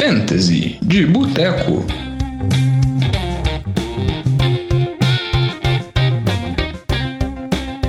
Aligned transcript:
Fantasy 0.00 0.78
de 0.80 1.04
Boteco. 1.04 1.84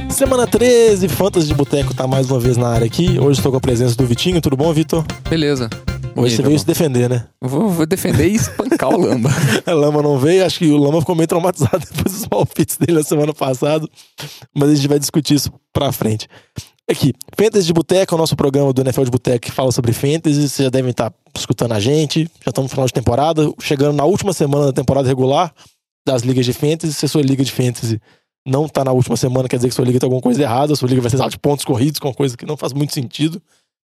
Semana 0.09 0.45
13, 0.45 1.07
Fantasy 1.07 1.47
de 1.47 1.53
Boteco 1.53 1.93
tá 1.93 2.05
mais 2.05 2.29
uma 2.29 2.37
vez 2.37 2.57
na 2.57 2.67
área 2.67 2.85
aqui. 2.85 3.17
Hoje 3.17 3.39
estou 3.39 3.49
com 3.49 3.59
a 3.59 3.61
presença 3.61 3.95
do 3.95 4.05
Vitinho. 4.05 4.41
Tudo 4.41 4.57
bom, 4.57 4.73
Vitor? 4.73 5.05
Beleza. 5.29 5.69
Hoje 6.13 6.35
você 6.35 6.41
veio 6.41 6.59
se 6.59 6.65
defender, 6.65 7.09
né? 7.09 7.27
Vou, 7.39 7.69
vou 7.69 7.85
defender 7.85 8.27
e 8.27 8.35
espancar 8.35 8.89
o 8.89 8.99
Lamba. 8.99 9.29
a 9.65 9.71
Lamba 9.71 10.01
não 10.01 10.19
veio, 10.19 10.45
acho 10.45 10.59
que 10.59 10.69
o 10.69 10.75
Lamba 10.75 10.99
ficou 10.99 11.15
meio 11.15 11.27
traumatizado 11.27 11.79
depois 11.89 12.13
dos 12.13 12.27
palpites 12.27 12.75
dele 12.75 12.97
na 12.97 13.03
semana 13.03 13.33
passada. 13.33 13.87
Mas 14.53 14.69
a 14.69 14.75
gente 14.75 14.87
vai 14.89 14.99
discutir 14.99 15.35
isso 15.35 15.49
pra 15.71 15.93
frente. 15.93 16.27
Aqui, 16.91 17.13
Fantasy 17.37 17.67
de 17.67 17.71
Boteco 17.71 18.13
é 18.13 18.15
o 18.15 18.17
nosso 18.17 18.35
programa 18.35 18.73
do 18.73 18.81
NFL 18.81 19.05
de 19.05 19.11
Boteco 19.11 19.45
que 19.45 19.51
fala 19.51 19.71
sobre 19.71 19.93
Fantasy. 19.93 20.49
Vocês 20.49 20.65
já 20.65 20.69
devem 20.69 20.91
estar 20.91 21.13
escutando 21.33 21.71
a 21.71 21.79
gente. 21.79 22.29
Já 22.43 22.49
estamos 22.49 22.69
no 22.69 22.69
final 22.69 22.85
de 22.85 22.91
temporada, 22.91 23.49
chegando 23.61 23.95
na 23.95 24.03
última 24.03 24.33
semana 24.33 24.65
da 24.65 24.73
temporada 24.73 25.07
regular 25.07 25.53
das 26.05 26.21
ligas 26.21 26.45
de 26.45 26.51
Fantasy. 26.51 26.93
Se 26.93 27.05
a 27.05 27.07
sua 27.07 27.21
liga 27.21 27.45
de 27.45 27.51
Fantasy 27.53 27.97
não 28.45 28.67
tá 28.67 28.83
na 28.83 28.91
última 28.91 29.15
semana, 29.15 29.47
quer 29.47 29.55
dizer 29.55 29.69
que 29.69 29.73
sua 29.73 29.85
liga 29.85 30.01
tem 30.01 30.05
alguma 30.05 30.21
coisa 30.21 30.41
errada. 30.41 30.75
Sua 30.75 30.89
liga 30.89 30.99
vai 30.99 31.09
ser 31.09 31.29
de 31.29 31.39
pontos 31.39 31.63
corridos, 31.63 31.97
com 31.97 32.13
coisa 32.13 32.35
que 32.35 32.45
não 32.45 32.57
faz 32.57 32.73
muito 32.73 32.93
sentido 32.93 33.41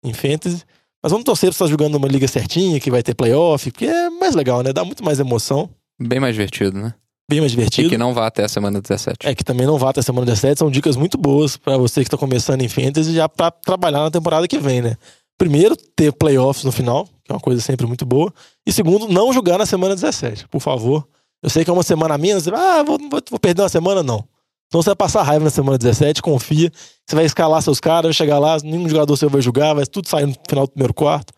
em 0.04 0.12
Fantasy. 0.12 0.62
Mas 1.02 1.14
vamos 1.14 1.24
torcer 1.24 1.50
pra 1.50 1.56
estar 1.56 1.68
jogando 1.68 1.96
uma 1.96 2.10
liga 2.10 2.28
certinha, 2.28 2.78
que 2.78 2.92
vai 2.92 3.02
ter 3.02 3.16
playoff, 3.16 3.72
porque 3.72 3.86
é 3.86 4.10
mais 4.10 4.36
legal, 4.36 4.64
né? 4.64 4.74
Dá 4.74 4.84
muito 4.84 5.02
mais 5.02 5.18
emoção. 5.18 5.70
Bem 5.98 6.20
mais 6.20 6.36
divertido, 6.36 6.78
né? 6.78 6.94
Bem 7.32 7.40
mais 7.40 7.54
divertido. 7.54 7.88
E 7.88 7.90
que 7.90 7.98
não 7.98 8.14
vá 8.14 8.28
até 8.28 8.44
a 8.44 8.50
semana 8.50 8.82
17. 8.82 9.26
É, 9.26 9.34
que 9.34 9.42
também 9.42 9.66
não 9.66 9.78
vá 9.78 9.92
até 9.92 10.02
a 10.02 10.04
semana 10.04 10.26
17. 10.26 10.60
São 10.60 10.70
dicas 10.70 10.98
muito 10.98 11.18
boas 11.18 11.56
para 11.56 11.78
você 11.78 12.04
que 12.04 12.10
tá 12.10 12.18
começando 12.18 12.62
em 12.62 12.68
Fantasy 12.68 13.14
já 13.14 13.30
para 13.30 13.50
trabalhar 13.50 14.02
na 14.02 14.12
temporada 14.12 14.46
que 14.50 14.60
vem, 14.60 14.82
né? 14.82 14.98
Primeiro, 15.38 15.78
ter 15.96 16.12
playoffs 16.12 16.66
no 16.66 16.74
final, 16.74 17.06
que 17.24 17.32
é 17.32 17.34
uma 17.34 17.40
coisa 17.40 17.62
sempre 17.62 17.88
muito 17.88 18.06
boa. 18.06 18.34
E 18.68 18.74
segundo, 18.74 19.08
não 19.08 19.32
jogar 19.32 19.58
na 19.58 19.66
semana 19.66 19.96
17, 19.96 20.50
por 20.50 20.60
favor. 20.60 21.08
Eu 21.42 21.50
sei 21.50 21.64
que 21.64 21.70
é 21.70 21.74
uma 21.74 21.84
semana 21.84 22.16
a 22.16 22.18
menos, 22.18 22.46
ah, 22.50 22.84
vou, 22.84 22.98
vou, 22.98 23.22
vou 23.30 23.40
perder 23.40 23.62
uma 23.62 23.70
semana, 23.70 24.04
não. 24.04 24.26
Então 24.68 24.82
você 24.82 24.90
vai 24.90 24.96
passar 24.98 25.24
raiva 25.24 25.46
na 25.46 25.50
semana 25.50 25.78
17, 25.78 26.22
confia. 26.22 26.70
Você 27.08 27.16
vai 27.16 27.24
escalar 27.24 27.62
seus 27.62 27.80
caras, 27.80 28.04
vai 28.04 28.14
chegar 28.14 28.40
lá, 28.40 28.58
nenhum 28.62 28.90
jogador 28.90 29.16
seu 29.16 29.30
vai 29.30 29.42
jogar, 29.42 29.74
vai 29.74 29.86
tudo 29.86 30.10
sair 30.10 30.26
no 30.26 30.36
final 30.50 30.68
do 30.68 30.72
primeiro 30.72 30.94
quarto. 30.94 31.32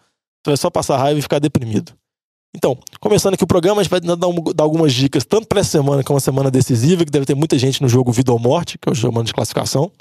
Você 0.43 0.49
vai 0.49 0.57
só 0.57 0.71
passar 0.71 0.97
raiva 0.97 1.19
e 1.19 1.21
ficar 1.21 1.37
deprimido. 1.37 1.93
Então, 2.55 2.77
começando 2.99 3.33
aqui 3.33 3.43
o 3.43 3.47
programa, 3.47 3.81
a 3.81 3.83
gente 3.83 3.89
vai 3.91 3.99
dar, 3.99 4.15
dar 4.15 4.63
algumas 4.63 4.93
dicas, 4.93 5.25
tanto 5.25 5.47
para 5.47 5.59
essa 5.59 5.71
semana, 5.71 6.03
que 6.03 6.11
é 6.11 6.13
uma 6.13 6.19
semana 6.19 6.51
decisiva, 6.51 7.03
que 7.03 7.11
deve 7.11 7.25
ter 7.25 7.35
muita 7.35 7.57
gente 7.57 7.81
no 7.81 7.89
jogo 7.89 8.11
Vida 8.11 8.31
ou 8.31 8.37
Morte, 8.37 8.77
que 8.77 8.87
é 8.87 8.91
o 8.91 8.95
jogo 8.95 9.23
de 9.23 9.33
classificação. 9.33 9.91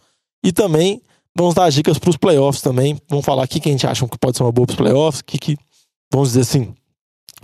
E 0.45 0.53
também 0.53 1.01
vamos 1.35 1.55
dar 1.55 1.71
dicas 1.71 1.99
para 1.99 2.11
os 2.11 2.17
playoffs 2.17 2.63
também. 2.63 3.01
Vamos 3.09 3.25
falar 3.25 3.45
aqui 3.45 3.59
que 3.59 3.69
a 3.69 3.73
gente 3.73 3.87
acha 3.87 4.07
que 4.07 4.19
pode 4.19 4.37
ser 4.37 4.43
uma 4.43 4.53
boa 4.53 4.67
para 4.67 4.73
os 4.73 4.77
playoffs, 4.77 5.23
que, 5.23 5.39
que, 5.39 5.57
vamos 6.13 6.31
dizer 6.31 6.43
assim, 6.43 6.75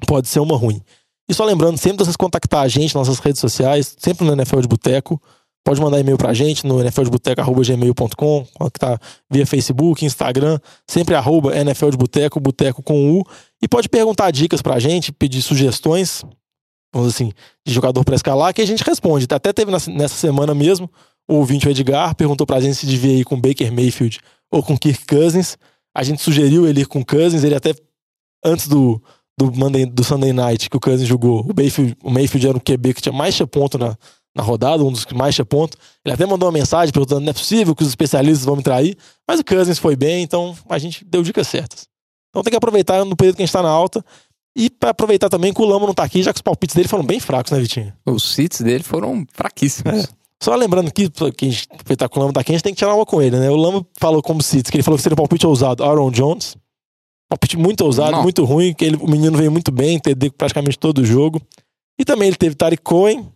pode 0.07 0.29
ser 0.29 0.41
uma 0.41 0.57
ruim. 0.57 0.83
E 1.29 1.35
só 1.35 1.45
lembrando, 1.45 1.79
sempre 1.79 2.05
vocês 2.05 2.17
contactar 2.17 2.63
a 2.63 2.69
gente 2.69 2.95
nas 2.95 3.09
nossas 3.09 3.19
redes 3.23 3.41
sociais, 3.41 3.97
sempre 3.99 4.27
no 4.27 4.33
NFL 4.33 4.61
de 4.61 4.69
Boteco. 4.69 5.21
Pode 5.69 5.83
mandar 5.83 6.01
e-mail 6.01 6.17
pra 6.17 6.33
gente 6.33 6.67
no 6.67 6.83
nfldeboteco.gmail.com, 6.83 8.47
que 8.73 8.81
tá 8.81 8.99
via 9.31 9.47
Facebook, 9.47 10.03
Instagram, 10.03 10.59
sempre 10.87 11.15
arroba 11.15 11.55
NFL 11.55 11.91
de 11.91 11.99
Boteco, 11.99 12.83
com 12.83 13.19
U. 13.19 13.23
E 13.61 13.69
pode 13.69 13.87
perguntar 13.87 14.31
dicas 14.31 14.63
pra 14.63 14.79
gente, 14.79 15.13
pedir 15.13 15.43
sugestões, 15.43 16.25
vamos 16.91 17.11
assim, 17.11 17.31
de 17.67 17.75
jogador 17.75 18.03
pra 18.03 18.15
escalar, 18.15 18.55
que 18.55 18.63
a 18.63 18.67
gente 18.67 18.83
responde. 18.83 19.27
Até 19.31 19.53
teve 19.53 19.71
nessa 19.71 20.17
semana 20.17 20.55
mesmo, 20.55 20.91
o 21.29 21.35
ouvinte 21.35 21.69
o 21.69 21.71
Edgar 21.71 22.15
perguntou 22.15 22.47
pra 22.47 22.61
gente 22.61 22.77
se 22.77 22.87
devia 22.87 23.19
ir 23.19 23.25
com 23.25 23.39
Baker 23.39 23.71
Mayfield 23.71 24.21
ou 24.51 24.63
com 24.63 24.75
Kirk 24.75 25.05
Cousins. 25.05 25.59
A 25.95 26.03
gente 26.03 26.23
sugeriu 26.23 26.67
ele 26.67 26.81
ir 26.81 26.87
com 26.87 27.05
Cousins, 27.05 27.45
ele 27.45 27.55
até 27.55 27.75
antes 28.43 28.69
do, 28.69 29.03
do, 29.39 29.53
Monday, 29.53 29.85
do 29.85 30.03
Sunday 30.03 30.33
Night 30.33 30.71
que 30.71 30.77
o 30.79 30.81
Cousins 30.81 31.07
jogou, 31.07 31.43
o 31.43 31.53
Mayfield, 31.55 31.95
o 32.03 32.11
Mayfield 32.11 32.49
era 32.49 32.57
o 32.57 32.61
QB 32.61 32.95
que 32.95 33.03
tinha 33.03 33.13
mais 33.13 33.39
ponto 33.51 33.77
na, 33.77 33.95
na 34.39 34.45
rodada, 34.45 34.85
um 34.85 34.93
dos 34.93 35.05
que 35.05 35.15
mais 35.15 35.35
tinha 35.35 35.45
ponto. 35.45 35.77
Ele 36.05 36.15
até 36.15 36.25
mandou 36.25 36.47
uma 36.47 36.53
mensagem 36.53 36.93
perguntando: 36.93 37.23
não 37.23 37.31
é 37.31 37.33
possível 37.33 37.75
que 37.75 37.83
os 37.83 37.89
especialistas 37.89 38.45
vão 38.45 38.57
me 38.57 38.63
trair. 38.63 38.97
Mas 39.27 39.41
o 39.41 39.45
Cousins 39.45 39.79
foi 39.79 39.97
bem, 39.97 40.23
então 40.23 40.57
a 40.69 40.79
gente 40.79 41.05
deu 41.05 41.23
dicas 41.23 41.49
certas. 41.49 41.87
Então 42.31 42.43
tem 42.43 42.53
que 42.53 42.57
aproveitar 42.57 43.05
no 43.05 43.17
período 43.17 43.37
que 43.37 43.43
a 43.43 43.47
gente 43.47 43.53
tá 43.53 43.63
na 43.63 43.69
alta. 43.69 44.05
E 44.57 44.71
para 44.71 44.91
aproveitar 44.91 45.29
também 45.29 45.53
que 45.53 45.61
o 45.61 45.65
Lama 45.65 45.87
não 45.87 45.95
tá 45.95 46.05
aqui, 46.05 46.23
já 46.23 46.33
que 46.33 46.39
os 46.39 46.43
palpites 46.43 46.75
dele 46.75 46.89
foram 46.89 47.05
bem 47.05 47.21
fracos, 47.21 47.53
né, 47.53 47.61
Vitinho? 47.61 47.93
Os 48.07 48.39
hits 48.39 48.61
dele 48.61 48.83
foram 48.83 49.27
fraquíssimos. 49.33 50.05
É. 50.05 50.09
Só 50.43 50.55
lembrando 50.55 50.93
que, 50.93 51.11
que 51.11 51.47
a 51.47 51.51
gente 51.51 51.69
aproveitar 51.71 52.09
que 52.09 52.17
o 52.17 52.21
Lama 52.21 52.33
tá 52.33 52.41
aqui, 52.41 52.53
a 52.53 52.55
gente 52.55 52.63
tem 52.63 52.73
que 52.73 52.79
tirar 52.79 52.95
uma 52.95 53.05
com 53.05 53.21
ele, 53.21 53.39
né? 53.39 53.51
O 53.51 53.57
Lama 53.57 53.85
falou 53.99 54.23
como 54.23 54.43
Cits, 54.43 54.71
que 54.71 54.77
ele 54.77 54.83
falou 54.85 54.97
que 54.97 55.03
seria 55.03 55.15
um 55.15 55.17
palpite 55.17 55.47
ousado. 55.47 55.83
Aaron 55.83 56.11
Jones. 56.11 56.57
Palpite 57.29 57.57
muito 57.57 57.85
ousado, 57.85 58.13
não. 58.13 58.23
muito 58.23 58.45
ruim, 58.45 58.73
que 58.73 58.85
ele, 58.85 58.97
o 58.97 59.09
menino 59.09 59.37
veio 59.37 59.51
muito 59.51 59.71
bem, 59.71 59.97
entendeu 59.97 60.33
praticamente 60.33 60.79
todo 60.79 60.99
o 60.99 61.05
jogo. 61.05 61.41
E 61.99 62.05
também 62.05 62.29
ele 62.29 62.37
teve 62.37 62.55
Tariq 62.55 62.83
Cohen, 62.83 63.29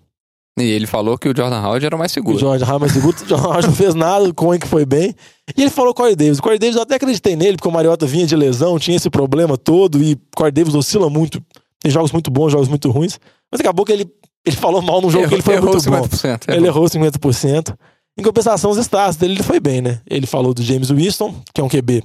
e 0.58 0.64
ele 0.64 0.86
falou 0.86 1.16
que 1.16 1.28
o 1.28 1.36
Jordan 1.36 1.60
Howard 1.62 1.86
era 1.86 1.96
mais 1.96 2.12
seguro. 2.12 2.36
O 2.36 2.40
Jordan 2.40 2.66
Howard 2.66 2.80
mais 2.80 2.92
seguro. 2.92 3.16
o 3.24 3.28
Jordan 3.28 3.46
Howard 3.46 3.66
não 3.68 3.74
fez 3.74 3.94
nada, 3.94 4.28
o 4.28 4.34
Cohen 4.34 4.60
que 4.60 4.68
foi 4.68 4.84
bem. 4.84 5.14
E 5.56 5.62
ele 5.62 5.70
falou 5.70 5.94
Corey 5.94 6.14
Davis. 6.14 6.38
O 6.38 6.42
Corey 6.42 6.58
Davis 6.58 6.76
eu 6.76 6.82
até 6.82 6.96
acreditei 6.96 7.34
nele, 7.36 7.56
porque 7.56 7.68
o 7.68 7.72
Mariota 7.72 8.06
vinha 8.06 8.26
de 8.26 8.36
lesão, 8.36 8.78
tinha 8.78 8.96
esse 8.96 9.08
problema 9.08 9.56
todo, 9.56 10.02
e 10.02 10.12
o 10.12 10.20
Corey 10.36 10.52
Davis 10.52 10.74
oscila 10.74 11.08
muito. 11.08 11.42
Tem 11.80 11.90
jogos 11.90 12.12
muito 12.12 12.30
bons, 12.30 12.52
jogos 12.52 12.68
muito 12.68 12.90
ruins. 12.90 13.18
Mas 13.50 13.60
acabou 13.60 13.84
que 13.84 13.92
ele, 13.92 14.06
ele 14.46 14.56
falou 14.56 14.82
mal 14.82 15.00
num 15.00 15.10
jogo 15.10 15.26
que 15.26 15.34
ele 15.34 15.42
foi 15.42 15.60
muito 15.60 15.78
50%, 15.78 16.46
bom. 16.46 16.54
Ele 16.54 16.66
errou 16.66 16.84
50%. 16.84 17.74
Em 18.18 18.22
compensação, 18.22 18.70
os 18.70 18.78
stats 18.78 19.16
dele 19.16 19.34
ele 19.34 19.42
foi 19.42 19.58
bem, 19.58 19.80
né? 19.80 20.00
Ele 20.08 20.26
falou 20.26 20.52
do 20.52 20.62
James 20.62 20.90
Winston, 20.90 21.34
que 21.54 21.60
é 21.60 21.64
um 21.64 21.68
QB 21.68 22.04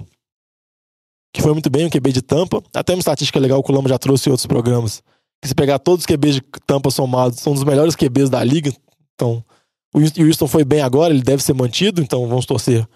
que 1.34 1.42
foi 1.42 1.54
muito 1.54 1.70
bem, 1.70 1.86
um 1.86 1.90
QB 1.90 2.12
de 2.12 2.22
tampa. 2.22 2.64
Até 2.74 2.94
uma 2.94 3.00
estatística 3.00 3.40
legal 3.40 3.62
que 3.62 3.72
o 3.72 3.76
Lama 3.76 3.88
já 3.88 4.00
trouxe 4.00 4.28
em 4.28 4.32
outros 4.32 4.48
programas 4.48 5.04
se 5.44 5.56
pegar 5.56 5.80
todos 5.80 6.04
os 6.04 6.06
QBs 6.06 6.36
de 6.36 6.42
tampa 6.66 6.90
somados, 6.90 7.40
são 7.40 7.54
dos 7.54 7.64
melhores 7.64 7.96
QBs 7.96 8.30
da 8.30 8.44
liga. 8.44 8.72
Então, 9.16 9.44
o 9.94 10.00
Houston 10.00 10.48
foi 10.48 10.64
bem 10.64 10.82
agora, 10.82 11.14
ele 11.14 11.24
deve 11.24 11.44
ser 11.44 11.54
mantido, 11.54 12.02
então 12.02 12.28
vamos 12.28 12.46
torcer 12.46 12.88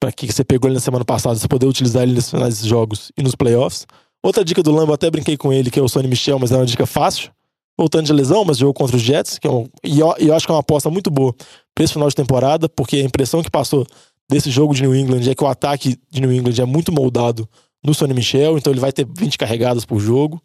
para 0.00 0.12
que 0.12 0.30
você 0.30 0.44
pegou 0.44 0.68
ele 0.68 0.74
na 0.74 0.80
semana 0.80 1.04
passada, 1.04 1.34
você 1.34 1.48
poder 1.48 1.66
utilizar 1.66 2.02
ele 2.02 2.14
nesses 2.14 2.66
jogos 2.66 3.10
e 3.16 3.22
nos 3.22 3.34
playoffs. 3.34 3.86
Outra 4.22 4.44
dica 4.44 4.62
do 4.62 4.72
Lambo, 4.72 4.92
até 4.92 5.10
brinquei 5.10 5.36
com 5.36 5.52
ele, 5.52 5.70
que 5.70 5.78
é 5.78 5.82
o 5.82 5.88
Sonny 5.88 6.08
Michel, 6.08 6.38
mas 6.38 6.52
é 6.52 6.56
uma 6.56 6.66
dica 6.66 6.86
fácil. 6.86 7.30
Voltando 7.76 8.06
de 8.06 8.12
lesão, 8.12 8.44
mas 8.44 8.58
jogou 8.58 8.72
contra 8.72 8.96
os 8.96 9.02
Jets, 9.02 9.38
que 9.38 9.46
é 9.46 9.50
um, 9.50 9.68
e, 9.82 9.98
eu, 9.98 10.14
e 10.18 10.28
eu 10.28 10.34
acho 10.34 10.46
que 10.46 10.52
é 10.52 10.54
uma 10.54 10.60
aposta 10.60 10.88
muito 10.88 11.10
boa 11.10 11.34
para 11.74 11.84
esse 11.84 11.92
final 11.92 12.08
de 12.08 12.14
temporada, 12.14 12.68
porque 12.68 12.96
a 12.96 13.02
impressão 13.02 13.42
que 13.42 13.50
passou 13.50 13.86
desse 14.30 14.50
jogo 14.50 14.74
de 14.74 14.82
New 14.82 14.94
England 14.94 15.28
é 15.28 15.34
que 15.34 15.42
o 15.42 15.46
ataque 15.46 15.98
de 16.10 16.20
New 16.20 16.32
England 16.32 16.54
é 16.60 16.64
muito 16.64 16.92
moldado 16.92 17.48
no 17.84 17.92
Sonny 17.92 18.14
Michel, 18.14 18.56
então 18.56 18.72
ele 18.72 18.80
vai 18.80 18.92
ter 18.92 19.06
20 19.06 19.36
carregadas 19.36 19.84
por 19.84 19.98
jogo. 20.00 20.40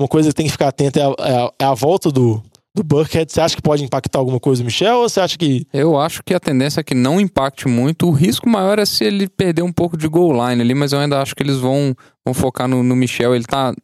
Uma 0.00 0.08
coisa 0.08 0.30
que 0.30 0.34
tem 0.34 0.46
que 0.46 0.52
ficar 0.52 0.68
atento 0.68 0.98
é 0.98 1.02
a, 1.02 1.14
é 1.28 1.36
a, 1.36 1.52
é 1.58 1.64
a 1.66 1.74
volta 1.74 2.10
do, 2.10 2.42
do 2.74 2.82
Burkhead. 2.82 3.30
Você 3.30 3.38
acha 3.38 3.54
que 3.54 3.60
pode 3.60 3.84
impactar 3.84 4.18
alguma 4.18 4.40
coisa, 4.40 4.64
Michel? 4.64 5.00
Ou 5.00 5.08
você 5.10 5.20
acha 5.20 5.36
que. 5.36 5.66
Eu 5.74 5.98
acho 5.98 6.22
que 6.24 6.32
a 6.32 6.40
tendência 6.40 6.80
é 6.80 6.82
que 6.82 6.94
não 6.94 7.20
impacte 7.20 7.68
muito. 7.68 8.06
O 8.06 8.10
risco 8.10 8.48
maior 8.48 8.78
é 8.78 8.86
se 8.86 9.04
ele 9.04 9.28
perder 9.28 9.60
um 9.60 9.70
pouco 9.70 9.98
de 9.98 10.08
goal 10.08 10.32
line 10.32 10.62
ali, 10.62 10.72
mas 10.72 10.94
eu 10.94 11.00
ainda 11.00 11.20
acho 11.20 11.36
que 11.36 11.42
eles 11.42 11.58
vão, 11.58 11.94
vão 12.24 12.32
focar 12.32 12.66
no, 12.66 12.82
no 12.82 12.96
Michel. 12.96 13.34
Ele 13.34 13.44
tá 13.44 13.74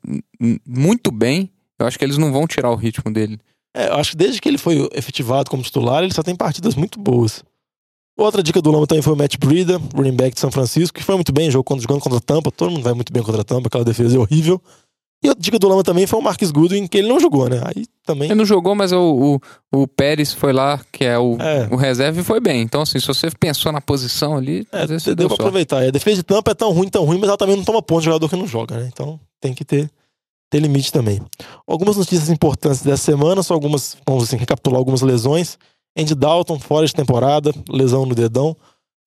muito 0.67 1.11
bem. 1.11 1.51
Eu 1.79 1.87
acho 1.87 1.99
que 1.99 2.05
eles 2.07 2.17
não 2.17 2.33
vão 2.33 2.47
tirar 2.47 2.71
o 2.71 2.77
ritmo 2.77 3.13
dele. 3.13 3.39
É, 3.77 3.89
eu 3.89 3.97
acho 3.97 4.13
que 4.13 4.17
desde 4.17 4.41
que 4.41 4.49
ele 4.49 4.57
foi 4.57 4.89
efetivado 4.95 5.51
como 5.51 5.63
titular, 5.63 6.03
ele 6.03 6.15
só 6.15 6.23
tem 6.23 6.35
partidas 6.35 6.75
muito 6.75 6.99
boas. 6.99 7.45
Outra 8.17 8.43
dica 8.43 8.63
do 8.63 8.71
Lama 8.71 8.87
também 8.87 9.03
foi 9.03 9.13
o 9.13 9.17
Matt 9.17 9.37
Breida, 9.37 9.79
running 9.95 10.17
back 10.17 10.33
de 10.33 10.41
São 10.41 10.51
Francisco, 10.51 10.99
que 10.99 11.05
foi 11.05 11.15
muito 11.17 11.35
bem, 11.35 11.51
jogou 11.51 11.79
jogando 11.79 12.01
contra 12.01 12.17
a 12.17 12.23
Tampa. 12.23 12.51
Todo 12.51 12.71
mundo 12.71 12.83
vai 12.83 12.95
muito 12.95 13.13
bem 13.13 13.23
contra 13.23 13.43
a 13.43 13.45
Tampa, 13.45 13.67
aquela 13.67 13.85
defesa 13.85 14.17
é 14.17 14.19
horrível. 14.19 14.59
E 15.25 15.29
a 15.29 15.35
dica 15.35 15.59
do 15.59 15.67
Lama 15.67 15.83
também 15.83 16.07
foi 16.07 16.19
o 16.19 16.23
Marcus 16.23 16.51
Goodwin, 16.51 16.87
que 16.87 16.99
ele 16.99 17.09
não 17.09 17.19
jogou, 17.19 17.49
né? 17.49 17.61
Aí 17.65 17.87
também. 18.05 18.27
Ele 18.27 18.35
não 18.35 18.45
jogou, 18.45 18.75
mas 18.75 18.93
o, 18.93 19.41
o, 19.73 19.81
o 19.81 19.89
Pérez 19.89 20.33
foi 20.33 20.53
lá, 20.53 20.81
que 20.93 21.05
é 21.05 21.19
o, 21.19 21.37
é. 21.41 21.69
o 21.71 21.77
reserva, 21.77 22.21
e 22.21 22.25
foi 22.25 22.39
bem. 22.39 22.61
Então, 22.63 22.83
assim, 22.83 23.01
se 23.01 23.07
você 23.07 23.31
pensou 23.31 23.73
na 23.73 23.81
posição 23.81 24.37
ali, 24.37 24.67
é, 24.71 24.87
você 24.87 25.15
deu, 25.15 25.29
deu 25.29 25.29
pra 25.29 25.37
aproveitar. 25.37 25.85
E 25.85 25.89
a 25.89 25.91
defesa 25.91 26.17
de 26.17 26.23
tampa 26.23 26.51
é 26.51 26.55
tão 26.55 26.71
ruim, 26.71 26.89
tão 26.89 27.05
ruim, 27.05 27.19
mas 27.19 27.29
ela 27.29 27.39
também 27.39 27.57
não 27.57 27.65
toma 27.65 27.83
ponto 27.83 28.01
de 28.01 28.07
jogador 28.07 28.29
que 28.29 28.37
não 28.37 28.47
joga, 28.47 28.77
né? 28.77 28.91
Então 28.93 29.19
tem 29.41 29.55
que 29.55 29.65
ter, 29.65 29.91
ter 30.51 30.61
limite 30.61 30.93
também. 30.93 31.21
Algumas 31.67 31.97
notícias 31.97 32.29
importantes 32.29 32.83
dessa 32.83 33.03
semana, 33.03 33.43
só 33.43 33.55
algumas, 33.55 33.97
vamos 34.07 34.25
assim, 34.25 34.37
recapitular 34.37 34.79
algumas 34.79 35.01
lesões. 35.01 35.59
Andy 35.99 36.15
Dalton, 36.15 36.59
fora 36.61 36.87
de 36.87 36.93
temporada, 36.93 37.53
lesão 37.71 38.05
no 38.05 38.15
dedão. 38.15 38.55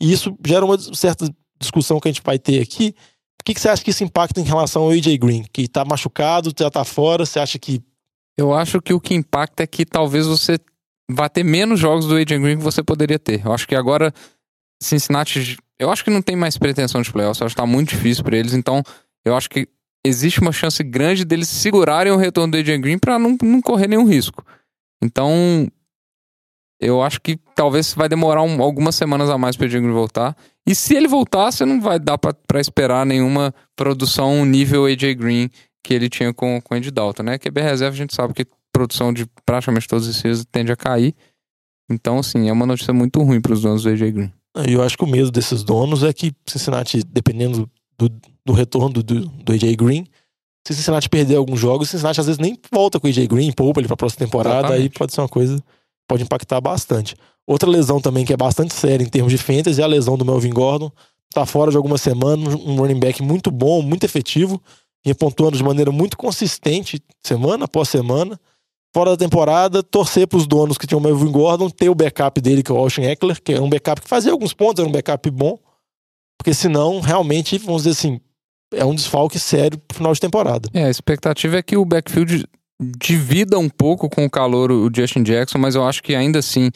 E 0.01 0.11
isso 0.11 0.35
gera 0.45 0.65
uma 0.65 0.77
certa 0.95 1.29
discussão 1.59 1.99
que 1.99 2.07
a 2.07 2.11
gente 2.11 2.23
vai 2.25 2.39
ter 2.39 2.59
aqui 2.61 2.95
o 3.39 3.43
que, 3.43 3.53
que 3.53 3.61
você 3.61 3.69
acha 3.69 3.83
que 3.83 3.89
isso 3.89 4.03
impacta 4.03 4.39
em 4.39 4.43
relação 4.43 4.83
ao 4.83 4.91
AJ 4.91 5.17
Green? 5.17 5.45
Que 5.51 5.67
tá 5.67 5.85
machucado, 5.85 6.51
já 6.57 6.69
tá 6.69 6.83
fora, 6.83 7.25
você 7.25 7.39
acha 7.39 7.57
que. 7.57 7.81
Eu 8.37 8.53
acho 8.53 8.81
que 8.81 8.93
o 8.93 8.99
que 8.99 9.13
impacta 9.13 9.63
é 9.63 9.67
que 9.67 9.85
talvez 9.85 10.27
você 10.27 10.57
vá 11.09 11.27
ter 11.27 11.43
menos 11.43 11.79
jogos 11.79 12.05
do 12.05 12.15
AJ 12.15 12.39
Green 12.39 12.57
que 12.57 12.63
você 12.63 12.83
poderia 12.83 13.17
ter. 13.17 13.45
Eu 13.45 13.53
acho 13.53 13.67
que 13.67 13.75
agora 13.75 14.13
Cincinnati. 14.81 15.57
Eu 15.77 15.89
acho 15.89 16.03
que 16.03 16.09
não 16.09 16.21
tem 16.21 16.35
mais 16.35 16.57
pretensão 16.57 17.01
de 17.01 17.11
playoffs. 17.11 17.39
Eu 17.39 17.45
acho 17.45 17.55
que 17.55 17.61
tá 17.61 17.67
muito 17.67 17.89
difícil 17.89 18.23
para 18.23 18.37
eles. 18.37 18.53
Então, 18.53 18.83
eu 19.25 19.35
acho 19.35 19.49
que 19.49 19.67
existe 20.05 20.39
uma 20.39 20.51
chance 20.51 20.81
grande 20.83 21.25
deles 21.25 21.49
segurarem 21.49 22.11
o 22.11 22.17
retorno 22.17 22.51
do 22.51 22.57
AJ 22.57 22.79
Green 22.79 22.97
para 22.97 23.17
não, 23.17 23.37
não 23.41 23.61
correr 23.61 23.87
nenhum 23.87 24.05
risco. 24.05 24.45
Então, 25.01 25.67
eu 26.79 27.01
acho 27.01 27.19
que 27.21 27.37
talvez 27.55 27.93
vai 27.93 28.07
demorar 28.07 28.41
um, 28.41 28.61
algumas 28.61 28.95
semanas 28.95 29.29
a 29.29 29.37
mais 29.37 29.55
para 29.55 29.65
o 29.65 29.67
AJ 29.67 29.81
Green 29.81 29.91
voltar. 29.91 30.35
E 30.69 30.75
se 30.75 30.95
ele 30.95 31.07
voltar, 31.07 31.51
você 31.51 31.65
não 31.65 31.81
vai 31.81 31.97
dar 31.97 32.15
para 32.19 32.61
esperar 32.61 33.03
nenhuma 33.03 33.51
produção 33.75 34.45
nível 34.45 34.85
AJ 34.85 35.15
Green 35.15 35.49
que 35.83 35.95
ele 35.95 36.07
tinha 36.07 36.31
com, 36.31 36.61
com 36.61 36.75
o 36.75 36.77
Andy 36.77 36.91
Dalton, 36.91 37.23
né? 37.23 37.39
QB 37.39 37.59
reserva 37.59 37.95
a 37.95 37.97
gente 37.97 38.13
sabe 38.13 38.35
que 38.35 38.45
produção 38.71 39.11
de 39.11 39.25
praticamente 39.43 39.87
todos 39.87 40.05
os 40.07 40.15
seus 40.15 40.45
tende 40.45 40.71
a 40.71 40.75
cair. 40.75 41.15
Então, 41.89 42.19
assim, 42.19 42.49
é 42.49 42.53
uma 42.53 42.67
notícia 42.67 42.93
muito 42.93 43.19
ruim 43.23 43.41
para 43.41 43.53
os 43.53 43.63
donos 43.63 43.81
do 43.81 43.89
AJ 43.89 44.11
Green. 44.11 44.31
Eu 44.67 44.83
acho 44.83 44.95
que 44.95 45.03
o 45.03 45.07
medo 45.07 45.31
desses 45.31 45.63
donos 45.63 46.03
é 46.03 46.13
que 46.13 46.31
Cincinnati, 46.45 47.03
dependendo 47.03 47.67
do, 47.97 48.07
do 48.45 48.53
retorno 48.53 49.01
do, 49.01 49.25
do 49.25 49.51
AJ 49.51 49.75
Green, 49.75 50.05
se 50.67 50.75
Cincinnati 50.75 51.09
perder 51.09 51.37
alguns 51.37 51.59
jogos, 51.59 51.89
Cincinnati 51.89 52.19
às 52.19 52.27
vezes 52.27 52.37
nem 52.37 52.55
volta 52.71 52.99
com 52.99 53.07
o 53.07 53.09
AJ 53.09 53.25
Green, 53.25 53.51
poupa 53.51 53.79
ele 53.79 53.87
para 53.87 53.95
a 53.95 53.97
próxima 53.97 54.23
temporada, 54.23 54.59
Exatamente. 54.67 54.83
aí 54.83 54.89
pode 54.89 55.13
ser 55.15 55.21
uma 55.21 55.29
coisa, 55.29 55.63
pode 56.09 56.23
impactar 56.23 56.59
bastante. 56.59 57.15
Outra 57.47 57.69
lesão 57.69 58.01
também 58.01 58.25
que 58.25 58.33
é 58.33 58.37
bastante 58.37 58.73
séria 58.73 59.03
em 59.03 59.09
termos 59.09 59.31
de 59.31 59.37
fantasy 59.37 59.79
é 59.79 59.83
a 59.83 59.87
lesão 59.87 60.17
do 60.17 60.25
Melvin 60.25 60.49
Gordon. 60.49 60.91
Tá 61.33 61.45
fora 61.45 61.69
de 61.69 61.77
algumas 61.77 62.01
semanas, 62.01 62.55
um 62.55 62.75
running 62.75 62.99
back 62.99 63.21
muito 63.21 63.51
bom, 63.51 63.83
muito 63.83 64.03
efetivo, 64.03 64.59
vinha 65.05 65.13
pontuando 65.13 65.55
de 65.55 65.63
maneira 65.63 65.91
muito 65.91 66.17
consistente, 66.17 66.99
semana 67.23 67.65
após 67.65 67.87
semana 67.87 68.39
fora 68.93 69.11
da 69.11 69.17
temporada, 69.17 69.83
torcer 69.83 70.27
para 70.27 70.37
os 70.37 70.47
donos 70.47 70.77
que 70.77 70.87
tinham 70.87 70.99
o 70.99 71.03
Melvin 71.03 71.31
Gordon, 71.31 71.69
ter 71.69 71.89
o 71.89 71.95
backup 71.95 72.41
dele, 72.41 72.63
que 72.63 72.71
é 72.71 72.73
o 72.73 72.77
Austin 72.77 73.01
Eckler, 73.01 73.41
que 73.41 73.53
é 73.53 73.61
um 73.61 73.69
backup 73.69 74.01
que 74.01 74.07
fazia 74.07 74.31
alguns 74.31 74.53
pontos, 74.53 74.79
era 74.79 74.89
um 74.89 74.91
backup 74.91 75.29
bom, 75.29 75.59
porque 76.37 76.53
senão, 76.53 76.99
realmente, 76.99 77.57
vamos 77.59 77.83
dizer 77.83 77.91
assim, 77.91 78.19
é 78.73 78.83
um 78.83 78.95
desfalque 78.95 79.39
sério 79.39 79.77
pro 79.77 79.97
final 79.97 80.13
de 80.13 80.19
temporada. 80.19 80.69
É, 80.73 80.85
a 80.85 80.89
expectativa 80.89 81.57
é 81.57 81.61
que 81.61 81.77
o 81.77 81.85
backfield 81.85 82.47
divida 82.79 83.57
um 83.59 83.69
pouco 83.69 84.09
com 84.09 84.25
o 84.25 84.29
calor 84.29 84.71
o 84.71 84.89
Justin 84.93 85.23
Jackson, 85.23 85.57
mas 85.57 85.75
eu 85.75 85.85
acho 85.85 86.01
que 86.01 86.15
ainda 86.15 86.39
assim 86.39 86.71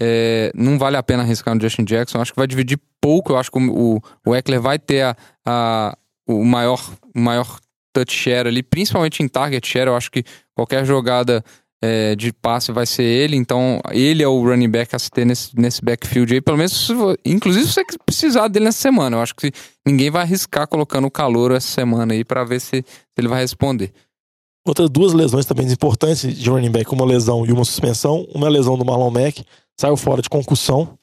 é, 0.00 0.50
não 0.54 0.78
vale 0.78 0.96
a 0.96 1.02
pena 1.02 1.22
arriscar 1.22 1.54
no 1.54 1.60
Justin 1.60 1.84
Jackson. 1.84 2.18
Eu 2.18 2.22
acho 2.22 2.32
que 2.32 2.38
vai 2.38 2.46
dividir 2.46 2.78
pouco. 3.00 3.32
Eu 3.32 3.38
acho 3.38 3.50
que 3.50 3.58
o, 3.58 4.00
o 4.26 4.34
Eckler 4.34 4.60
vai 4.60 4.78
ter 4.78 5.02
a, 5.02 5.16
a, 5.46 5.98
o 6.26 6.44
maior, 6.44 6.82
maior 7.14 7.60
touch 7.92 8.12
share 8.12 8.48
ali, 8.48 8.62
principalmente 8.62 9.22
em 9.22 9.28
target 9.28 9.66
share. 9.66 9.88
Eu 9.88 9.96
acho 9.96 10.10
que 10.10 10.24
qualquer 10.54 10.84
jogada 10.84 11.44
é, 11.82 12.14
de 12.14 12.32
passe 12.32 12.70
vai 12.70 12.86
ser 12.86 13.02
ele, 13.02 13.36
então 13.36 13.80
ele 13.90 14.22
é 14.22 14.28
o 14.28 14.40
running 14.42 14.70
back 14.70 14.94
a 14.94 14.98
se 14.98 15.10
ter 15.10 15.24
nesse, 15.24 15.50
nesse 15.58 15.84
backfield 15.84 16.32
aí, 16.32 16.40
pelo 16.40 16.56
menos, 16.56 16.88
inclusive 17.24 17.66
se 17.66 17.72
você 17.72 17.84
precisar 18.06 18.46
dele 18.46 18.66
nessa 18.66 18.78
semana. 18.78 19.16
Eu 19.16 19.20
acho 19.20 19.34
que 19.34 19.50
ninguém 19.84 20.08
vai 20.08 20.22
arriscar 20.22 20.68
colocando 20.68 21.06
o 21.06 21.10
calor 21.10 21.50
essa 21.50 21.66
semana 21.66 22.14
aí 22.14 22.24
para 22.24 22.44
ver 22.44 22.60
se, 22.60 22.76
se, 22.76 22.84
ele 23.18 23.26
vai 23.26 23.40
responder. 23.40 23.92
Outras 24.64 24.88
duas 24.88 25.12
lesões 25.12 25.44
também 25.44 25.66
importantes 25.66 26.36
de 26.36 26.48
running 26.48 26.70
back, 26.70 26.92
uma 26.92 27.04
lesão 27.04 27.44
e 27.44 27.52
uma 27.52 27.64
suspensão. 27.64 28.26
Uma 28.32 28.48
lesão 28.48 28.78
do 28.78 28.84
Marlon 28.84 29.10
Mack, 29.10 29.44
saiu 29.76 29.96
fora 29.96 30.22
de 30.22 30.28
concussão. 30.28 30.96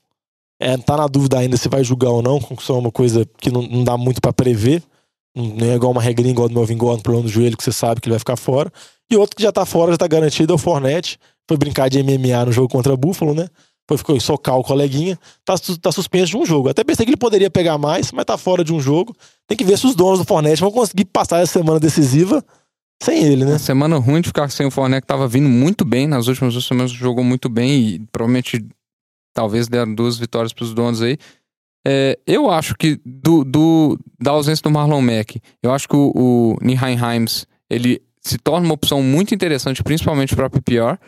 É, 0.62 0.78
tá 0.78 0.96
na 0.96 1.08
dúvida 1.08 1.38
ainda 1.38 1.58
se 1.58 1.68
vai 1.68 1.84
julgar 1.84 2.12
ou 2.12 2.22
não. 2.22 2.40
Concussão 2.40 2.78
é 2.78 2.80
uma 2.80 2.92
coisa 2.92 3.26
que 3.38 3.52
não, 3.52 3.62
não 3.62 3.84
dá 3.84 3.98
muito 3.98 4.22
para 4.22 4.32
prever. 4.32 4.82
Não 5.36 5.68
é 5.68 5.76
igual 5.76 5.92
uma 5.92 6.02
regrinha 6.02 6.32
igual 6.32 6.48
do 6.48 6.56
Melvin 6.56 6.78
Gordon, 6.78 7.02
problema 7.02 7.28
do 7.28 7.32
joelho, 7.32 7.56
que 7.56 7.64
você 7.64 7.72
sabe 7.72 8.02
que 8.02 8.08
ele 8.08 8.14
vai 8.14 8.20
ficar 8.20 8.38
fora. 8.38 8.72
E 9.12 9.16
outro 9.16 9.36
que 9.36 9.44
já 9.44 9.52
tá 9.52 9.66
fora, 9.66 9.92
já 9.92 9.98
tá 9.98 10.08
garantido, 10.08 10.54
é 10.54 10.56
o 10.56 10.58
Fornette. 10.58 11.20
Foi 11.48 11.58
brincar 11.58 11.90
de 11.90 12.02
MMA 12.02 12.46
no 12.46 12.52
jogo 12.52 12.70
contra 12.70 12.96
Buffalo, 12.96 13.34
né? 13.34 13.48
Foi 13.88 13.98
ficou 13.98 14.20
socar 14.20 14.58
o 14.58 14.64
coleguinha. 14.64 15.18
Tá, 15.44 15.56
tá 15.82 15.92
suspenso 15.92 16.32
de 16.32 16.38
um 16.38 16.46
jogo. 16.46 16.70
Até 16.70 16.84
pensei 16.84 17.06
que 17.06 17.10
ele 17.10 17.18
poderia 17.18 17.50
pegar 17.50 17.78
mais, 17.78 18.12
mas 18.12 18.24
tá 18.24 18.38
fora 18.38 18.64
de 18.64 18.74
um 18.74 18.80
jogo. 18.80 19.16
Tem 19.48 19.58
que 19.58 19.64
ver 19.64 19.78
se 19.78 19.88
os 19.88 19.96
donos 19.96 20.20
do 20.20 20.26
Fornette 20.26 20.62
vão 20.62 20.72
conseguir 20.72 21.06
passar 21.06 21.40
essa 21.42 21.54
semana 21.54 21.80
decisiva 21.80 22.44
sem 23.02 23.24
ele, 23.24 23.46
né? 23.46 23.52
Uma 23.52 23.60
semana 23.60 23.98
ruim 23.98 24.22
de 24.22 24.28
ficar 24.28 24.50
sem 24.50 24.66
o 24.66 24.72
Fornette, 24.72 25.02
que 25.02 25.08
tava 25.08 25.28
vindo 25.28 25.48
muito 25.48 25.86
bem. 25.86 26.08
Nas 26.08 26.28
últimas 26.28 26.54
duas 26.54 26.66
semanas 26.66 26.92
jogou 26.92 27.24
muito 27.24 27.48
bem 27.48 27.80
e 27.82 28.00
provavelmente 28.12 28.66
talvez 29.34 29.68
deram 29.68 29.94
duas 29.94 30.18
vitórias 30.18 30.52
pros 30.52 30.74
donos 30.74 31.02
aí. 31.02 31.18
É, 31.88 32.20
eu 32.28 32.52
acho 32.52 32.76
que 32.76 33.00
do, 33.06 33.44
do, 33.44 33.98
da 34.20 34.32
ausência 34.32 34.62
do 34.64 34.70
Marlon 34.70 35.02
Mack, 35.02 35.40
eu 35.64 35.72
acho 35.72 35.88
que 35.88 35.96
o, 35.96 36.12
o 36.14 36.58
Niheim 36.62 36.98
Himes, 36.98 37.48
ele 37.70 38.02
se 38.22 38.38
torna 38.38 38.66
uma 38.66 38.74
opção 38.74 39.02
muito 39.02 39.34
interessante, 39.34 39.82
principalmente 39.82 40.36
para 40.36 40.50
PPR. 40.50 41.00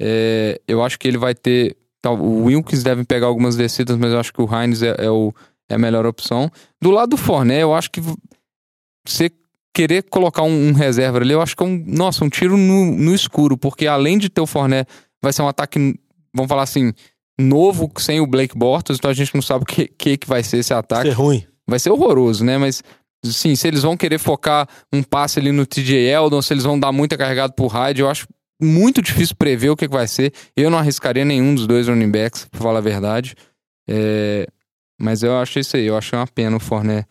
É, 0.00 0.60
eu 0.66 0.82
acho 0.82 0.98
que 0.98 1.06
ele 1.06 1.18
vai 1.18 1.34
ter. 1.34 1.76
Tá, 2.00 2.10
o 2.10 2.44
Wilkes 2.44 2.82
deve 2.82 3.04
pegar 3.04 3.26
algumas 3.26 3.56
descidas, 3.56 3.96
mas 3.96 4.12
eu 4.12 4.20
acho 4.20 4.32
que 4.32 4.42
o 4.42 4.48
Heinz 4.52 4.82
é, 4.82 4.94
é, 4.98 5.10
o, 5.10 5.32
é 5.68 5.74
a 5.74 5.78
melhor 5.78 6.06
opção. 6.06 6.50
Do 6.80 6.90
lado 6.90 7.10
do 7.10 7.16
Forné, 7.16 7.62
eu 7.62 7.74
acho 7.74 7.90
que 7.90 8.00
você 9.06 9.30
querer 9.78 10.02
colocar 10.02 10.42
um, 10.42 10.70
um, 10.70 10.72
reserva 10.72 11.18
ali, 11.18 11.32
eu 11.32 11.40
acho 11.40 11.56
que 11.56 11.62
é 11.62 11.66
um. 11.66 11.84
Nossa, 11.86 12.24
um 12.24 12.28
tiro 12.28 12.56
no, 12.56 12.86
no 12.86 13.14
escuro, 13.14 13.56
porque 13.56 13.86
além 13.86 14.18
de 14.18 14.28
ter 14.28 14.40
o 14.40 14.46
Forné, 14.46 14.84
vai 15.22 15.32
ser 15.32 15.42
um 15.42 15.46
ataque, 15.46 15.94
vamos 16.34 16.48
falar 16.48 16.64
assim, 16.64 16.92
novo 17.38 17.88
sem 17.98 18.20
o 18.20 18.26
Blake 18.26 18.58
Bortles, 18.58 18.98
então 18.98 19.08
a 19.08 19.14
gente 19.14 19.32
não 19.32 19.40
sabe 19.40 19.62
o 19.62 19.66
que, 19.66 19.86
que, 19.86 20.16
que 20.16 20.26
vai 20.26 20.42
ser 20.42 20.58
esse 20.58 20.74
ataque. 20.74 21.04
Vai 21.04 21.12
ser 21.12 21.22
ruim. 21.22 21.46
Vai 21.64 21.78
ser 21.78 21.90
horroroso, 21.90 22.44
né? 22.44 22.58
Mas, 22.58 22.82
sim, 23.24 23.54
se 23.54 23.68
eles 23.68 23.82
vão 23.82 23.96
querer 23.96 24.18
focar 24.18 24.68
um 24.92 25.00
passe 25.00 25.38
ali 25.38 25.52
no 25.52 25.64
TJ 25.64 26.08
Eldon, 26.08 26.42
se 26.42 26.52
eles 26.52 26.64
vão 26.64 26.80
dar 26.80 26.90
muita 26.90 27.16
carregada 27.16 27.52
pro 27.52 27.68
Hyde, 27.68 28.00
eu 28.00 28.10
acho 28.10 28.26
muito 28.60 29.00
difícil 29.00 29.36
prever 29.36 29.70
o 29.70 29.76
que, 29.76 29.86
que 29.86 29.94
vai 29.94 30.08
ser. 30.08 30.32
Eu 30.56 30.70
não 30.70 30.78
arriscaria 30.78 31.24
nenhum 31.24 31.54
dos 31.54 31.68
dois 31.68 31.86
running 31.86 32.10
backs, 32.10 32.46
pra 32.50 32.60
falar 32.60 32.78
a 32.78 32.82
verdade. 32.82 33.36
É... 33.88 34.44
Mas 35.00 35.22
eu 35.22 35.38
acho 35.38 35.60
isso 35.60 35.76
aí, 35.76 35.86
eu 35.86 35.96
acho 35.96 36.16
uma 36.16 36.26
pena 36.26 36.56
o 36.56 36.60
Forné 36.60 37.04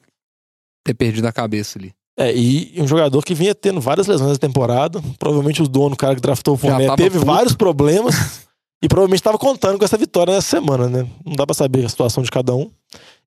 ter 0.83 0.93
perdido 0.93 1.27
a 1.27 1.31
cabeça 1.31 1.79
ali. 1.79 1.96
É, 2.19 2.35
e 2.35 2.73
um 2.81 2.87
jogador 2.87 3.23
que 3.23 3.35
vinha 3.35 3.53
tendo 3.53 3.79
várias 3.79 4.07
lesões 4.07 4.31
na 4.31 4.37
temporada. 4.37 4.99
Provavelmente 5.19 5.61
o 5.61 5.67
dono, 5.67 5.93
o 5.93 5.97
cara 5.97 6.15
que 6.15 6.21
draftou 6.21 6.55
o 6.55 6.57
Forné, 6.57 6.95
teve 6.95 7.19
puto. 7.19 7.25
vários 7.25 7.53
problemas. 7.53 8.15
E 8.79 8.87
provavelmente 8.87 9.21
estava 9.21 9.39
contando 9.39 9.79
com 9.79 9.83
essa 9.83 9.97
vitória 9.97 10.35
nessa 10.35 10.49
semana, 10.49 10.87
né? 10.87 11.07
Não 11.25 11.35
dá 11.35 11.47
para 11.47 11.55
saber 11.55 11.83
a 11.83 11.89
situação 11.89 12.21
de 12.21 12.29
cada 12.29 12.53
um. 12.53 12.69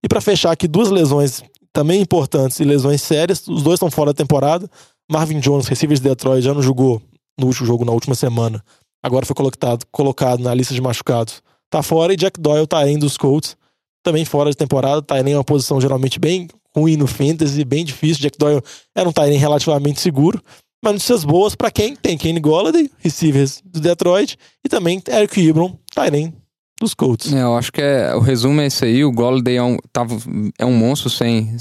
E 0.00 0.06
para 0.06 0.20
fechar 0.20 0.52
aqui, 0.52 0.68
duas 0.68 0.90
lesões 0.90 1.42
também 1.72 2.00
importantes 2.00 2.60
e 2.60 2.64
lesões 2.64 3.02
sérias. 3.02 3.48
Os 3.48 3.60
dois 3.60 3.74
estão 3.74 3.90
fora 3.90 4.12
da 4.12 4.16
temporada. 4.16 4.70
Marvin 5.10 5.40
Jones, 5.40 5.66
receiver 5.66 5.96
de 5.96 6.04
Detroit, 6.04 6.44
já 6.44 6.54
não 6.54 6.62
jogou 6.62 7.02
no 7.36 7.48
último 7.48 7.66
jogo, 7.66 7.84
na 7.84 7.90
última 7.90 8.14
semana. 8.14 8.62
Agora 9.02 9.26
foi 9.26 9.34
colocado, 9.34 9.84
colocado 9.90 10.40
na 10.40 10.54
lista 10.54 10.72
de 10.72 10.80
machucados. 10.80 11.42
Tá 11.68 11.82
fora. 11.82 12.12
E 12.12 12.16
Jack 12.16 12.40
Doyle 12.40 12.68
tá 12.68 12.88
indo 12.88 13.00
dos 13.00 13.16
Colts. 13.16 13.56
Também 14.04 14.24
fora 14.24 14.50
de 14.50 14.56
temporada. 14.56 15.02
Tá 15.02 15.18
em 15.18 15.34
uma 15.34 15.42
posição 15.42 15.80
geralmente 15.80 16.20
bem 16.20 16.46
ruim 16.76 16.96
no 16.96 17.06
fantasy, 17.06 17.64
bem 17.64 17.84
difícil. 17.84 18.22
Jack 18.22 18.38
Doyle 18.38 18.62
era 18.94 19.08
um 19.08 19.12
Tyrene 19.12 19.36
relativamente 19.36 20.00
seguro. 20.00 20.42
Mas 20.82 20.94
notícias 20.94 21.24
boas 21.24 21.54
para 21.54 21.70
quem 21.70 21.94
tem 21.94 22.16
Kenny 22.16 22.40
Golladay, 22.40 22.90
receivers 22.98 23.62
do 23.64 23.80
Detroit, 23.80 24.38
e 24.64 24.68
também 24.68 25.02
Eric 25.08 25.46
Ebron, 25.46 25.76
Tyren 25.94 26.32
dos 26.80 26.94
Colts. 26.94 27.30
É, 27.32 27.42
eu 27.42 27.54
acho 27.54 27.70
que 27.70 27.82
é, 27.82 28.14
o 28.14 28.20
resumo 28.20 28.62
é 28.62 28.66
esse 28.66 28.86
aí. 28.86 29.04
O 29.04 29.12
Golladay 29.12 29.56
é 29.56 29.62
um, 29.62 29.76
tava, 29.92 30.16
é 30.58 30.64
um 30.64 30.72
monstro 30.72 31.10
sem 31.10 31.54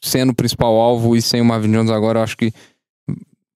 sendo 0.00 0.30
o 0.30 0.34
principal 0.34 0.74
alvo 0.76 1.16
e 1.16 1.22
sem 1.22 1.40
o 1.40 1.44
Marvin 1.44 1.72
Jones 1.72 1.90
agora. 1.90 2.20
Eu 2.20 2.24
acho 2.24 2.36
que 2.36 2.52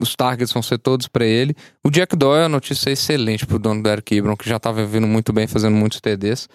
os 0.01 0.15
targets 0.15 0.53
vão 0.53 0.63
ser 0.63 0.79
todos 0.79 1.09
para 1.09 1.25
ele. 1.25 1.55
O 1.85 1.91
Jack 1.91 2.17
Doyle, 2.17 2.45
a 2.45 2.49
notícia 2.49 2.91
é 2.91 2.93
excelente 2.93 3.47
pro 3.47 3.59
dono 3.59 3.83
do 3.83 3.89
Eric 3.89 4.15
Ebron, 4.15 4.37
que 4.37 4.49
já 4.49 4.57
estava 4.57 4.85
vindo 4.85 5.07
muito 5.07 5.33
bem, 5.33 5.47
fazendo 5.47 5.75
muitos 5.75 6.01
TDs. 6.01 6.49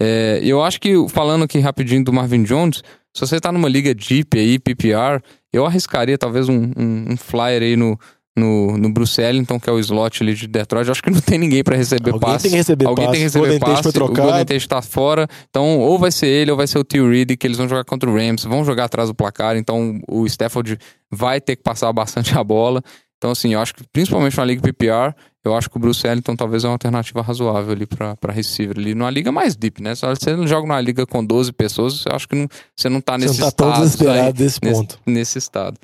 É, 0.00 0.40
eu 0.42 0.62
acho 0.62 0.80
que, 0.80 0.94
falando 1.08 1.44
aqui 1.44 1.58
rapidinho 1.58 2.04
do 2.04 2.12
Marvin 2.12 2.44
Jones, 2.44 2.82
se 3.26 3.34
você 3.34 3.40
tá 3.40 3.50
numa 3.50 3.68
liga 3.68 3.94
deep 3.94 4.38
aí, 4.38 4.58
PPR, 4.58 5.22
eu 5.52 5.66
arriscaria 5.66 6.16
talvez 6.16 6.48
um, 6.48 6.72
um, 6.76 7.12
um 7.12 7.16
flyer 7.16 7.62
aí 7.62 7.76
no, 7.76 7.98
no, 8.38 8.78
no 8.78 8.92
Bruce 8.92 9.20
Ellington, 9.20 9.58
que 9.58 9.68
é 9.68 9.72
o 9.72 9.78
slot 9.78 10.22
ali 10.22 10.34
de 10.34 10.46
Detroit. 10.46 10.86
Eu 10.86 10.92
acho 10.92 11.02
que 11.02 11.10
não 11.10 11.20
tem 11.20 11.38
ninguém 11.38 11.62
para 11.62 11.76
receber 11.76 12.12
Alguém 12.12 12.28
passe. 12.28 12.42
Tem 12.42 12.50
que 12.52 12.56
receber 12.56 12.86
Alguém 12.86 13.06
passe. 13.06 13.12
tem 13.12 13.20
que 13.20 13.24
receber 13.24 13.44
Golden 13.44 13.60
passe. 13.60 13.72
Tate 13.72 13.82
foi 13.82 13.92
trocado. 13.92 14.20
O 14.20 14.22
Golden 14.22 14.44
Tate 14.44 14.68
tá 14.68 14.80
fora. 14.80 15.28
Então, 15.50 15.78
ou 15.80 15.98
vai 15.98 16.12
ser 16.12 16.28
ele 16.28 16.50
ou 16.50 16.56
vai 16.56 16.66
ser 16.66 16.78
o 16.78 16.84
Tio 16.84 17.10
Reed, 17.10 17.36
que 17.36 17.46
eles 17.46 17.58
vão 17.58 17.68
jogar 17.68 17.84
contra 17.84 18.08
o 18.08 18.14
Rams. 18.14 18.44
Vão 18.44 18.64
jogar 18.64 18.84
atrás 18.84 19.08
do 19.08 19.14
placar. 19.14 19.56
Então, 19.56 19.98
o 20.08 20.24
Stafford 20.26 20.78
vai 21.10 21.40
ter 21.40 21.56
que 21.56 21.62
passar 21.62 21.92
bastante 21.92 22.38
a 22.38 22.44
bola. 22.44 22.82
Então, 23.18 23.32
assim, 23.32 23.52
eu 23.52 23.60
acho 23.60 23.74
que 23.74 23.84
principalmente 23.92 24.36
na 24.36 24.44
liga 24.44 24.62
PPR, 24.62 25.12
eu 25.44 25.54
acho 25.54 25.68
que 25.68 25.76
o 25.76 25.80
Bruce 25.80 26.06
Ellington 26.06 26.36
talvez 26.36 26.64
é 26.64 26.68
uma 26.68 26.74
alternativa 26.74 27.20
razoável 27.20 27.72
ali 27.72 27.86
para 27.86 28.32
receiver 28.32 28.78
ali. 28.78 28.94
Numa 28.94 29.10
liga 29.10 29.32
mais 29.32 29.56
deep, 29.56 29.82
né? 29.82 29.94
Se 29.94 30.06
você 30.06 30.36
não 30.36 30.46
joga 30.46 30.66
numa 30.66 30.80
liga 30.80 31.04
com 31.04 31.24
12 31.24 31.52
pessoas, 31.52 32.04
eu 32.06 32.14
acho 32.14 32.28
que 32.28 32.36
não, 32.36 32.48
você 32.76 32.88
não 32.88 33.00
tá 33.00 33.18
nesse 33.18 33.34
você 33.34 33.40
não 33.40 33.50
tá 33.50 33.50
estado. 33.50 33.72
tão 33.72 33.82
desesperado 33.82 34.26
aí, 34.26 34.32
desse 34.32 34.60
ponto. 34.60 34.98
Nesse, 35.04 35.18
nesse 35.18 35.38
estado. 35.38 35.78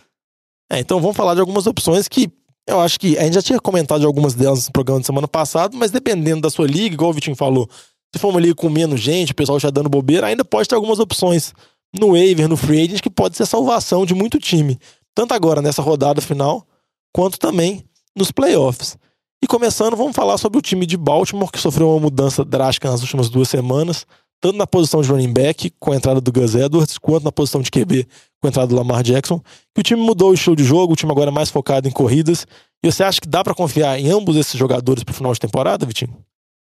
É, 0.71 0.79
então 0.79 1.01
vamos 1.01 1.17
falar 1.17 1.35
de 1.35 1.41
algumas 1.41 1.67
opções 1.67 2.09
que 2.09 2.31
eu 2.67 2.81
acho 2.81 2.99
que 2.99 3.19
a 3.19 3.25
gente 3.25 3.35
já 3.35 3.43
tinha 3.43 3.61
comentado 3.61 4.01
de 4.01 4.07
algumas 4.07 4.35
delas 4.35 4.67
no 4.67 4.73
programa 4.73 5.01
de 5.01 5.07
semana 5.07 5.29
passado, 5.29 5.77
mas 5.77 5.91
dependendo 5.91 6.41
da 6.41 6.51
sua 6.51 6.67
liga, 6.67 6.95
igual 6.95 7.11
o 7.11 7.13
Vitinho 7.13 7.37
falou, 7.37 7.69
se 8.15 8.19
for 8.19 8.29
uma 8.29 8.41
liga 8.41 8.55
com 8.55 8.71
menos 8.71 9.01
gente, 9.01 9.33
o 9.33 9.35
pessoal 9.35 9.59
já 9.59 9.71
dando 9.71 9.89
bobeira, 9.89 10.29
ainda 10.29 10.45
pode 10.45 10.69
ter 10.69 10.75
algumas 10.75 10.99
opções 10.99 11.53
no 11.99 12.13
waiver, 12.13 12.49
no 12.49 12.57
free 12.57 12.83
agent, 12.83 13.01
que 13.01 13.11
pode 13.11 13.37
ser 13.37 13.45
salvação 13.47 14.07
de 14.07 14.15
muito 14.15 14.39
time. 14.39 14.79
Tanto 15.15 15.35
agora 15.35 15.61
nessa 15.61 15.83
rodada 15.83 16.21
final, 16.21 16.67
quanto 17.15 17.39
também 17.39 17.85
nos 18.15 18.33
playoffs. 18.33 18.99
E 19.43 19.47
começando, 19.47 19.97
vamos 19.97 20.17
falar 20.17 20.37
sobre 20.37 20.59
o 20.59 20.63
time 20.63 20.85
de 20.85 20.97
Baltimore, 20.97 21.51
que 21.51 21.61
sofreu 21.61 21.91
uma 21.91 22.01
mudança 22.01 22.45
drástica 22.45 22.91
nas 22.91 23.03
últimas 23.03 23.31
duas 23.31 23.49
semanas, 23.49 24.07
tanto 24.41 24.59
na 24.59 24.67
posição 24.67 25.01
de 25.01 25.09
running 25.09 25.33
back, 25.33 25.71
com 25.79 25.93
a 25.93 25.97
entrada 25.97 26.21
do 26.21 26.33
Gus 26.33 26.55
Edwards, 26.55 26.99
quanto 26.99 27.25
na 27.25 27.33
posição 27.33 27.63
de 27.63 27.71
QB, 27.71 28.07
com 28.41 28.49
a 28.49 28.51
entrada 28.51 28.67
do 28.67 28.75
Lamar 28.75 29.03
Jackson. 29.03 29.41
Que 29.75 29.81
o 29.81 29.83
time 29.83 30.03
mudou 30.03 30.31
o 30.31 30.35
estilo 30.35 30.57
de 30.57 30.65
jogo, 30.65 30.93
o 30.93 30.97
time 30.97 31.13
agora 31.13 31.31
é 31.31 31.33
mais 31.33 31.51
focado 31.51 31.87
em 31.87 31.91
corridas. 31.91 32.47
E 32.83 32.91
você 32.91 33.05
acha 33.05 33.21
que 33.21 33.29
dá 33.29 33.45
para 33.45 33.55
confiar 33.55 33.99
em 33.99 34.11
ambos 34.11 34.37
esses 34.37 34.59
jogadores 34.59 35.05
para 35.05 35.13
o 35.13 35.15
final 35.15 35.33
de 35.33 35.41
temporada, 35.41 35.87
Vitinho? 35.87 36.17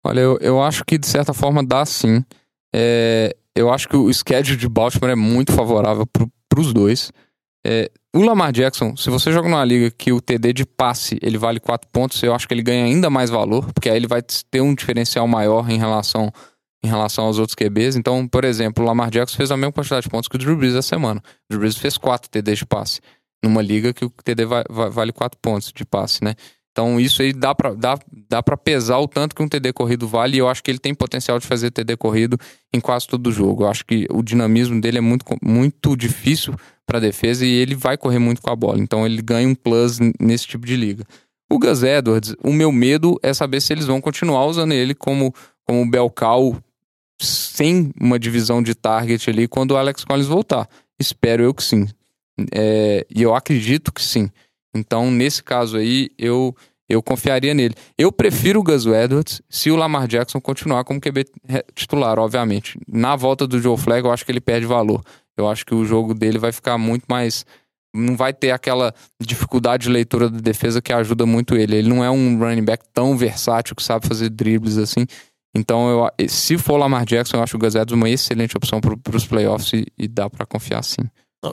Olha, 0.04 0.20
eu, 0.20 0.38
eu 0.40 0.62
acho 0.62 0.84
que 0.84 0.96
de 0.96 1.06
certa 1.06 1.34
forma 1.34 1.64
dá 1.64 1.84
sim. 1.84 2.24
É, 2.74 3.36
eu 3.54 3.72
acho 3.72 3.88
que 3.88 3.96
o 3.96 4.12
schedule 4.12 4.56
de 4.56 4.68
Baltimore 4.68 5.10
é 5.10 5.16
muito 5.16 5.52
favorável 5.52 6.06
para 6.06 6.60
os 6.60 6.72
dois. 6.72 7.12
É, 7.64 7.90
o 8.14 8.22
Lamar 8.22 8.52
Jackson, 8.52 8.96
se 8.96 9.08
você 9.08 9.30
joga 9.30 9.48
numa 9.48 9.64
liga 9.64 9.90
que 9.90 10.12
o 10.12 10.20
TD 10.20 10.52
de 10.52 10.66
passe 10.66 11.18
ele 11.22 11.38
vale 11.38 11.60
4 11.60 11.88
pontos, 11.92 12.20
eu 12.22 12.34
acho 12.34 12.48
que 12.48 12.52
ele 12.54 12.62
ganha 12.62 12.84
ainda 12.84 13.08
mais 13.08 13.30
valor, 13.30 13.72
porque 13.72 13.88
aí 13.88 13.96
ele 13.96 14.08
vai 14.08 14.20
ter 14.22 14.60
um 14.60 14.74
diferencial 14.74 15.28
maior 15.28 15.70
em 15.70 15.78
relação, 15.78 16.32
em 16.82 16.88
relação 16.88 17.26
aos 17.26 17.38
outros 17.38 17.54
QBs. 17.54 17.94
Então, 17.94 18.26
por 18.26 18.44
exemplo, 18.44 18.82
o 18.82 18.86
Lamar 18.86 19.10
Jackson 19.10 19.36
fez 19.36 19.52
a 19.52 19.56
mesma 19.56 19.72
quantidade 19.72 20.02
de 20.02 20.10
pontos 20.10 20.28
que 20.28 20.34
o 20.34 20.38
Drew 20.38 20.56
Brees 20.56 20.74
essa 20.74 20.88
semana. 20.88 21.20
O 21.20 21.50
Drew 21.50 21.60
Brees 21.60 21.76
fez 21.76 21.96
4 21.96 22.28
TDs 22.28 22.58
de 22.58 22.66
passe, 22.66 23.00
numa 23.44 23.62
liga 23.62 23.92
que 23.92 24.04
o 24.04 24.10
TD 24.10 24.44
vale 24.68 25.12
4 25.12 25.38
pontos 25.40 25.72
de 25.72 25.84
passe, 25.84 26.24
né? 26.24 26.34
Então, 26.72 26.98
isso 27.00 27.22
aí 27.22 27.32
dá 27.32 27.54
pra, 27.54 27.74
dá, 27.74 27.98
dá 28.28 28.42
pra 28.42 28.56
pesar 28.56 28.98
o 28.98 29.06
tanto 29.06 29.34
que 29.36 29.42
um 29.42 29.48
TD 29.48 29.72
corrido 29.72 30.08
vale, 30.08 30.36
e 30.36 30.38
eu 30.38 30.48
acho 30.48 30.62
que 30.62 30.70
ele 30.70 30.78
tem 30.78 30.94
potencial 30.94 31.38
de 31.38 31.46
fazer 31.46 31.70
TD 31.70 31.96
corrido 31.96 32.36
em 32.72 32.80
quase 32.80 33.06
todo 33.06 33.26
o 33.28 33.32
jogo. 33.32 33.64
Eu 33.64 33.68
acho 33.68 33.84
que 33.84 34.06
o 34.10 34.22
dinamismo 34.22 34.80
dele 34.80 34.98
é 34.98 35.00
muito, 35.00 35.24
muito 35.42 35.96
difícil 35.96 36.54
para 36.90 36.98
defesa 36.98 37.46
e 37.46 37.48
ele 37.52 37.76
vai 37.76 37.96
correr 37.96 38.18
muito 38.18 38.42
com 38.42 38.50
a 38.50 38.56
bola. 38.56 38.80
Então, 38.80 39.06
ele 39.06 39.22
ganha 39.22 39.46
um 39.46 39.54
plus 39.54 39.98
nesse 40.18 40.48
tipo 40.48 40.66
de 40.66 40.74
liga. 40.74 41.04
O 41.48 41.56
Gus 41.56 41.84
Edwards, 41.84 42.34
o 42.42 42.52
meu 42.52 42.72
medo 42.72 43.16
é 43.22 43.32
saber 43.32 43.60
se 43.60 43.72
eles 43.72 43.86
vão 43.86 44.00
continuar 44.00 44.44
usando 44.46 44.72
ele 44.72 44.92
como, 44.92 45.32
como 45.64 45.88
Belcal 45.88 46.56
sem 47.20 47.92
uma 48.00 48.18
divisão 48.18 48.60
de 48.60 48.74
target 48.74 49.30
ali 49.30 49.46
quando 49.46 49.72
o 49.72 49.76
Alex 49.76 50.04
Collins 50.04 50.26
voltar. 50.26 50.68
Espero 50.98 51.44
eu 51.44 51.54
que 51.54 51.62
sim. 51.62 51.86
É, 52.52 53.06
e 53.14 53.22
eu 53.22 53.34
acredito 53.36 53.92
que 53.92 54.02
sim. 54.02 54.28
Então, 54.74 55.10
nesse 55.10 55.44
caso 55.44 55.76
aí, 55.76 56.10
eu 56.18 56.54
eu 56.88 57.00
confiaria 57.00 57.54
nele. 57.54 57.74
Eu 57.96 58.10
prefiro 58.10 58.58
o 58.58 58.62
Gus 58.64 58.84
Edwards 58.84 59.40
se 59.48 59.70
o 59.70 59.76
Lamar 59.76 60.08
Jackson 60.08 60.40
continuar 60.40 60.82
como 60.82 61.00
QB 61.00 61.24
titular, 61.72 62.18
obviamente. 62.18 62.76
Na 62.88 63.14
volta 63.14 63.46
do 63.46 63.60
Joe 63.60 63.76
Flacco, 63.78 64.08
eu 64.08 64.12
acho 64.12 64.24
que 64.24 64.32
ele 64.32 64.40
perde 64.40 64.66
valor. 64.66 65.00
Eu 65.36 65.48
acho 65.48 65.64
que 65.64 65.74
o 65.74 65.84
jogo 65.84 66.14
dele 66.14 66.38
vai 66.38 66.52
ficar 66.52 66.76
muito 66.78 67.04
mais 67.08 67.44
não 67.94 68.16
vai 68.16 68.32
ter 68.32 68.52
aquela 68.52 68.94
dificuldade 69.20 69.84
de 69.84 69.90
leitura 69.90 70.28
da 70.28 70.38
defesa 70.38 70.80
que 70.80 70.92
ajuda 70.92 71.26
muito 71.26 71.56
ele. 71.56 71.76
Ele 71.76 71.88
não 71.88 72.04
é 72.04 72.10
um 72.10 72.38
running 72.38 72.64
back 72.64 72.84
tão 72.92 73.16
versátil 73.16 73.74
que 73.74 73.82
sabe 73.82 74.06
fazer 74.06 74.30
dribles 74.30 74.78
assim. 74.78 75.06
Então, 75.54 75.88
eu, 75.90 76.28
se 76.28 76.56
for 76.56 76.76
Lamar 76.76 77.04
Jackson, 77.04 77.36
eu 77.36 77.42
acho 77.42 77.56
o 77.56 77.60
Gus 77.60 77.74
uma 77.92 78.08
excelente 78.08 78.56
opção 78.56 78.80
para 78.80 79.16
os 79.16 79.26
playoffs 79.26 79.72
e, 79.72 79.86
e 79.98 80.06
dá 80.06 80.30
para 80.30 80.46
confiar 80.46 80.82
sim. 80.84 81.02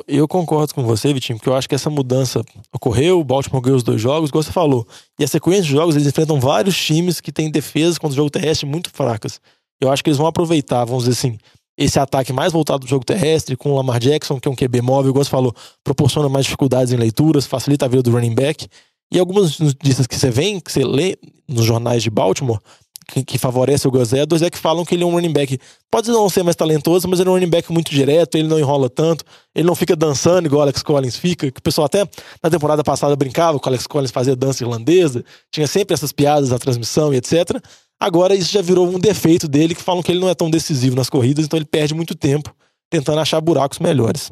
Eu 0.06 0.28
concordo 0.28 0.74
com 0.74 0.84
você, 0.84 1.14
Vitinho, 1.14 1.40
porque 1.40 1.50
eu 1.50 1.56
acho 1.56 1.68
que 1.68 1.74
essa 1.74 1.90
mudança 1.90 2.44
ocorreu, 2.74 3.22
o 3.22 3.24
Baltimore 3.24 3.62
ganhou 3.62 3.78
os 3.78 3.84
dois 3.84 4.02
jogos, 4.02 4.30
como 4.30 4.44
você 4.44 4.52
falou. 4.52 4.86
E 5.18 5.24
a 5.24 5.28
sequência 5.28 5.64
de 5.64 5.70
jogos, 5.70 5.96
eles 5.96 6.08
enfrentam 6.08 6.40
vários 6.40 6.78
times 6.78 7.22
que 7.22 7.32
têm 7.32 7.50
defesas 7.50 7.98
contra 7.98 8.14
o 8.14 8.16
jogo 8.18 8.30
terrestre 8.30 8.68
muito 8.68 8.92
fracas. 8.92 9.40
Eu 9.82 9.90
acho 9.90 10.04
que 10.04 10.10
eles 10.10 10.18
vão 10.18 10.28
aproveitar, 10.28 10.84
vamos 10.84 11.06
dizer 11.06 11.14
assim, 11.14 11.38
esse 11.78 12.00
ataque 12.00 12.34
mais 12.34 12.52
voltado 12.52 12.80
do 12.80 12.90
jogo 12.90 13.06
terrestre, 13.06 13.56
com 13.56 13.72
o 13.72 13.76
Lamar 13.76 14.00
Jackson, 14.00 14.40
que 14.40 14.48
é 14.48 14.52
um 14.52 14.56
QB 14.56 14.82
móvel, 14.82 15.14
como 15.14 15.24
você 15.24 15.30
falou, 15.30 15.54
proporciona 15.84 16.28
mais 16.28 16.46
dificuldades 16.46 16.92
em 16.92 16.98
leituras, 16.98 17.46
facilita 17.46 17.86
a 17.86 17.88
vida 17.88 18.02
do 18.02 18.12
running 18.12 18.34
back. 18.34 18.68
E 19.12 19.20
algumas 19.20 19.60
notícias 19.60 20.08
que 20.08 20.16
você 20.16 20.32
vê, 20.32 20.60
que 20.60 20.72
você 20.72 20.84
lê 20.84 21.18
nos 21.48 21.64
jornais 21.64 22.02
de 22.02 22.10
Baltimore, 22.10 22.60
que, 23.08 23.24
que, 23.24 23.38
favorece 23.38 23.88
o 23.88 23.92
Gus 23.92 24.12
Edwards 24.12 24.42
é 24.42 24.50
que 24.50 24.58
falam 24.58 24.84
que 24.84 24.94
ele 24.94 25.04
é 25.04 25.06
um 25.06 25.12
running 25.12 25.32
back. 25.32 25.58
Pode 25.90 26.10
não 26.10 26.28
ser 26.30 26.44
mais 26.44 26.56
talentoso, 26.56 27.08
mas 27.08 27.20
ele 27.20 27.30
é 27.30 27.32
um 27.32 27.36
running 27.36 27.50
back 27.50 27.72
muito 27.72 27.90
direto, 27.90 28.36
ele 28.36 28.48
não 28.48 28.60
enrola 28.60 28.90
tanto, 28.90 29.24
ele 29.56 29.66
não 29.66 29.76
fica 29.76 29.96
dançando 29.96 30.46
igual 30.46 30.60
o 30.60 30.64
Alex 30.64 30.84
Collins 30.84 31.16
fica, 31.16 31.50
que 31.50 31.60
o 31.60 31.64
pessoal 31.64 31.86
até 31.86 32.06
na 32.44 32.50
temporada 32.50 32.84
passada 32.84 33.16
brincava 33.16 33.58
com 33.60 33.66
o 33.66 33.70
Alex 33.70 33.88
Collins 33.88 34.12
fazia 34.12 34.36
dança 34.36 34.64
irlandesa, 34.64 35.24
tinha 35.52 35.68
sempre 35.68 35.94
essas 35.94 36.12
piadas 36.12 36.50
na 36.50 36.60
transmissão 36.60 37.14
e 37.14 37.18
etc. 37.18 37.62
Agora 38.00 38.36
isso 38.36 38.52
já 38.52 38.62
virou 38.62 38.88
um 38.88 39.00
defeito 39.00 39.48
dele, 39.48 39.74
que 39.74 39.82
falam 39.82 40.04
que 40.04 40.12
ele 40.12 40.20
não 40.20 40.30
é 40.30 40.36
tão 40.36 40.50
decisivo 40.50 40.96
nas 40.96 41.10
corridas, 41.10 41.46
então 41.46 41.58
ele 41.58 41.66
perde 41.66 41.94
muito 41.94 42.14
tempo 42.14 42.56
tentando 42.90 43.20
achar 43.20 43.42
buracos 43.42 43.80
melhores. 43.80 44.32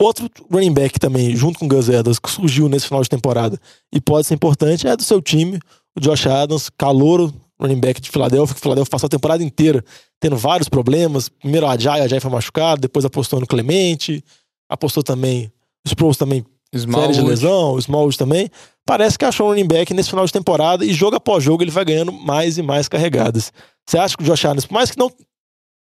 Outro 0.00 0.28
running 0.50 0.72
back 0.72 0.98
também, 0.98 1.34
junto 1.34 1.58
com 1.58 1.64
o 1.64 1.68
Gus 1.68 1.88
Edwards, 1.88 2.18
que 2.18 2.30
surgiu 2.30 2.68
nesse 2.68 2.86
final 2.86 3.02
de 3.02 3.08
temporada 3.08 3.58
e 3.92 4.00
pode 4.00 4.26
ser 4.26 4.34
importante, 4.34 4.86
é 4.86 4.96
do 4.96 5.02
seu 5.02 5.22
time, 5.22 5.58
o 5.96 6.00
Josh 6.00 6.26
Adams, 6.26 6.70
calouro 6.76 7.32
running 7.58 7.80
back 7.80 8.00
de 8.00 8.10
Filadélfia, 8.10 8.54
que 8.54 8.60
o 8.60 8.62
Filadélfia 8.62 8.90
passou 8.90 9.06
a 9.06 9.10
temporada 9.10 9.42
inteira 9.42 9.82
tendo 10.20 10.36
vários 10.36 10.68
problemas. 10.68 11.28
Primeiro 11.28 11.66
a 11.66 11.72
Ajay, 11.72 12.00
a 12.00 12.04
Ajay 12.04 12.20
foi 12.20 12.30
machucado, 12.30 12.80
depois 12.80 13.04
apostou 13.04 13.40
no 13.40 13.46
Clemente, 13.46 14.22
apostou 14.68 15.02
também, 15.02 15.50
o 15.84 15.88
Sproles 15.88 16.18
também, 16.18 16.44
série 16.72 17.12
de 17.12 17.20
lesão, 17.20 17.72
o 17.72 17.78
Smallwood 17.78 18.18
também. 18.18 18.50
Parece 18.84 19.18
que 19.18 19.24
achou 19.24 19.46
um 19.46 19.50
running 19.50 19.66
back 19.66 19.92
nesse 19.92 20.10
final 20.10 20.24
de 20.24 20.32
temporada 20.32 20.84
e 20.84 20.92
jogo 20.92 21.16
após 21.16 21.42
jogo 21.42 21.62
ele 21.62 21.70
vai 21.70 21.84
ganhando 21.84 22.12
mais 22.12 22.58
e 22.58 22.62
mais 22.62 22.88
carregadas. 22.88 23.52
Você 23.86 23.98
acha 23.98 24.16
que 24.16 24.22
o 24.22 24.26
Josh 24.26 24.44
Allen, 24.44 24.60
por 24.62 24.72
mais 24.72 24.90
que 24.90 24.98
não... 24.98 25.10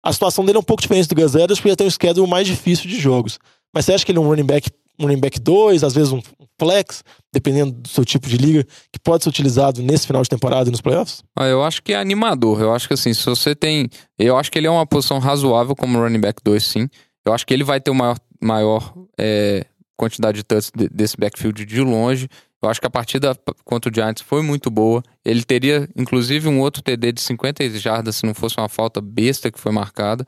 A 0.04 0.14
situação 0.14 0.46
dele 0.46 0.58
é 0.58 0.60
um 0.60 0.64
pouco 0.64 0.82
diferente 0.82 1.08
do 1.08 1.16
Gus 1.16 1.36
Edwards, 1.36 1.60
porque 1.60 1.70
ele 1.70 1.76
tem 1.76 1.88
um 1.88 1.92
schedule 1.92 2.28
mais 2.28 2.48
difícil 2.48 2.88
de 2.90 3.00
jogos. 3.00 3.40
Mas 3.74 3.86
você 3.86 3.94
acha 3.94 4.06
que 4.06 4.12
ele 4.12 4.20
é 4.20 4.22
um 4.22 4.28
running 4.28 4.46
back 4.46 4.70
um 5.00 5.06
running 5.06 5.20
back 5.20 5.40
2, 5.40 5.84
às 5.84 5.94
vezes 5.94 6.12
um 6.12 6.22
flex, 6.60 7.04
dependendo 7.32 7.72
do 7.72 7.88
seu 7.88 8.04
tipo 8.04 8.28
de 8.28 8.38
liga, 8.38 8.66
que 8.92 9.00
pode 9.00 9.24
ser 9.24 9.30
utilizado 9.30 9.82
nesse 9.82 10.08
final 10.08 10.24
de 10.24 10.30
temporada 10.30 10.70
e 10.70 10.72
nos 10.72 10.82
playoffs? 10.82 11.24
Ah, 11.38 11.46
eu 11.46 11.64
acho 11.64 11.84
que 11.84 11.94
é 11.94 11.98
animador. 11.98 12.62
Eu 12.62 12.74
acho 12.74 12.88
que 12.88 12.94
assim, 12.94 13.14
se 13.14 13.26
você 13.26 13.56
tem. 13.56 13.90
Eu 14.18 14.38
acho 14.38 14.52
que 14.52 14.58
ele 14.58 14.68
é 14.68 14.72
uma 14.72 14.86
posição 14.86 15.20
razoável 15.20 15.76
como 15.76 16.00
running 16.00 16.20
back 16.20 16.42
2, 16.44 16.64
sim. 16.64 16.90
Eu 17.26 17.34
acho 17.34 17.46
que 17.46 17.54
ele 17.54 17.64
vai 17.64 17.80
ter 17.80 17.92
uma 17.92 17.98
maior, 18.06 18.18
maior 18.42 18.94
é, 19.20 19.66
quantidade 19.98 20.38
de 20.38 20.44
touches 20.44 20.72
desse 20.92 21.18
backfield 21.18 21.66
de 21.66 21.82
longe. 21.82 22.30
Eu 22.62 22.70
acho 22.70 22.80
que 22.80 22.88
a 22.88 22.90
partida 22.90 23.38
contra 23.66 23.92
o 23.92 23.94
Giants 23.94 24.22
foi 24.22 24.42
muito 24.42 24.72
boa. 24.72 25.04
Ele 25.26 25.44
teria, 25.44 25.90
inclusive, 25.96 26.48
um 26.48 26.60
outro 26.60 26.82
TD 26.82 27.12
de 27.12 27.22
50 27.22 27.70
jardas 27.72 28.16
se 28.18 28.26
não 28.26 28.34
fosse 28.34 28.58
uma 28.58 28.70
falta 28.70 29.02
besta 29.02 29.52
que 29.52 29.60
foi 29.60 29.72
marcada. 29.72 30.26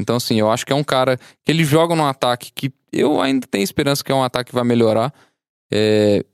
Então, 0.00 0.16
assim, 0.16 0.38
eu 0.38 0.50
acho 0.50 0.66
que 0.66 0.72
é 0.72 0.76
um 0.76 0.84
cara 0.84 1.16
que 1.16 1.50
ele 1.50 1.64
joga 1.64 1.94
num 1.94 2.06
ataque 2.06 2.50
que 2.52 2.72
eu 2.92 3.20
ainda 3.20 3.46
tenho 3.46 3.64
esperança 3.64 4.04
que 4.04 4.12
é 4.12 4.14
um 4.14 4.22
ataque 4.22 4.50
que 4.50 4.54
vai 4.54 4.64
melhorar. 4.64 5.12
É... 5.72 6.24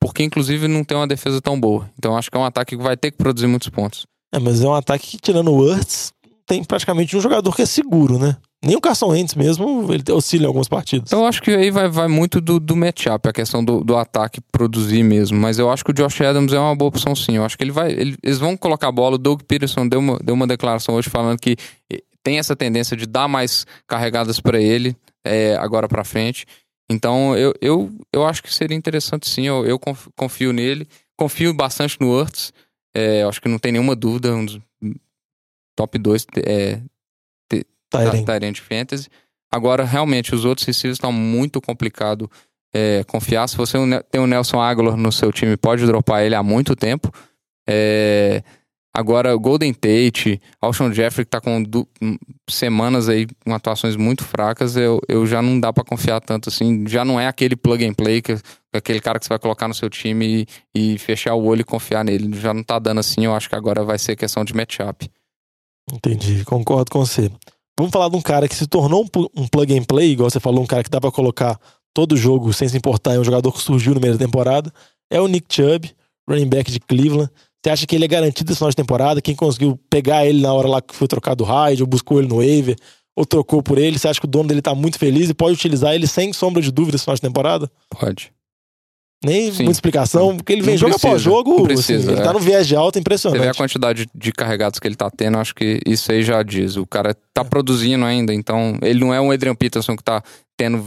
Porque, 0.00 0.22
inclusive, 0.22 0.68
não 0.68 0.84
tem 0.84 0.96
uma 0.96 1.06
defesa 1.06 1.40
tão 1.40 1.58
boa. 1.58 1.90
Então, 1.98 2.16
acho 2.16 2.30
que 2.30 2.36
é 2.36 2.40
um 2.40 2.44
ataque 2.44 2.76
que 2.76 2.82
vai 2.82 2.96
ter 2.96 3.10
que 3.10 3.16
produzir 3.16 3.46
muitos 3.46 3.68
pontos. 3.70 4.06
É, 4.32 4.38
mas 4.38 4.60
é 4.60 4.66
um 4.66 4.74
ataque 4.74 5.12
que, 5.12 5.18
tirando 5.18 5.50
o 5.50 5.58
Hurts, 5.58 6.12
tem 6.46 6.62
praticamente 6.62 7.16
um 7.16 7.20
jogador 7.20 7.54
que 7.54 7.62
é 7.62 7.66
seguro, 7.66 8.18
né? 8.18 8.36
Nem 8.64 8.76
o 8.76 8.80
Carson 8.80 9.08
Wentz 9.08 9.34
mesmo, 9.34 9.92
ele 9.92 10.02
oscila 10.12 10.44
em 10.44 10.46
algumas 10.46 10.68
partidas. 10.68 11.12
Eu 11.12 11.26
acho 11.26 11.42
que 11.42 11.50
aí 11.50 11.70
vai, 11.70 11.88
vai 11.88 12.08
muito 12.08 12.40
do, 12.40 12.58
do 12.58 12.74
matchup, 12.74 13.28
a 13.28 13.32
questão 13.32 13.64
do, 13.64 13.84
do 13.84 13.96
ataque 13.96 14.40
produzir 14.52 15.02
mesmo. 15.02 15.38
Mas 15.38 15.58
eu 15.58 15.70
acho 15.70 15.84
que 15.84 15.90
o 15.90 15.94
Josh 15.94 16.20
Adams 16.22 16.52
é 16.52 16.58
uma 16.58 16.74
boa 16.74 16.88
opção 16.88 17.14
sim. 17.14 17.36
Eu 17.36 17.44
acho 17.44 17.56
que 17.56 17.64
ele 17.64 17.72
vai. 17.72 17.92
Ele, 17.92 18.16
eles 18.22 18.38
vão 18.38 18.56
colocar 18.56 18.88
a 18.88 18.92
bola. 18.92 19.16
O 19.16 19.18
Doug 19.18 19.42
Peterson 19.42 19.86
deu 19.86 20.00
uma, 20.00 20.18
deu 20.18 20.34
uma 20.34 20.46
declaração 20.46 20.94
hoje 20.94 21.10
falando 21.10 21.38
que 21.38 21.56
tem 22.22 22.38
essa 22.38 22.56
tendência 22.56 22.96
de 22.96 23.06
dar 23.06 23.28
mais 23.28 23.66
carregadas 23.86 24.40
para 24.40 24.60
ele 24.60 24.96
é, 25.24 25.56
agora 25.56 25.86
para 25.86 26.04
frente. 26.04 26.46
Então 26.90 27.36
eu, 27.36 27.54
eu, 27.60 27.90
eu 28.12 28.26
acho 28.26 28.42
que 28.42 28.52
seria 28.52 28.76
interessante 28.76 29.28
sim, 29.28 29.46
eu, 29.46 29.64
eu 29.66 29.78
confio 30.14 30.52
nele, 30.52 30.86
confio 31.16 31.54
bastante 31.54 31.98
no 32.00 32.10
Hurts, 32.10 32.52
é, 32.94 33.22
acho 33.22 33.40
que 33.40 33.48
não 33.48 33.58
tem 33.58 33.72
nenhuma 33.72 33.96
dúvida, 33.96 34.34
um 34.34 34.44
dos 34.44 34.60
top 35.76 35.98
2 35.98 36.26
é, 36.44 36.80
Tyrant 38.24 38.60
Fantasy. 38.60 39.08
Agora, 39.52 39.84
realmente, 39.84 40.34
os 40.34 40.44
outros 40.44 40.66
receivers 40.66 40.96
estão 40.96 41.12
muito 41.12 41.60
complicado 41.60 42.30
é, 42.74 43.04
confiar. 43.04 43.48
Se 43.48 43.56
você 43.56 43.78
tem 44.10 44.20
o 44.20 44.26
Nelson 44.26 44.60
Aguilar 44.60 44.96
no 44.96 45.12
seu 45.12 45.32
time, 45.32 45.56
pode 45.56 45.86
dropar 45.86 46.24
ele 46.24 46.34
há 46.34 46.42
muito 46.42 46.74
tempo. 46.74 47.10
É, 47.68 48.42
Agora, 48.96 49.34
Golden 49.34 49.74
Tate, 49.74 50.40
Alshon 50.60 50.92
Jeffrey, 50.92 51.24
que 51.24 51.30
tá 51.30 51.40
com 51.40 51.64
semanas 52.48 53.08
aí 53.08 53.26
com 53.44 53.52
atuações 53.52 53.96
muito 53.96 54.22
fracas, 54.22 54.76
eu, 54.76 55.00
eu 55.08 55.26
já 55.26 55.42
não 55.42 55.58
dá 55.58 55.72
para 55.72 55.82
confiar 55.82 56.20
tanto 56.20 56.48
assim. 56.48 56.86
Já 56.86 57.04
não 57.04 57.18
é 57.18 57.26
aquele 57.26 57.56
plug 57.56 57.84
and 57.84 57.94
play, 57.94 58.22
que, 58.22 58.38
aquele 58.72 59.00
cara 59.00 59.18
que 59.18 59.24
você 59.24 59.30
vai 59.30 59.38
colocar 59.40 59.66
no 59.66 59.74
seu 59.74 59.90
time 59.90 60.46
e, 60.72 60.94
e 60.94 60.98
fechar 60.98 61.34
o 61.34 61.44
olho 61.44 61.62
e 61.62 61.64
confiar 61.64 62.04
nele. 62.04 62.38
Já 62.38 62.54
não 62.54 62.62
tá 62.62 62.78
dando 62.78 63.00
assim, 63.00 63.24
eu 63.24 63.34
acho 63.34 63.48
que 63.48 63.56
agora 63.56 63.82
vai 63.82 63.98
ser 63.98 64.14
questão 64.14 64.44
de 64.44 64.54
matchup. 64.54 65.10
Entendi, 65.92 66.44
concordo 66.44 66.92
com 66.92 67.00
você. 67.00 67.32
Vamos 67.78 67.92
falar 67.92 68.08
de 68.08 68.16
um 68.16 68.20
cara 68.20 68.48
que 68.48 68.54
se 68.54 68.66
tornou 68.66 69.04
um, 69.36 69.48
plug 69.48 69.76
and 69.76 69.82
play, 69.82 70.12
igual 70.12 70.30
você 70.30 70.38
falou, 70.38 70.62
um 70.62 70.66
cara 70.66 70.84
que 70.84 70.90
dá 70.90 71.00
pra 71.00 71.10
colocar 71.10 71.58
todo 71.92 72.16
jogo 72.16 72.52
sem 72.52 72.68
se 72.68 72.76
importar, 72.76 73.14
é 73.14 73.18
um 73.18 73.24
jogador 73.24 73.52
que 73.52 73.60
surgiu 73.60 73.94
no 73.94 74.00
meio 74.00 74.12
da 74.12 74.24
temporada. 74.24 74.72
É 75.10 75.20
o 75.20 75.26
Nick 75.26 75.52
Chubb, 75.52 75.90
running 76.28 76.48
back 76.48 76.70
de 76.70 76.80
Cleveland. 76.80 77.30
Você 77.62 77.70
acha 77.70 77.86
que 77.86 77.96
ele 77.96 78.04
é 78.04 78.08
garantido 78.08 78.52
esse 78.52 78.58
final 78.58 78.70
de 78.70 78.76
temporada? 78.76 79.22
Quem 79.22 79.34
conseguiu 79.34 79.78
pegar 79.90 80.26
ele 80.26 80.42
na 80.42 80.52
hora 80.52 80.68
lá 80.68 80.82
que 80.82 80.94
foi 80.94 81.08
trocado 81.08 81.42
o 81.44 81.46
raid, 81.46 81.82
ou 81.82 81.86
buscou 81.86 82.18
ele 82.18 82.28
no 82.28 82.36
waiver, 82.36 82.76
ou 83.16 83.24
trocou 83.24 83.62
por 83.62 83.78
ele, 83.78 83.98
você 83.98 84.08
acha 84.08 84.20
que 84.20 84.26
o 84.26 84.30
dono 84.30 84.48
dele 84.48 84.60
tá 84.62 84.74
muito 84.74 84.98
feliz 84.98 85.30
e 85.30 85.34
pode 85.34 85.54
utilizar 85.54 85.94
ele 85.94 86.06
sem 86.06 86.32
sombra 86.32 86.60
de 86.60 86.70
dúvida 86.70 86.96
esse 86.96 87.04
final 87.04 87.14
de 87.14 87.22
temporada? 87.22 87.70
Pode. 87.88 88.32
Nem 89.24 89.50
Sim. 89.52 89.64
muita 89.64 89.72
explicação, 89.72 90.36
porque 90.36 90.52
ele 90.52 90.62
vem 90.62 90.76
jogo 90.76 90.94
após 90.94 91.22
jogo, 91.22 91.62
precisa, 91.64 92.10
assim, 92.10 92.12
ele 92.12 92.22
tá 92.22 92.30
é. 92.30 92.32
no 92.32 92.40
viés 92.40 92.66
de 92.66 92.76
alta 92.76 92.98
impressionante. 92.98 93.40
Você 93.40 93.44
vê 93.44 93.50
a 93.50 93.54
quantidade 93.54 94.06
de 94.14 94.32
carregados 94.32 94.78
que 94.78 94.86
ele 94.86 94.96
tá 94.96 95.10
tendo, 95.10 95.38
acho 95.38 95.54
que 95.54 95.80
isso 95.86 96.12
aí 96.12 96.22
já 96.22 96.42
diz. 96.42 96.76
O 96.76 96.86
cara 96.86 97.14
tá 97.32 97.42
é. 97.42 97.44
produzindo 97.44 98.04
ainda, 98.04 98.34
então 98.34 98.76
ele 98.82 99.00
não 99.00 99.14
é 99.14 99.20
um 99.20 99.30
Adrian 99.30 99.54
Peterson 99.54 99.96
que 99.96 100.04
tá 100.04 100.22
tendo 100.56 100.84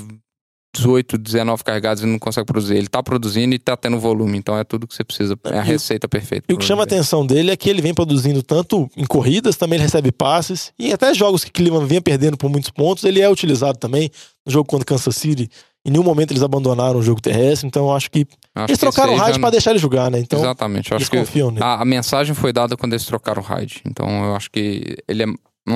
18, 0.77 1.17
19 1.17 1.63
carregados 1.63 2.03
e 2.03 2.05
não 2.05 2.19
consegue 2.19 2.45
produzir. 2.45 2.75
Ele 2.75 2.87
tá 2.87 3.01
produzindo 3.01 3.55
e 3.55 3.59
tá 3.59 3.75
tendo 3.75 3.99
volume, 3.99 4.37
então 4.37 4.57
é 4.57 4.63
tudo 4.63 4.87
que 4.87 4.95
você 4.95 5.03
precisa. 5.03 5.37
É 5.45 5.57
a 5.57 5.63
receita 5.63 6.07
perfeita. 6.07 6.45
E 6.49 6.53
o 6.53 6.57
que 6.57 6.65
chama 6.65 6.83
a 6.83 6.85
atenção 6.85 7.25
dele 7.25 7.51
é 7.51 7.57
que 7.57 7.69
ele 7.69 7.81
vem 7.81 7.93
produzindo 7.93 8.43
tanto 8.43 8.89
em 8.95 9.05
corridas, 9.05 9.55
também 9.55 9.77
ele 9.77 9.83
recebe 9.83 10.11
passes, 10.11 10.71
e 10.77 10.93
até 10.93 11.13
jogos 11.13 11.43
que 11.43 11.51
Cleveland 11.51 11.87
vinha 11.87 12.01
perdendo 12.01 12.37
por 12.37 12.49
muitos 12.49 12.69
pontos, 12.69 13.03
ele 13.03 13.19
é 13.19 13.29
utilizado 13.29 13.77
também. 13.77 14.09
No 14.45 14.51
jogo 14.51 14.69
contra 14.69 14.85
Kansas 14.85 15.15
City, 15.17 15.49
Em 15.85 15.91
nenhum 15.91 16.03
momento 16.03 16.31
eles 16.31 16.43
abandonaram 16.43 16.99
o 16.99 17.01
jogo 17.01 17.21
terrestre, 17.21 17.67
então 17.67 17.87
eu 17.87 17.95
acho 17.95 18.11
que 18.11 18.27
Acho 18.53 18.71
eles 18.71 18.79
que 18.79 18.85
trocaram 18.85 19.13
o 19.13 19.17
Hyde 19.17 19.33
já 19.33 19.39
pra 19.39 19.49
deixar 19.49 19.71
ele 19.71 19.79
jogar, 19.79 20.11
né? 20.11 20.19
Então 20.19 20.39
Exatamente. 20.39 20.91
Eu 20.91 20.97
acho 20.97 21.09
que 21.09 21.17
a, 21.61 21.81
a 21.81 21.85
mensagem 21.85 22.35
foi 22.35 22.51
dada 22.51 22.75
quando 22.75 22.93
eles 22.93 23.05
trocaram 23.05 23.41
o 23.41 23.45
Hyde. 23.45 23.81
Então 23.85 24.25
eu 24.25 24.35
acho 24.35 24.51
que 24.51 24.97
ele 25.07 25.23
é 25.23 25.27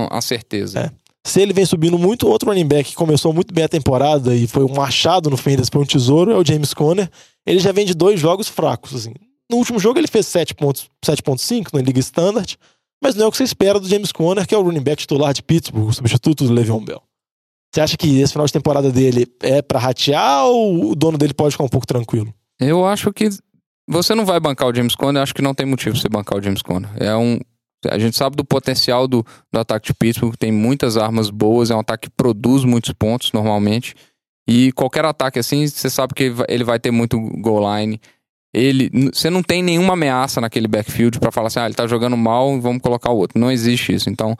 a 0.09 0.21
certeza. 0.21 0.79
É. 0.79 1.01
Se 1.23 1.39
ele 1.39 1.53
vem 1.53 1.65
subindo 1.65 1.97
muito, 1.97 2.27
outro 2.27 2.49
running 2.49 2.67
back 2.67 2.89
que 2.89 2.95
começou 2.95 3.31
muito 3.31 3.53
bem 3.53 3.63
a 3.63 3.69
temporada 3.69 4.35
e 4.35 4.47
foi 4.47 4.63
um 4.63 4.81
achado 4.81 5.29
no 5.29 5.37
Fantasy, 5.37 5.69
foi 5.71 5.81
um 5.81 5.85
tesouro, 5.85 6.31
é 6.31 6.37
o 6.37 6.43
James 6.43 6.73
Conner. 6.73 7.09
Ele 7.45 7.59
já 7.59 7.71
vem 7.71 7.85
de 7.85 7.93
dois 7.93 8.19
jogos 8.19 8.47
fracos, 8.47 8.95
assim. 8.95 9.13
No 9.49 9.57
último 9.57 9.79
jogo 9.79 9.99
ele 9.99 10.07
fez 10.07 10.25
7 10.27 10.55
pontos, 10.55 10.89
7.5 11.05 11.73
na 11.73 11.81
Liga 11.81 11.99
Standard, 11.99 12.57
mas 13.03 13.15
não 13.15 13.25
é 13.25 13.27
o 13.27 13.31
que 13.31 13.37
você 13.37 13.43
espera 13.43 13.79
do 13.79 13.87
James 13.87 14.11
Conner, 14.11 14.47
que 14.47 14.55
é 14.55 14.57
o 14.57 14.61
running 14.61 14.81
back 14.81 15.01
titular 15.01 15.33
de 15.33 15.43
Pittsburgh, 15.43 15.89
o 15.89 15.93
substituto 15.93 16.45
do 16.45 16.53
Le'Veon 16.53 16.83
Bell. 16.83 17.01
Você 17.73 17.81
acha 17.81 17.97
que 17.97 18.19
esse 18.19 18.33
final 18.33 18.45
de 18.45 18.53
temporada 18.53 18.91
dele 18.91 19.25
é 19.41 19.61
pra 19.61 19.79
ratear 19.79 20.45
ou 20.45 20.91
o 20.91 20.95
dono 20.95 21.17
dele 21.17 21.33
pode 21.33 21.53
ficar 21.53 21.63
um 21.63 21.69
pouco 21.69 21.87
tranquilo? 21.87 22.33
Eu 22.59 22.85
acho 22.85 23.11
que 23.13 23.29
você 23.87 24.13
não 24.13 24.25
vai 24.25 24.39
bancar 24.39 24.67
o 24.67 24.75
James 24.75 24.95
Conner, 24.95 25.19
eu 25.19 25.23
acho 25.23 25.33
que 25.33 25.41
não 25.41 25.53
tem 25.53 25.65
motivo 25.65 25.95
você 25.95 26.09
bancar 26.09 26.37
o 26.37 26.41
James 26.41 26.61
Conner. 26.61 26.89
É 26.97 27.15
um. 27.15 27.39
A 27.89 27.97
gente 27.97 28.15
sabe 28.15 28.35
do 28.35 28.45
potencial 28.45 29.07
do, 29.07 29.25
do 29.51 29.59
ataque 29.59 29.87
de 29.87 29.93
Pittsburgh, 29.93 30.35
tem 30.37 30.51
muitas 30.51 30.97
armas 30.97 31.29
boas, 31.31 31.71
é 31.71 31.75
um 31.75 31.79
ataque 31.79 32.09
que 32.09 32.15
produz 32.15 32.63
muitos 32.63 32.91
pontos 32.93 33.31
normalmente. 33.31 33.95
E 34.47 34.71
qualquer 34.73 35.05
ataque 35.05 35.39
assim, 35.39 35.65
você 35.65 35.89
sabe 35.89 36.13
que 36.13 36.31
ele 36.47 36.63
vai- 36.63 36.79
ter 36.79 36.91
muito 36.91 37.19
goal 37.41 37.63
line. 37.79 37.99
Ele, 38.53 38.91
você 39.13 39.29
não 39.29 39.41
tem 39.41 39.63
nenhuma 39.63 39.93
ameaça 39.93 40.41
naquele 40.41 40.67
backfield 40.67 41.19
pra 41.19 41.31
falar 41.31 41.47
assim, 41.47 41.59
ah, 41.59 41.65
ele 41.65 41.73
tá 41.73 41.87
jogando 41.87 42.17
mal, 42.17 42.59
vamos 42.59 42.81
colocar 42.81 43.09
o 43.11 43.17
outro. 43.17 43.39
Não 43.39 43.49
existe 43.49 43.93
isso. 43.93 44.09
Então, 44.09 44.35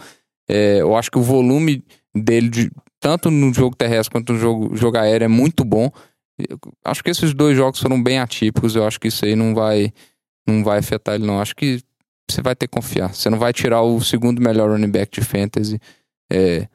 é, 0.49 0.81
eu 0.81 0.95
acho 0.95 1.09
que 1.09 1.17
o 1.17 1.23
volume 1.23 1.83
dele, 2.15 2.49
de- 2.49 2.71
tanto 2.99 3.29
no 3.31 3.53
jogo 3.53 3.75
terrestre 3.75 4.11
quanto 4.11 4.33
no 4.33 4.39
jogo, 4.39 4.75
jogo 4.75 4.97
aéreo, 4.97 5.25
é 5.25 5.27
muito 5.27 5.63
bom. 5.63 5.89
Eu 6.37 6.57
acho 6.85 7.03
que 7.03 7.09
esses 7.09 7.33
dois 7.33 7.55
jogos 7.55 7.79
foram 7.79 8.01
bem 8.01 8.19
atípicos. 8.19 8.75
Eu 8.75 8.85
acho 8.85 8.99
que 8.99 9.07
isso 9.07 9.25
aí 9.25 9.35
não 9.35 9.53
vai, 9.53 9.91
não 10.47 10.63
vai 10.63 10.79
afetar 10.79 11.15
ele, 11.15 11.25
não. 11.25 11.39
Acho 11.39 11.55
que 11.55 11.79
você 12.29 12.41
vai 12.41 12.55
ter 12.55 12.67
que 12.67 12.73
confiar. 12.73 13.13
Você 13.13 13.29
não 13.29 13.37
vai 13.37 13.53
tirar 13.53 13.81
o 13.81 14.01
segundo 14.01 14.41
melhor 14.41 14.69
running 14.69 14.89
back 14.89 15.11
de 15.19 15.25
fantasy 15.25 15.79
é, 16.31 16.67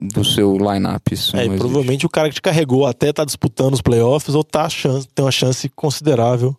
do 0.00 0.24
seu 0.24 0.56
lineup. 0.56 1.06
Isso 1.12 1.36
É, 1.36 1.46
provavelmente 1.56 2.04
o 2.06 2.08
cara 2.08 2.28
que 2.28 2.34
te 2.36 2.42
carregou 2.42 2.86
até 2.86 3.12
tá 3.12 3.24
disputando 3.24 3.74
os 3.74 3.82
playoffs 3.82 4.34
ou 4.34 4.42
tá 4.42 4.68
chance, 4.68 5.06
tem 5.14 5.24
uma 5.24 5.30
chance 5.32 5.68
considerável 5.70 6.56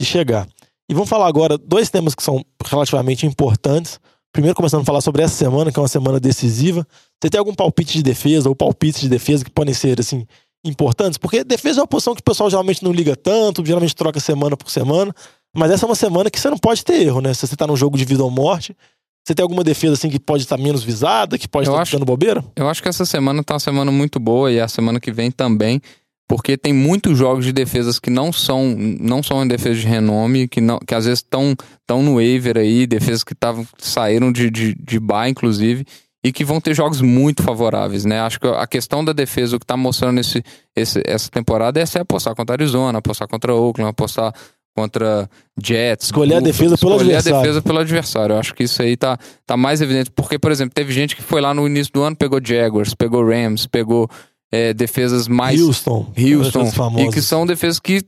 de 0.00 0.06
chegar. 0.06 0.48
E 0.88 0.94
vamos 0.94 1.08
falar 1.08 1.26
agora 1.28 1.56
dois 1.56 1.88
temas 1.90 2.14
que 2.14 2.22
são 2.22 2.44
relativamente 2.66 3.26
importantes. 3.26 4.00
Primeiro, 4.34 4.56
começando 4.56 4.82
a 4.82 4.84
falar 4.84 5.00
sobre 5.00 5.22
essa 5.22 5.32
semana, 5.36 5.70
que 5.70 5.78
é 5.78 5.82
uma 5.82 5.86
semana 5.86 6.18
decisiva. 6.18 6.84
Você 7.22 7.30
tem 7.30 7.38
algum 7.38 7.54
palpite 7.54 7.92
de 7.92 8.02
defesa 8.02 8.48
ou 8.48 8.56
palpites 8.56 9.00
de 9.00 9.08
defesa 9.08 9.44
que 9.44 9.50
podem 9.50 9.72
ser, 9.72 10.00
assim, 10.00 10.26
importantes? 10.66 11.16
Porque 11.16 11.44
defesa 11.44 11.78
é 11.78 11.82
uma 11.82 11.86
posição 11.86 12.16
que 12.16 12.20
o 12.20 12.24
pessoal 12.24 12.50
geralmente 12.50 12.82
não 12.82 12.90
liga 12.90 13.14
tanto, 13.14 13.64
geralmente 13.64 13.94
troca 13.94 14.18
semana 14.18 14.56
por 14.56 14.68
semana. 14.68 15.14
Mas 15.56 15.70
essa 15.70 15.86
é 15.86 15.88
uma 15.88 15.94
semana 15.94 16.28
que 16.32 16.40
você 16.40 16.50
não 16.50 16.58
pode 16.58 16.84
ter 16.84 17.00
erro, 17.02 17.20
né? 17.20 17.32
Se 17.32 17.46
você 17.46 17.54
tá 17.54 17.64
num 17.64 17.76
jogo 17.76 17.96
de 17.96 18.04
vida 18.04 18.24
ou 18.24 18.30
morte, 18.30 18.76
você 19.24 19.36
tem 19.36 19.42
alguma 19.44 19.62
defesa, 19.62 19.94
assim, 19.94 20.10
que 20.10 20.18
pode 20.18 20.42
estar 20.42 20.56
menos 20.58 20.82
visada, 20.82 21.38
que 21.38 21.46
pode 21.46 21.68
Eu 21.68 21.72
estar 21.74 21.82
acho- 21.82 21.92
dando 21.92 22.04
bobeira? 22.04 22.44
Eu 22.56 22.68
acho 22.68 22.82
que 22.82 22.88
essa 22.88 23.06
semana 23.06 23.40
tá 23.44 23.54
uma 23.54 23.60
semana 23.60 23.92
muito 23.92 24.18
boa 24.18 24.50
e 24.50 24.58
a 24.60 24.66
semana 24.66 24.98
que 24.98 25.12
vem 25.12 25.30
também, 25.30 25.80
porque 26.26 26.56
tem 26.56 26.72
muitos 26.72 27.18
jogos 27.18 27.44
de 27.44 27.52
defesas 27.52 27.98
que 27.98 28.10
não 28.10 28.32
são 28.32 28.74
não 28.76 29.22
são 29.22 29.44
em 29.44 29.48
defesa 29.48 29.80
de 29.80 29.86
renome, 29.86 30.48
que, 30.48 30.60
não, 30.60 30.78
que 30.78 30.94
às 30.94 31.04
vezes 31.04 31.20
estão 31.20 31.54
tão 31.86 32.02
no 32.02 32.14
waiver 32.14 32.56
aí, 32.56 32.86
defesas 32.86 33.22
que 33.22 33.34
tavam, 33.34 33.66
saíram 33.78 34.32
de, 34.32 34.50
de, 34.50 34.74
de 34.74 34.98
bye, 34.98 35.30
inclusive, 35.30 35.84
e 36.24 36.32
que 36.32 36.44
vão 36.44 36.60
ter 36.60 36.74
jogos 36.74 37.02
muito 37.02 37.42
favoráveis, 37.42 38.06
né? 38.06 38.20
Acho 38.20 38.40
que 38.40 38.46
a 38.46 38.66
questão 38.66 39.04
da 39.04 39.12
defesa, 39.12 39.56
o 39.56 39.60
que 39.60 39.66
tá 39.66 39.76
mostrando 39.76 40.18
esse, 40.18 40.42
esse, 40.74 41.02
essa 41.04 41.30
temporada 41.30 41.78
é 41.78 41.84
você 41.84 41.98
apostar 41.98 42.34
contra 42.34 42.54
Arizona, 42.54 42.98
apostar 42.98 43.28
contra 43.28 43.54
Oakland, 43.54 43.90
apostar 43.90 44.32
contra 44.74 45.28
Jets. 45.62 46.06
Escolher 46.06 46.36
a 46.36 46.40
Buffalo, 46.40 46.52
defesa 46.52 46.78
pelo 46.78 46.92
escolher 46.92 47.16
adversário. 47.16 47.38
a 47.38 47.42
defesa 47.42 47.62
pelo 47.62 47.78
adversário. 47.78 48.32
Eu 48.34 48.38
acho 48.38 48.54
que 48.54 48.64
isso 48.64 48.82
aí 48.82 48.96
tá, 48.96 49.18
tá 49.46 49.56
mais 49.56 49.80
evidente. 49.80 50.10
Porque, 50.10 50.38
por 50.38 50.50
exemplo, 50.50 50.74
teve 50.74 50.92
gente 50.92 51.14
que 51.14 51.22
foi 51.22 51.40
lá 51.40 51.54
no 51.54 51.66
início 51.66 51.92
do 51.92 52.02
ano, 52.02 52.16
pegou 52.16 52.40
Jaguars, 52.42 52.94
pegou 52.94 53.24
Rams, 53.24 53.66
pegou 53.66 54.08
é, 54.54 54.72
defesas 54.72 55.26
mais 55.26 55.60
Houston. 55.60 56.12
Houston, 56.16 56.70
famosas. 56.70 57.08
e 57.08 57.12
que 57.12 57.20
são 57.20 57.44
defesas 57.44 57.80
que 57.80 58.02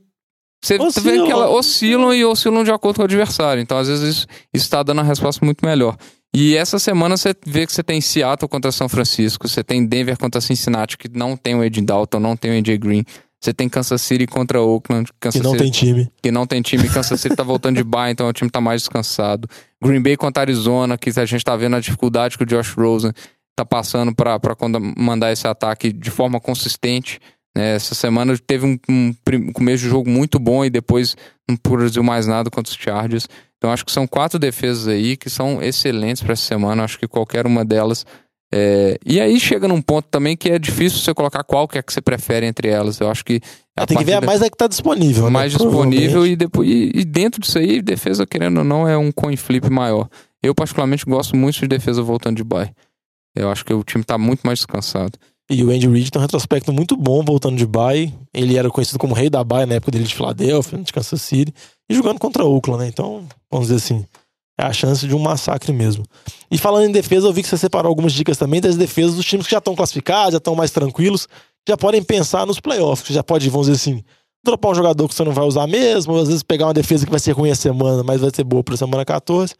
você 0.63 0.77
vê 1.01 1.23
que 1.23 1.31
elas 1.31 1.49
oscilam 1.49 2.13
e 2.13 2.25
oscilam 2.25 2.63
de 2.63 2.71
acordo 2.71 2.95
com 2.95 3.01
o 3.01 3.05
adversário. 3.05 3.61
Então, 3.61 3.77
às 3.77 3.87
vezes, 3.87 4.17
isso, 4.17 4.27
isso 4.53 4.69
tá 4.69 4.81
dando 4.81 4.99
uma 4.99 5.03
resposta 5.03 5.45
muito 5.45 5.63
melhor. 5.63 5.95
E 6.33 6.55
essa 6.55 6.79
semana 6.79 7.15
você 7.15 7.35
vê 7.45 7.65
que 7.65 7.73
você 7.73 7.83
tem 7.83 8.01
Seattle 8.01 8.49
contra 8.49 8.71
São 8.71 8.89
Francisco, 8.89 9.47
você 9.47 9.63
tem 9.63 9.85
Denver 9.85 10.17
contra 10.17 10.41
Cincinnati, 10.41 10.97
que 10.97 11.09
não 11.09 11.37
tem 11.37 11.55
o 11.55 11.63
Ed 11.63 11.79
Dalton, 11.81 12.19
não 12.19 12.35
tem 12.35 12.51
o 12.51 12.57
AJ 12.57 12.77
Green. 12.79 13.03
Você 13.39 13.53
tem 13.53 13.69
Kansas 13.69 14.01
City 14.01 14.25
contra 14.25 14.59
Oakland, 14.59 15.11
Kansas 15.19 15.39
Que 15.39 15.45
não 15.45 15.51
City 15.51 15.63
tem 15.63 15.71
time. 15.71 16.11
que 16.23 16.31
não 16.31 16.47
tem 16.47 16.61
time. 16.61 16.89
Kansas 16.89 17.21
City 17.21 17.35
tá 17.35 17.43
voltando 17.43 17.77
de 17.77 17.83
bye, 17.83 18.11
então 18.11 18.27
o 18.27 18.33
time 18.33 18.49
tá 18.49 18.59
mais 18.59 18.81
descansado. 18.81 19.47
Green 19.83 20.01
Bay 20.01 20.17
contra 20.17 20.41
Arizona, 20.41 20.97
que 20.97 21.11
a 21.17 21.25
gente 21.25 21.45
tá 21.45 21.55
vendo 21.55 21.75
a 21.75 21.79
dificuldade 21.79 22.35
que 22.35 22.43
o 22.43 22.47
Josh 22.47 22.73
Rosen 22.73 23.11
tá 23.57 23.65
passando 23.65 24.13
quando 24.55 24.79
mandar 24.97 25.31
esse 25.31 25.47
ataque 25.47 25.91
de 25.91 26.11
forma 26.11 26.39
consistente. 26.39 27.19
né? 27.55 27.75
Essa 27.75 27.95
semana 27.95 28.37
teve 28.37 28.65
um, 28.65 28.77
um 28.87 29.51
começo 29.51 29.83
de 29.83 29.89
jogo 29.89 30.07
muito 30.09 30.37
bom 30.37 30.63
e 30.63 30.69
depois 30.69 31.17
não 31.49 31.57
produziu 31.57 32.03
mais 32.03 32.27
nada 32.27 32.49
contra 32.51 32.71
os 32.71 32.77
Chargers. 32.77 33.27
Então 33.57 33.71
acho 33.71 33.83
que 33.83 33.91
são 33.91 34.05
quatro 34.05 34.37
defesas 34.37 34.87
aí 34.87 35.17
que 35.17 35.29
são 35.29 35.61
excelentes 35.61 36.21
pra 36.21 36.33
essa 36.33 36.43
semana. 36.43 36.83
Acho 36.83 36.99
que 36.99 37.07
qualquer 37.07 37.47
uma 37.47 37.65
delas. 37.65 38.05
é, 38.53 38.99
E 39.03 39.19
aí 39.19 39.39
chega 39.39 39.67
num 39.67 39.81
ponto 39.81 40.07
também 40.11 40.37
que 40.37 40.51
é 40.51 40.59
difícil 40.59 40.99
você 40.99 41.11
colocar 41.11 41.43
qual 41.43 41.67
que 41.67 41.79
é 41.79 41.81
que 41.81 41.91
você 41.91 41.99
prefere 41.99 42.45
entre 42.45 42.67
elas. 42.67 42.99
Eu 42.99 43.09
acho 43.09 43.25
que. 43.25 43.41
tem 43.87 43.97
que 43.97 44.03
ver 44.03 44.13
a 44.13 44.21
mais 44.21 44.43
é 44.43 44.49
que 44.51 44.55
tá 44.57 44.67
disponível. 44.67 45.23
né? 45.23 45.29
mais 45.31 45.51
disponível 45.51 46.11
Provavelmente. 46.11 46.33
e, 46.33 46.35
depois, 46.35 46.69
e, 46.69 46.91
e 46.93 47.03
dentro 47.03 47.41
disso 47.41 47.57
aí, 47.57 47.81
defesa, 47.81 48.27
querendo 48.27 48.59
ou 48.59 48.63
não, 48.63 48.87
é 48.87 48.95
um 48.95 49.11
coin 49.11 49.35
flip 49.35 49.67
maior. 49.67 50.07
Eu, 50.43 50.53
particularmente, 50.53 51.03
gosto 51.05 51.35
muito 51.35 51.59
de 51.59 51.67
defesa 51.67 52.03
voltando 52.03 52.37
de 52.37 52.43
bye. 52.43 52.69
Eu 53.39 53.49
acho 53.51 53.63
que 53.63 53.73
o 53.73 53.83
time 53.83 54.03
tá 54.03 54.17
muito 54.17 54.41
mais 54.41 54.59
descansado. 54.59 55.17
E 55.49 55.63
o 55.63 55.69
Andy 55.69 55.87
Reid 55.87 56.11
tem 56.11 56.19
um 56.19 56.21
retrospecto 56.21 56.73
muito 56.73 56.97
bom 56.97 57.23
voltando 57.23 57.55
de 57.55 57.65
bye. 57.65 58.13
Ele 58.33 58.57
era 58.57 58.69
conhecido 58.69 58.99
como 58.99 59.13
rei 59.13 59.29
da 59.29 59.43
bye 59.43 59.65
na 59.65 59.75
época 59.75 59.91
dele 59.91 60.03
de 60.03 60.13
Filadélfia, 60.13 60.77
de 60.79 60.91
Kansas 60.91 61.21
City. 61.21 61.53
E 61.89 61.95
jogando 61.95 62.19
contra 62.19 62.43
Oakland, 62.43 62.83
né? 62.83 62.89
Então, 62.89 63.25
vamos 63.49 63.67
dizer 63.67 63.77
assim, 63.77 64.05
é 64.59 64.65
a 64.65 64.73
chance 64.73 65.07
de 65.07 65.15
um 65.15 65.19
massacre 65.19 65.71
mesmo. 65.71 66.03
E 66.51 66.57
falando 66.57 66.89
em 66.89 66.91
defesa, 66.91 67.27
eu 67.27 67.33
vi 67.33 67.43
que 67.43 67.47
você 67.47 67.57
separou 67.57 67.89
algumas 67.89 68.11
dicas 68.11 68.37
também 68.37 68.59
das 68.59 68.75
defesas 68.75 69.15
dos 69.15 69.25
times 69.25 69.45
que 69.45 69.51
já 69.51 69.59
estão 69.59 69.75
classificados, 69.75 70.33
já 70.33 70.37
estão 70.37 70.55
mais 70.55 70.71
tranquilos, 70.71 71.29
já 71.67 71.77
podem 71.77 72.03
pensar 72.03 72.45
nos 72.45 72.59
playoffs. 72.59 73.13
Já 73.13 73.23
pode, 73.23 73.49
vamos 73.49 73.67
dizer 73.67 73.77
assim, 73.77 74.03
dropar 74.43 74.71
um 74.71 74.75
jogador 74.75 75.07
que 75.07 75.13
você 75.13 75.23
não 75.23 75.31
vai 75.31 75.45
usar 75.45 75.67
mesmo, 75.67 76.17
às 76.17 76.27
vezes 76.27 76.43
pegar 76.43 76.67
uma 76.67 76.73
defesa 76.73 77.05
que 77.05 77.11
vai 77.11 77.19
ser 77.19 77.31
ruim 77.31 77.51
a 77.51 77.55
semana, 77.55 78.03
mas 78.03 78.19
vai 78.19 78.31
ser 78.33 78.43
boa 78.43 78.63
para 78.63 78.75
semana 78.75 79.05
14. 79.05 79.53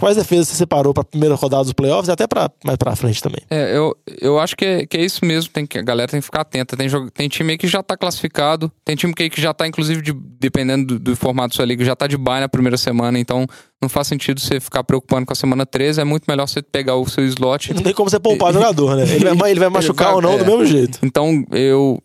Quais 0.00 0.16
defesas 0.16 0.48
você 0.48 0.56
separou 0.56 0.94
para 0.94 1.02
a 1.02 1.04
primeira 1.04 1.34
rodada 1.34 1.62
dos 1.64 1.74
playoffs 1.74 2.08
e 2.08 2.10
até 2.10 2.26
para 2.26 2.50
mais 2.64 2.78
para 2.78 2.96
frente 2.96 3.22
também? 3.22 3.40
É, 3.50 3.76
eu, 3.76 3.94
eu 4.18 4.38
acho 4.38 4.56
que 4.56 4.64
é, 4.64 4.86
que 4.86 4.96
é 4.96 5.04
isso 5.04 5.22
mesmo, 5.26 5.52
tem 5.52 5.66
que, 5.66 5.78
a 5.78 5.82
galera 5.82 6.10
tem 6.10 6.20
que 6.20 6.24
ficar 6.24 6.40
atenta. 6.40 6.74
Tem, 6.74 6.88
jogo, 6.88 7.10
tem 7.10 7.28
time 7.28 7.52
aí 7.52 7.58
que 7.58 7.68
já 7.68 7.82
tá 7.82 7.98
classificado, 7.98 8.72
tem 8.82 8.96
time 8.96 9.12
que, 9.12 9.28
que 9.28 9.38
já 9.38 9.52
tá, 9.52 9.66
inclusive, 9.66 10.00
de- 10.00 10.14
dependendo 10.14 10.94
do, 10.94 10.98
do 10.98 11.16
formato 11.16 11.50
da 11.50 11.56
sua 11.56 11.66
liga, 11.66 11.84
já 11.84 11.94
tá 11.94 12.06
de 12.06 12.16
bye 12.16 12.40
na 12.40 12.48
primeira 12.48 12.78
semana, 12.78 13.18
então 13.18 13.46
não 13.82 13.90
faz 13.90 14.06
sentido 14.06 14.40
você 14.40 14.58
ficar 14.58 14.82
preocupando 14.84 15.26
com 15.26 15.34
a 15.34 15.36
semana 15.36 15.66
13, 15.66 16.00
é 16.00 16.04
muito 16.04 16.24
melhor 16.26 16.48
você 16.48 16.62
pegar 16.62 16.96
o 16.96 17.06
seu 17.06 17.24
slot 17.26 17.74
Não 17.74 17.82
tem 17.82 17.92
como 17.92 18.08
você 18.08 18.18
poupar 18.18 18.54
jogador, 18.54 18.96
né? 18.96 19.02
Ele 19.02 19.34
vai, 19.34 19.50
ele 19.50 19.60
vai 19.60 19.68
machucar 19.68 20.12
Exato, 20.12 20.16
ou 20.16 20.22
não 20.22 20.38
do 20.38 20.44
é. 20.44 20.46
mesmo 20.46 20.64
jeito. 20.64 20.98
Então, 21.02 21.44
eu. 21.52 22.02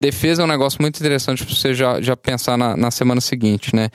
Defesa 0.00 0.42
é 0.42 0.44
um 0.44 0.48
negócio 0.48 0.80
muito 0.80 0.98
interessante 1.00 1.44
pra 1.44 1.54
você 1.54 1.74
já, 1.74 2.00
já 2.00 2.16
pensar 2.16 2.56
na, 2.58 2.76
na 2.76 2.90
semana 2.90 3.20
seguinte, 3.20 3.74
né? 3.74 3.88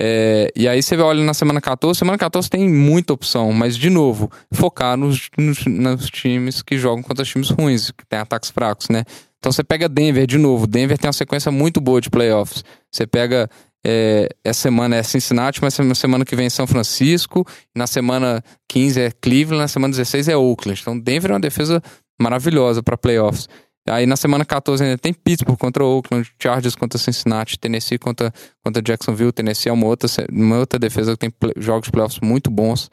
É, 0.00 0.52
e 0.54 0.68
aí 0.68 0.80
você 0.80 0.96
olha 0.96 1.24
na 1.24 1.34
semana 1.34 1.60
14, 1.60 1.98
semana 1.98 2.16
14 2.16 2.48
tem 2.48 2.68
muita 2.68 3.12
opção, 3.12 3.52
mas 3.52 3.76
de 3.76 3.90
novo, 3.90 4.30
focar 4.52 4.96
nos, 4.96 5.28
nos, 5.36 5.64
nos 5.66 6.06
times 6.08 6.62
que 6.62 6.78
jogam 6.78 7.02
contra 7.02 7.24
times 7.24 7.50
ruins, 7.50 7.90
que 7.90 8.06
tem 8.06 8.18
ataques 8.18 8.50
fracos, 8.50 8.88
né? 8.88 9.04
Então 9.38 9.52
você 9.52 9.62
pega 9.62 9.88
Denver 9.88 10.26
de 10.26 10.38
novo. 10.38 10.66
Denver 10.66 10.98
tem 10.98 11.08
uma 11.08 11.12
sequência 11.12 11.50
muito 11.50 11.80
boa 11.80 12.00
de 12.00 12.10
playoffs. 12.10 12.64
Você 12.90 13.06
pega. 13.06 13.48
É, 13.86 14.28
essa 14.44 14.62
semana 14.62 14.96
é 14.96 15.02
Cincinnati, 15.04 15.62
mas 15.62 15.78
na 15.78 15.94
semana 15.94 16.24
que 16.24 16.34
vem 16.34 16.46
é 16.46 16.50
São 16.50 16.66
Francisco. 16.66 17.46
Na 17.74 17.86
semana 17.86 18.42
15 18.68 19.00
é 19.00 19.10
Cleveland, 19.10 19.62
na 19.62 19.68
semana 19.68 19.92
16 19.92 20.28
é 20.28 20.36
Oakland. 20.36 20.80
Então 20.80 20.98
Denver 20.98 21.30
é 21.30 21.34
uma 21.34 21.40
defesa 21.40 21.80
maravilhosa 22.20 22.82
para 22.82 22.98
playoffs. 22.98 23.48
Aí 23.90 24.06
na 24.06 24.16
semana 24.16 24.44
14 24.44 24.82
ainda 24.84 24.98
tem 24.98 25.12
Pittsburgh 25.12 25.58
contra 25.58 25.84
Oakland, 25.84 26.30
Chargers 26.42 26.74
contra 26.74 26.98
Cincinnati, 26.98 27.58
Tennessee 27.58 27.98
contra, 27.98 28.32
contra 28.64 28.82
Jacksonville. 28.82 29.32
Tennessee 29.32 29.68
é 29.68 29.72
uma 29.72 29.86
outra, 29.86 30.08
uma 30.30 30.58
outra 30.58 30.78
defesa 30.78 31.12
que 31.12 31.18
tem 31.18 31.30
play- 31.30 31.54
jogos 31.58 31.86
de 31.86 31.92
playoffs 31.92 32.20
muito 32.20 32.50
bons. 32.50 32.90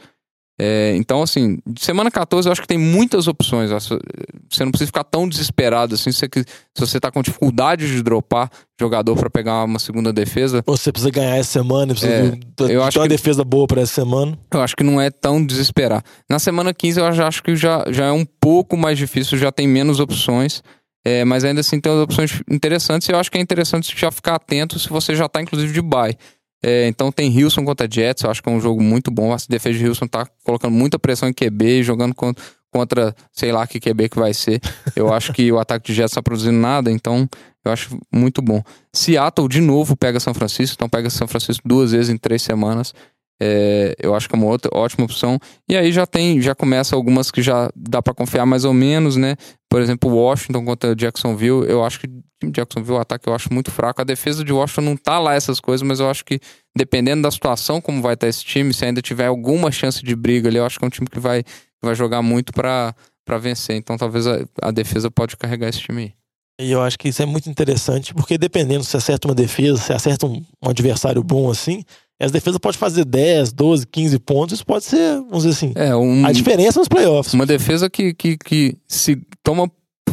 É, 0.57 0.95
então, 0.95 1.21
assim, 1.21 1.57
semana 1.77 2.09
14 2.09 2.47
eu 2.47 2.51
acho 2.53 2.61
que 2.61 2.67
tem 2.67 2.77
muitas 2.77 3.27
opções. 3.27 3.71
Você 3.71 4.63
não 4.63 4.71
precisa 4.71 4.87
ficar 4.87 5.03
tão 5.03 5.27
desesperado 5.27 5.95
assim. 5.95 6.13
Se 6.13 6.19
você, 6.19 6.29
quis- 6.29 6.45
se 6.73 6.79
você 6.79 6.97
tá 6.97 7.11
com 7.11 7.21
dificuldade 7.21 7.85
de 7.87 8.01
dropar 8.01 8.49
jogador 8.79 9.17
para 9.17 9.29
pegar 9.29 9.65
uma 9.65 9.79
segunda 9.79 10.13
defesa, 10.13 10.63
Ou 10.65 10.77
você 10.77 10.93
precisa 10.93 11.11
ganhar 11.11 11.35
essa 11.35 11.51
semana, 11.51 11.87
precisa 11.93 12.09
É, 12.13 12.29
de, 12.29 12.39
eu 12.59 12.67
de 12.79 12.87
acho 12.87 12.99
uma 12.99 13.03
que- 13.03 13.09
defesa 13.09 13.43
boa 13.43 13.67
para 13.67 13.81
essa 13.81 13.95
semana. 13.95 14.39
eu 14.53 14.61
acho 14.61 14.77
que 14.77 14.83
não 14.83 15.01
é 15.01 15.09
tão 15.11 15.45
desesperar. 15.45 16.01
Na 16.29 16.39
semana 16.39 16.73
15 16.73 17.01
eu 17.01 17.11
já 17.11 17.27
acho 17.27 17.43
que 17.43 17.53
já, 17.57 17.83
já 17.91 18.05
é 18.05 18.11
um 18.13 18.23
pouco 18.25 18.77
mais 18.77 18.97
difícil, 18.97 19.37
já 19.37 19.51
tem 19.51 19.67
menos 19.67 19.99
opções. 19.99 20.63
É, 21.05 21.23
mas 21.23 21.43
ainda 21.43 21.61
assim 21.61 21.79
tem 21.79 21.91
opções 21.91 22.41
interessantes 22.49 23.07
e 23.07 23.11
eu 23.11 23.19
acho 23.19 23.31
que 23.31 23.37
é 23.37 23.41
interessante 23.41 23.95
já 23.95 24.09
ficar 24.09 24.35
atento 24.35 24.79
se 24.79 24.89
você 24.89 25.15
já 25.15 25.29
tá, 25.29 25.39
inclusive, 25.39 25.71
de 25.71 25.81
bye. 25.81 26.17
É, 26.63 26.87
então 26.87 27.11
tem 27.11 27.29
Wilson 27.29 27.63
contra 27.63 27.87
Jets, 27.89 28.23
eu 28.23 28.31
acho 28.31 28.41
que 28.41 28.49
é 28.49 28.51
um 28.51 28.59
jogo 28.59 28.81
muito 28.81 29.11
bom. 29.11 29.31
A 29.31 29.37
defesa 29.47 29.77
de 29.77 29.87
Wilson 29.87 30.07
tá 30.07 30.25
colocando 30.43 30.73
muita 30.73 30.97
pressão 30.97 31.29
em 31.29 31.33
QB, 31.33 31.83
jogando 31.83 32.15
contra, 32.15 32.43
contra 32.71 33.15
sei 33.31 33.51
lá 33.51 33.67
que 33.67 33.79
QB 33.79 34.09
que 34.09 34.17
vai 34.17 34.33
ser. 34.33 34.59
Eu 34.95 35.13
acho 35.13 35.31
que 35.31 35.51
o 35.51 35.59
ataque 35.59 35.85
de 35.85 35.93
Jets 35.93 36.15
tá 36.15 36.23
produzindo 36.23 36.57
nada, 36.57 36.91
então 36.91 37.29
eu 37.63 37.71
acho 37.71 37.99
muito 38.11 38.41
bom. 38.41 38.63
Seattle 38.91 39.47
de 39.47 39.61
novo 39.61 39.95
pega 39.95 40.19
São 40.19 40.33
Francisco, 40.33 40.73
então 40.75 40.89
pega 40.89 41.07
São 41.11 41.27
Francisco 41.27 41.67
duas 41.67 41.91
vezes 41.91 42.09
em 42.09 42.17
três 42.17 42.41
semanas. 42.41 42.95
É, 43.41 43.95
eu 43.99 44.15
acho 44.15 44.29
que 44.29 44.35
é 44.35 44.37
uma 44.37 44.47
outra 44.47 44.71
ótima 44.73 45.05
opção. 45.05 45.39
E 45.69 45.75
aí 45.75 45.91
já 45.91 46.05
tem, 46.05 46.41
já 46.41 46.55
começa 46.55 46.95
algumas 46.95 47.31
que 47.31 47.41
já 47.41 47.69
dá 47.75 48.01
para 48.01 48.13
confiar 48.13 48.45
mais 48.45 48.63
ou 48.63 48.73
menos, 48.73 49.15
né? 49.15 49.35
Por 49.69 49.81
exemplo, 49.81 50.09
Washington 50.09 50.63
contra 50.63 50.95
Jacksonville. 50.95 51.69
Eu 51.69 51.83
acho 51.83 51.99
que 51.99 52.07
Jacksonville 52.51 52.97
o 52.97 52.99
ataque 52.99 53.27
eu 53.27 53.33
acho 53.33 53.53
muito 53.53 53.71
fraco. 53.71 54.01
A 54.01 54.05
defesa 54.05 54.43
de 54.43 54.53
Washington 54.53 54.81
não 54.81 54.97
tá 54.97 55.19
lá 55.19 55.33
essas 55.33 55.59
coisas, 55.59 55.85
mas 55.85 55.99
eu 55.99 56.09
acho 56.09 56.23
que 56.23 56.39
dependendo 56.75 57.23
da 57.23 57.31
situação 57.31 57.81
como 57.81 58.01
vai 58.01 58.13
estar 58.13 58.27
esse 58.27 58.43
time, 58.43 58.73
se 58.73 58.85
ainda 58.85 59.01
tiver 59.01 59.27
alguma 59.27 59.71
chance 59.71 60.03
de 60.03 60.15
briga 60.15 60.49
ali, 60.49 60.57
eu 60.57 60.65
acho 60.65 60.79
que 60.79 60.85
é 60.85 60.87
um 60.87 60.91
time 60.91 61.07
que 61.07 61.19
vai, 61.19 61.43
vai 61.83 61.95
jogar 61.95 62.21
muito 62.21 62.53
para 62.53 62.93
vencer. 63.39 63.75
Então 63.75 63.97
talvez 63.97 64.27
a, 64.27 64.45
a 64.61 64.71
defesa 64.71 65.11
pode 65.11 65.35
carregar 65.35 65.69
esse 65.69 65.79
time 65.79 66.01
aí. 66.01 66.13
E 66.57 66.71
eu 66.71 66.81
acho 66.81 66.97
que 66.97 67.09
isso 67.09 67.21
é 67.21 67.25
muito 67.25 67.49
interessante, 67.49 68.13
porque 68.13 68.37
dependendo 68.37 68.83
se 68.85 68.95
acerta 68.95 69.27
uma 69.27 69.35
defesa, 69.35 69.77
se 69.77 69.91
acerta 69.91 70.25
um, 70.25 70.41
um 70.63 70.69
adversário 70.69 71.21
bom 71.21 71.49
assim, 71.49 71.83
as 72.19 72.31
defesas 72.31 72.57
podem 72.57 72.77
fazer 72.77 73.05
10, 73.05 73.51
12, 73.51 73.87
15 73.87 74.19
pontos, 74.19 74.53
isso 74.55 74.65
pode 74.65 74.85
ser, 74.85 75.15
vamos 75.21 75.43
dizer 75.43 75.49
assim, 75.49 75.73
é, 75.75 75.95
um, 75.95 76.25
a 76.25 76.31
diferença 76.31 76.79
nos 76.79 76.87
playoffs. 76.87 77.33
Uma 77.33 77.45
defesa 77.45 77.89
que, 77.89 78.13
que, 78.13 78.37
que 78.37 78.77
se 78.87 79.21
toma 79.43 79.69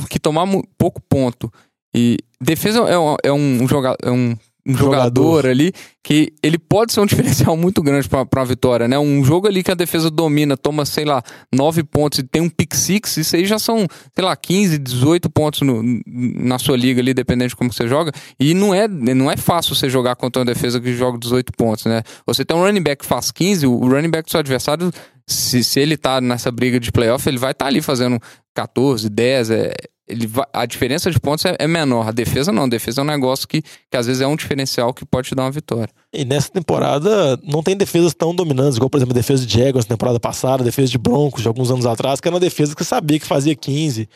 que 0.08 0.18
tomar 0.18 0.46
pouco 0.76 1.00
ponto 1.00 1.52
e 1.94 2.18
defesa 2.40 2.80
é 2.80 2.98
um, 2.98 3.16
é 3.22 3.32
um, 3.32 3.66
é 4.02 4.10
um 4.10 4.36
jogador, 4.64 4.84
jogador, 4.84 5.46
ali 5.46 5.72
que 6.02 6.32
ele 6.42 6.58
pode 6.58 6.92
ser 6.92 7.00
um 7.00 7.06
diferencial 7.06 7.56
muito 7.56 7.82
grande 7.82 8.08
para 8.08 8.42
a 8.42 8.44
vitória, 8.44 8.88
né? 8.88 8.98
Um 8.98 9.24
jogo 9.24 9.46
ali 9.46 9.62
que 9.62 9.70
a 9.70 9.74
defesa 9.74 10.10
domina, 10.10 10.56
toma, 10.56 10.84
sei 10.84 11.04
lá, 11.04 11.22
9 11.52 11.82
pontos 11.84 12.18
e 12.18 12.22
tem 12.22 12.42
um 12.42 12.48
pick 12.48 12.74
six, 12.74 13.16
isso 13.16 13.36
aí 13.36 13.44
já 13.44 13.58
são, 13.58 13.86
sei 14.14 14.24
lá, 14.24 14.34
15, 14.36 14.78
18 14.78 15.30
pontos 15.30 15.62
no, 15.62 15.82
na 16.06 16.58
sua 16.58 16.76
liga 16.76 17.00
ali, 17.00 17.14
dependendo 17.14 17.50
de 17.50 17.56
como 17.56 17.72
você 17.72 17.88
joga. 17.88 18.12
E 18.38 18.54
não 18.54 18.74
é, 18.74 18.86
não 18.88 19.30
é 19.30 19.36
fácil 19.36 19.74
você 19.74 19.88
jogar 19.88 20.16
contra 20.16 20.40
uma 20.40 20.46
defesa 20.46 20.80
que 20.80 20.94
joga 20.94 21.18
18 21.18 21.52
pontos, 21.52 21.84
né? 21.86 22.02
Você 22.26 22.44
tem 22.44 22.56
um 22.56 22.62
running 22.62 22.82
back 22.82 23.02
que 23.02 23.08
faz 23.08 23.30
15, 23.30 23.66
o 23.66 23.88
running 23.88 24.10
back 24.10 24.26
do 24.26 24.30
seu 24.30 24.40
adversário, 24.40 24.92
se, 25.26 25.62
se 25.62 25.80
ele 25.80 25.96
tá 25.96 26.20
nessa 26.20 26.50
briga 26.50 26.78
de 26.78 26.90
playoff, 26.90 27.28
ele 27.28 27.38
vai 27.38 27.52
estar 27.52 27.64
tá 27.64 27.68
ali 27.68 27.80
fazendo 27.80 28.20
14, 28.54 29.08
10, 29.08 29.50
é, 29.50 29.74
ele 30.06 30.28
a 30.52 30.66
diferença 30.66 31.10
de 31.10 31.20
pontos 31.20 31.44
é, 31.44 31.56
é, 31.58 31.66
menor. 31.66 32.08
A 32.08 32.12
defesa 32.12 32.52
não. 32.52 32.64
A 32.64 32.68
defesa 32.68 33.00
é 33.00 33.04
um 33.04 33.06
negócio 33.06 33.46
que, 33.46 33.62
que 33.62 33.96
às 33.96 34.06
vezes 34.06 34.20
é 34.20 34.26
um 34.26 34.36
diferencial 34.36 34.92
que 34.92 35.04
pode 35.04 35.28
te 35.28 35.34
dar 35.34 35.44
uma 35.44 35.50
vitória. 35.50 35.88
E 36.12 36.24
nessa 36.24 36.50
temporada 36.50 37.38
não 37.42 37.62
tem 37.62 37.76
defesas 37.76 38.12
tão 38.12 38.34
dominantes, 38.34 38.76
igual, 38.76 38.90
por 38.90 38.98
exemplo, 38.98 39.12
a 39.12 39.14
defesa 39.14 39.46
de 39.46 39.58
Jaguars 39.58 39.86
na 39.86 39.94
temporada 39.94 40.18
passada, 40.20 40.62
a 40.62 40.64
defesa 40.64 40.90
de 40.90 40.98
Broncos 40.98 41.42
de 41.42 41.48
alguns 41.48 41.70
anos 41.70 41.86
atrás, 41.86 42.20
que 42.20 42.28
era 42.28 42.34
uma 42.34 42.40
defesa 42.40 42.74
que 42.74 42.84
sabia 42.84 43.18
que 43.18 43.26
fazia 43.26 43.54
15, 43.54 44.08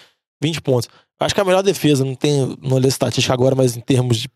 20 0.42 0.60
pontos. 0.60 0.88
Acho 1.18 1.34
que 1.34 1.40
a 1.40 1.44
melhor 1.44 1.62
defesa, 1.62 2.04
não 2.04 2.14
tem, 2.14 2.56
não 2.60 2.76
olhei 2.76 2.88
estatística 2.88 3.32
agora, 3.32 3.54
mas 3.54 3.76
em 3.76 3.80
termos 3.80 4.18
de, 4.18 4.28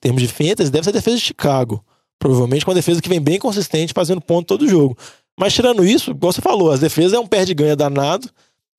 termos 0.00 0.20
de 0.20 0.28
fantasy, 0.28 0.70
deve 0.70 0.84
ser 0.84 0.90
a 0.90 0.92
defesa 0.92 1.16
de 1.16 1.22
Chicago. 1.22 1.82
Provavelmente 2.18 2.64
com 2.64 2.70
uma 2.70 2.74
defesa 2.74 3.00
que 3.00 3.08
vem 3.08 3.20
bem 3.20 3.38
consistente, 3.38 3.94
fazendo 3.94 4.20
ponto 4.20 4.46
todo 4.46 4.68
jogo. 4.68 4.98
Mas 5.38 5.54
tirando 5.54 5.84
isso, 5.84 6.10
igual 6.10 6.32
você 6.32 6.42
falou, 6.42 6.72
as 6.72 6.80
defesas 6.80 7.12
é 7.12 7.18
um 7.18 7.26
perde-ganha 7.26 7.76
danado. 7.76 8.28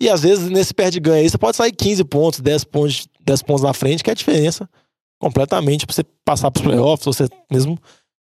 E 0.02 0.10
às 0.10 0.22
vezes 0.22 0.50
nesse 0.50 0.74
perde-ganha 0.74 1.22
aí 1.22 1.30
você 1.30 1.38
pode 1.38 1.58
sair 1.58 1.72
15 1.72 2.04
pontos, 2.06 2.40
10 2.40 2.64
pontos, 2.66 3.08
10 3.22 3.42
pontos 3.44 3.64
na 3.64 3.74
frente, 3.74 4.04
que 4.04 4.10
é 4.10 4.14
a 4.14 4.16
diferença 4.16 4.70
completamente 5.20 5.86
para 5.86 5.94
você 5.94 6.04
passar 6.24 6.50
para 6.50 6.62
os 6.62 6.66
playoffs, 6.66 7.06
ou 7.06 7.14
você 7.14 7.28
mesmo 7.52 7.78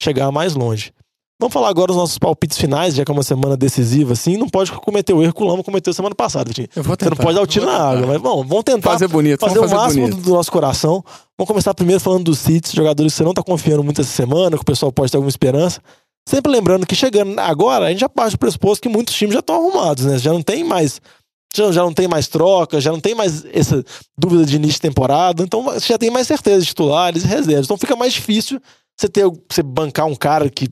chegar 0.01 0.31
mais 0.31 0.55
longe. 0.55 0.93
Vamos 1.41 1.55
falar 1.55 1.71
agora 1.71 1.89
dos 1.89 1.97
nossos 1.97 2.19
palpites 2.19 2.57
finais, 2.57 2.95
já 2.95 3.05
que 3.05 3.11
é 3.11 3.15
uma 3.15 3.23
semana 3.25 3.57
decisiva, 3.57 4.13
assim. 4.13 4.37
Não 4.37 4.49
pode 4.49 4.71
cometer 4.71 5.13
o 5.13 5.21
erro 5.21 5.35
que 5.35 5.43
o 5.43 5.47
Lama 5.47 5.65
cometeu 5.65 5.93
semana 5.93 6.15
passada, 6.15 6.45
Vitinho. 6.45 6.69
Eu 6.77 6.85
vou 6.85 6.97
tentar, 6.97 7.17
Você 7.17 7.19
não 7.19 7.25
pode 7.25 7.35
dar 7.35 7.43
o 7.43 7.47
tiro 7.49 7.67
na 7.67 7.77
água, 7.77 8.07
mas 8.07 8.21
bom, 8.21 8.45
vamos 8.45 8.63
tentar 8.63 8.93
fazer 8.93 9.09
bonito, 9.09 9.41
fazer, 9.41 9.59
fazer 9.59 9.75
o 9.75 9.77
máximo 9.77 10.09
bonito. 10.09 10.23
do 10.23 10.31
nosso 10.31 10.53
coração. 10.53 11.03
Vamos 11.37 11.49
começar 11.49 11.75
primeiro 11.75 11.99
falando 11.99 12.23
dos 12.25 12.39
Cits, 12.39 12.71
jogadores 12.73 13.13
que 13.13 13.17
você 13.17 13.25
não 13.25 13.33
está 13.33 13.43
confiando 13.43 13.83
muito 13.83 14.01
essa 14.01 14.11
semana, 14.11 14.57
que 14.57 14.63
o 14.63 14.65
pessoal 14.65 14.93
pode 14.93 15.11
ter 15.11 15.17
alguma 15.17 15.31
esperança. 15.31 15.81
Sempre 16.29 16.53
lembrando 16.53 16.87
que 16.87 16.95
chegando 16.95 17.37
agora, 17.41 17.87
a 17.87 17.91
gente 17.91 18.01
já 18.01 18.09
parte 18.09 18.33
do 18.33 18.39
pressuposto 18.39 18.81
que 18.81 18.89
muitos 18.89 19.13
times 19.13 19.35
já 19.35 19.41
estão 19.41 19.57
arrumados, 19.57 20.05
né? 20.05 20.19
Já 20.19 20.33
não 20.33 20.43
tem 20.43 20.63
mais 20.63 21.01
já, 21.55 21.71
já 21.73 21.83
não 21.83 21.93
tem 21.93 22.09
mais 22.09 22.29
troca, 22.29 22.81
já 22.81 22.91
não 22.91 23.01
tem 23.01 23.15
mais 23.15 23.45
essa 23.53 23.85
dúvida 24.17 24.45
de 24.45 24.57
início 24.57 24.75
de 24.75 24.81
temporada, 24.81 25.43
então 25.43 25.63
você 25.63 25.87
já 25.87 25.99
tem 25.99 26.11
mais 26.11 26.27
certeza 26.27 26.61
de 26.61 26.67
titulares 26.67 27.25
e 27.25 27.27
reservas. 27.27 27.67
Então 27.67 27.77
fica 27.77 27.97
mais 27.97 28.13
difícil 28.13 28.61
você 28.97 29.09
ter 29.09 29.25
você 29.51 29.63
bancar 29.63 30.07
um 30.07 30.15
cara 30.15 30.49
que 30.49 30.69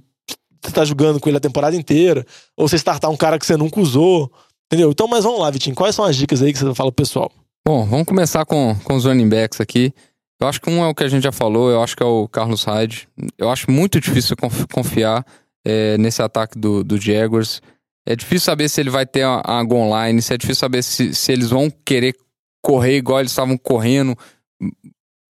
você 0.62 0.72
tá 0.72 0.84
jogando 0.84 1.18
com 1.18 1.28
ele 1.28 1.38
a 1.38 1.40
temporada 1.40 1.74
inteira, 1.76 2.24
ou 2.56 2.68
você 2.68 2.76
startar 2.76 3.10
um 3.10 3.16
cara 3.16 3.38
que 3.38 3.46
você 3.46 3.56
nunca 3.56 3.80
usou, 3.80 4.30
entendeu? 4.66 4.90
Então, 4.90 5.08
mas 5.08 5.24
vamos 5.24 5.40
lá, 5.40 5.50
Vitinho, 5.50 5.74
quais 5.74 5.94
são 5.94 6.04
as 6.04 6.16
dicas 6.16 6.42
aí 6.42 6.52
que 6.52 6.58
você 6.58 6.74
fala 6.74 6.92
pro 6.92 7.02
pessoal? 7.04 7.30
Bom, 7.66 7.86
vamos 7.86 8.06
começar 8.06 8.44
com, 8.44 8.76
com 8.84 8.94
os 8.94 9.04
running 9.04 9.28
backs 9.28 9.60
aqui. 9.60 9.92
Eu 10.40 10.48
acho 10.48 10.60
que 10.60 10.70
um 10.70 10.82
é 10.82 10.88
o 10.88 10.94
que 10.94 11.04
a 11.04 11.08
gente 11.08 11.22
já 11.22 11.32
falou, 11.32 11.70
eu 11.70 11.82
acho 11.82 11.96
que 11.96 12.02
é 12.02 12.06
o 12.06 12.26
Carlos 12.26 12.64
Hyde. 12.64 13.06
Eu 13.36 13.50
acho 13.50 13.70
muito 13.70 14.00
difícil 14.00 14.34
confiar 14.72 15.24
é, 15.64 15.98
nesse 15.98 16.22
ataque 16.22 16.58
do, 16.58 16.82
do 16.82 16.98
Jaguars. 16.98 17.60
É 18.06 18.16
difícil 18.16 18.46
saber 18.46 18.68
se 18.68 18.80
ele 18.80 18.90
vai 18.90 19.06
ter 19.06 19.22
a, 19.22 19.42
a 19.44 19.62
go 19.62 19.76
online, 19.76 20.22
se 20.22 20.32
é 20.34 20.38
difícil 20.38 20.60
saber 20.60 20.82
se, 20.82 21.14
se 21.14 21.32
eles 21.32 21.50
vão 21.50 21.70
querer 21.84 22.14
correr 22.62 22.96
igual 22.96 23.20
eles 23.20 23.32
estavam 23.32 23.56
correndo 23.56 24.16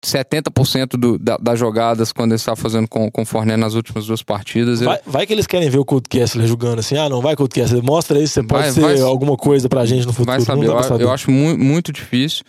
70% 0.04 0.96
do, 0.96 1.18
da, 1.18 1.37
das 1.37 1.59
jogadas 1.59 2.12
quando 2.12 2.33
eles 2.33 2.40
estavam 2.40 2.62
fazendo 2.62 2.88
com, 2.88 3.11
com 3.11 3.22
o 3.22 3.24
Fournette 3.24 3.59
nas 3.59 3.74
últimas 3.74 4.07
duas 4.07 4.22
partidas. 4.22 4.81
Vai, 4.81 5.00
vai, 5.04 5.26
que 5.26 5.33
eles 5.33 5.46
querem 5.46 5.68
ver 5.68 5.78
o 5.78 5.85
Cold 5.85 6.09
Kessler 6.09 6.46
jogando 6.46 6.78
assim. 6.78 6.96
Ah, 6.96 7.09
não, 7.09 7.20
vai 7.20 7.35
Cold 7.35 7.52
Kessler, 7.52 7.83
mostra 7.83 8.18
aí 8.18 8.26
se 8.26 8.35
você 8.35 8.42
pode 8.42 8.70
vai, 8.81 8.96
ser 8.96 9.02
alguma 9.02 9.37
coisa 9.37 9.68
pra 9.68 9.85
gente 9.85 10.07
no 10.07 10.12
futuro. 10.12 10.37
Vai 10.37 10.40
saber, 10.40 10.66
eu, 10.66 10.83
saber. 10.83 11.04
eu, 11.04 11.11
acho 11.11 11.31
muito, 11.31 11.62
muito 11.62 11.92
difícil. 11.92 12.44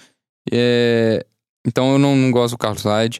É, 0.51 1.25
então 1.65 1.93
eu 1.93 1.99
não, 1.99 2.15
não 2.15 2.31
gosto 2.31 2.53
do 2.53 2.57
Carlos 2.57 2.83
Hyde. 2.83 3.19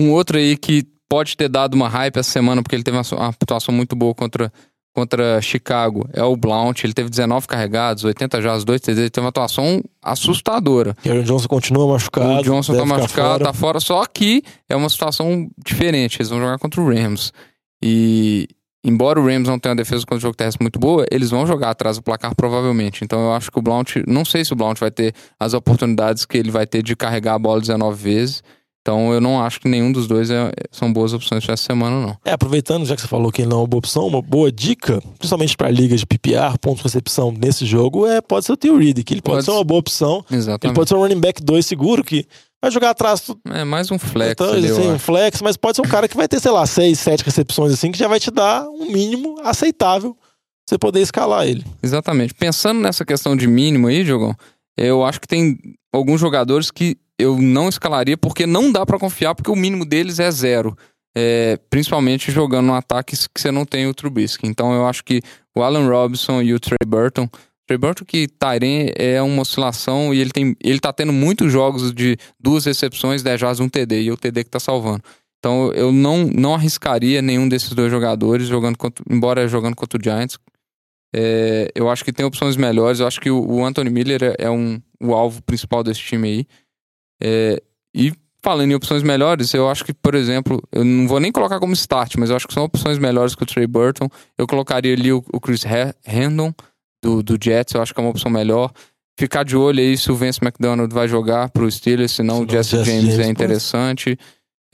Um 0.00 0.12
outro 0.12 0.38
aí 0.38 0.56
que 0.56 0.86
pode 1.08 1.36
ter 1.36 1.48
dado 1.48 1.74
uma 1.74 1.88
hype 1.88 2.16
essa 2.16 2.30
semana, 2.30 2.62
porque 2.62 2.74
ele 2.74 2.82
teve 2.82 2.96
uma, 2.96 3.04
uma 3.12 3.28
atuação 3.28 3.74
muito 3.74 3.94
boa 3.94 4.14
contra 4.14 4.52
contra 4.98 5.40
Chicago 5.40 6.08
é 6.12 6.22
o 6.22 6.36
Blount, 6.36 6.82
ele 6.82 6.92
teve 6.92 7.08
19 7.08 7.46
carregados, 7.46 8.02
80 8.02 8.42
jardas, 8.42 8.64
2 8.64 8.80
TD, 8.80 9.00
ele 9.02 9.10
teve 9.10 9.24
uma 9.24 9.30
atuação 9.30 9.80
assustadora. 10.02 10.96
E 11.04 11.10
o 11.10 11.22
Johnson 11.22 11.46
continua 11.46 11.86
machucado. 11.86 12.40
O 12.40 12.42
Johnson 12.42 12.76
tá 12.76 12.84
machucado, 12.84 13.28
fora. 13.28 13.44
tá 13.44 13.52
fora, 13.52 13.80
só 13.80 14.04
que 14.06 14.42
é 14.68 14.74
uma 14.74 14.88
situação 14.88 15.48
diferente, 15.64 16.18
eles 16.18 16.30
vão 16.30 16.40
jogar 16.40 16.58
contra 16.58 16.80
o 16.80 16.88
Rams. 16.88 17.32
E 17.80 18.48
embora 18.84 19.20
o 19.20 19.24
Rams 19.24 19.48
não 19.48 19.58
tenha 19.58 19.70
uma 19.70 19.76
defesa 19.76 20.02
contra 20.02 20.16
o 20.16 20.20
jogo 20.20 20.36
terrestre 20.36 20.62
muito 20.64 20.80
boa, 20.80 21.06
eles 21.10 21.30
vão 21.30 21.46
jogar 21.46 21.70
atrás 21.70 21.96
do 21.96 22.02
placar 22.02 22.34
provavelmente. 22.34 23.04
Então 23.04 23.20
eu 23.20 23.32
acho 23.34 23.52
que 23.52 23.58
o 23.58 23.62
Blount, 23.62 23.96
não 24.06 24.24
sei 24.24 24.44
se 24.44 24.52
o 24.52 24.56
Blount 24.56 24.78
vai 24.80 24.90
ter 24.90 25.14
as 25.38 25.54
oportunidades 25.54 26.24
que 26.24 26.36
ele 26.36 26.50
vai 26.50 26.66
ter 26.66 26.82
de 26.82 26.96
carregar 26.96 27.34
a 27.34 27.38
bola 27.38 27.60
19 27.60 28.02
vezes. 28.02 28.42
Então 28.88 29.12
eu 29.12 29.20
não 29.20 29.38
acho 29.42 29.60
que 29.60 29.68
nenhum 29.68 29.92
dos 29.92 30.06
dois 30.06 30.30
é, 30.30 30.50
são 30.72 30.90
boas 30.90 31.12
opções 31.12 31.44
para 31.44 31.52
essa 31.52 31.62
semana, 31.62 32.00
não. 32.00 32.16
É, 32.24 32.32
aproveitando, 32.32 32.86
já 32.86 32.96
que 32.96 33.02
você 33.02 33.06
falou 33.06 33.30
que 33.30 33.42
ele 33.42 33.50
não 33.50 33.58
é 33.58 33.60
uma 33.60 33.66
boa 33.66 33.80
opção, 33.80 34.06
uma 34.06 34.22
boa 34.22 34.50
dica, 34.50 34.98
principalmente 35.18 35.54
para 35.58 35.70
ligas 35.70 36.00
de 36.00 36.06
PPR, 36.06 36.56
pontos 36.58 36.78
de 36.78 36.84
recepção 36.84 37.30
nesse 37.30 37.66
jogo, 37.66 38.06
é 38.06 38.22
pode 38.22 38.46
ser 38.46 38.52
o 38.52 38.56
Theo 38.56 38.78
Reed, 38.78 39.04
que 39.04 39.12
ele 39.12 39.20
pode, 39.20 39.36
pode 39.36 39.44
ser 39.44 39.50
uma 39.50 39.62
boa 39.62 39.78
opção. 39.78 40.24
Exatamente. 40.30 40.64
Ele 40.64 40.72
pode 40.72 40.88
ser 40.88 40.94
um 40.94 41.00
running 41.00 41.20
back 41.20 41.42
2 41.42 41.66
seguro, 41.66 42.02
que 42.02 42.24
vai 42.62 42.70
jogar 42.70 42.90
atrás. 42.90 43.22
É 43.50 43.62
mais 43.62 43.90
um 43.90 43.98
flex. 43.98 44.32
Então, 44.32 44.54
ali, 44.54 44.70
assim, 44.70 44.90
um 44.90 44.98
flex, 44.98 45.42
mas 45.42 45.58
pode 45.58 45.76
ser 45.76 45.82
um 45.82 45.88
cara 45.90 46.08
que 46.08 46.16
vai 46.16 46.26
ter, 46.26 46.40
sei 46.40 46.50
lá, 46.50 46.64
6, 46.64 46.98
7 46.98 47.24
recepções 47.24 47.74
assim, 47.74 47.92
que 47.92 47.98
já 47.98 48.08
vai 48.08 48.18
te 48.18 48.30
dar 48.30 48.66
um 48.70 48.90
mínimo 48.90 49.36
aceitável 49.44 50.16
você 50.66 50.78
poder 50.78 51.02
escalar 51.02 51.46
ele. 51.46 51.62
Exatamente. 51.82 52.32
Pensando 52.32 52.80
nessa 52.80 53.04
questão 53.04 53.36
de 53.36 53.46
mínimo 53.46 53.88
aí, 53.88 54.02
Diogão, 54.02 54.34
eu 54.78 55.04
acho 55.04 55.20
que 55.20 55.28
tem 55.28 55.58
alguns 55.92 56.18
jogadores 56.18 56.70
que 56.70 56.96
eu 57.18 57.36
não 57.38 57.68
escalaria 57.68 58.16
porque 58.16 58.46
não 58.46 58.70
dá 58.70 58.86
para 58.86 58.98
confiar, 58.98 59.34
porque 59.34 59.50
o 59.50 59.56
mínimo 59.56 59.84
deles 59.84 60.18
é 60.18 60.30
zero. 60.30 60.76
É, 61.16 61.58
principalmente 61.68 62.30
jogando 62.30 62.66
no 62.66 62.74
ataque 62.74 63.16
que 63.16 63.40
você 63.40 63.50
não 63.50 63.64
tem 63.64 63.86
o 63.88 63.94
Trubisky. 63.94 64.46
Então 64.46 64.72
eu 64.72 64.86
acho 64.86 65.02
que 65.02 65.20
o 65.56 65.62
Alan 65.62 65.88
Robinson 65.88 66.40
e 66.42 66.54
o 66.54 66.60
Trey 66.60 66.78
Burton. 66.86 67.28
Trey 67.66 67.76
Burton 67.76 68.04
que 68.04 68.28
Tyrene 68.28 68.92
é 68.96 69.20
uma 69.20 69.42
oscilação 69.42 70.14
e 70.14 70.20
ele, 70.20 70.30
tem, 70.30 70.56
ele 70.62 70.78
tá 70.78 70.92
tendo 70.92 71.12
muitos 71.12 71.52
jogos 71.52 71.92
de 71.92 72.16
duas 72.38 72.64
recepções, 72.64 73.22
10 73.22 73.40
jardas, 73.40 73.60
um 73.60 73.68
TD, 73.68 74.02
e 74.02 74.12
o 74.12 74.16
TD 74.16 74.44
que 74.44 74.50
tá 74.50 74.60
salvando. 74.60 75.02
Então 75.38 75.72
eu 75.72 75.92
não, 75.92 76.24
não 76.24 76.54
arriscaria 76.54 77.20
nenhum 77.20 77.48
desses 77.48 77.72
dois 77.72 77.90
jogadores 77.90 78.46
jogando 78.46 78.76
contra, 78.76 79.04
embora 79.10 79.48
jogando 79.48 79.74
contra 79.74 79.98
o 79.98 80.02
Giants. 80.02 80.38
É, 81.14 81.70
eu 81.74 81.88
acho 81.88 82.04
que 82.04 82.12
tem 82.12 82.24
opções 82.26 82.56
melhores. 82.56 83.00
Eu 83.00 83.06
acho 83.06 83.20
que 83.20 83.30
o, 83.30 83.44
o 83.44 83.64
Anthony 83.64 83.90
Miller 83.90 84.22
é, 84.22 84.44
é 84.44 84.50
um, 84.50 84.80
o 85.00 85.14
alvo 85.14 85.42
principal 85.42 85.82
desse 85.82 86.00
time 86.00 86.28
aí. 86.28 86.46
É, 87.20 87.62
e 87.94 88.12
falando 88.42 88.70
em 88.70 88.74
opções 88.74 89.02
melhores, 89.02 89.52
eu 89.52 89.68
acho 89.68 89.84
que, 89.84 89.92
por 89.92 90.14
exemplo, 90.14 90.62
eu 90.72 90.84
não 90.84 91.08
vou 91.08 91.20
nem 91.20 91.32
colocar 91.32 91.58
como 91.58 91.72
start, 91.74 92.16
mas 92.16 92.30
eu 92.30 92.36
acho 92.36 92.46
que 92.46 92.54
são 92.54 92.64
opções 92.64 92.98
melhores 92.98 93.34
que 93.34 93.42
o 93.42 93.46
Trey 93.46 93.66
Burton. 93.66 94.08
Eu 94.36 94.46
colocaria 94.46 94.94
ali 94.94 95.12
o, 95.12 95.22
o 95.32 95.40
Chris 95.40 95.64
Herndon 96.06 96.52
do, 97.02 97.22
do 97.22 97.38
Jets, 97.42 97.74
eu 97.74 97.82
acho 97.82 97.92
que 97.92 98.00
é 98.00 98.02
uma 98.02 98.10
opção 98.10 98.30
melhor. 98.30 98.70
ficar 99.18 99.44
de 99.44 99.56
olho 99.56 99.80
aí 99.80 99.96
se 99.96 100.10
o 100.10 100.16
Vance 100.16 100.40
McDonald 100.42 100.92
vai 100.92 101.08
jogar 101.08 101.50
pro 101.50 101.70
Steelers, 101.70 102.12
senão 102.12 102.42
o 102.42 102.48
Jesse 102.48 102.76
James, 102.84 102.86
James, 102.86 103.18
é 103.18 103.26
interessante. 103.26 104.18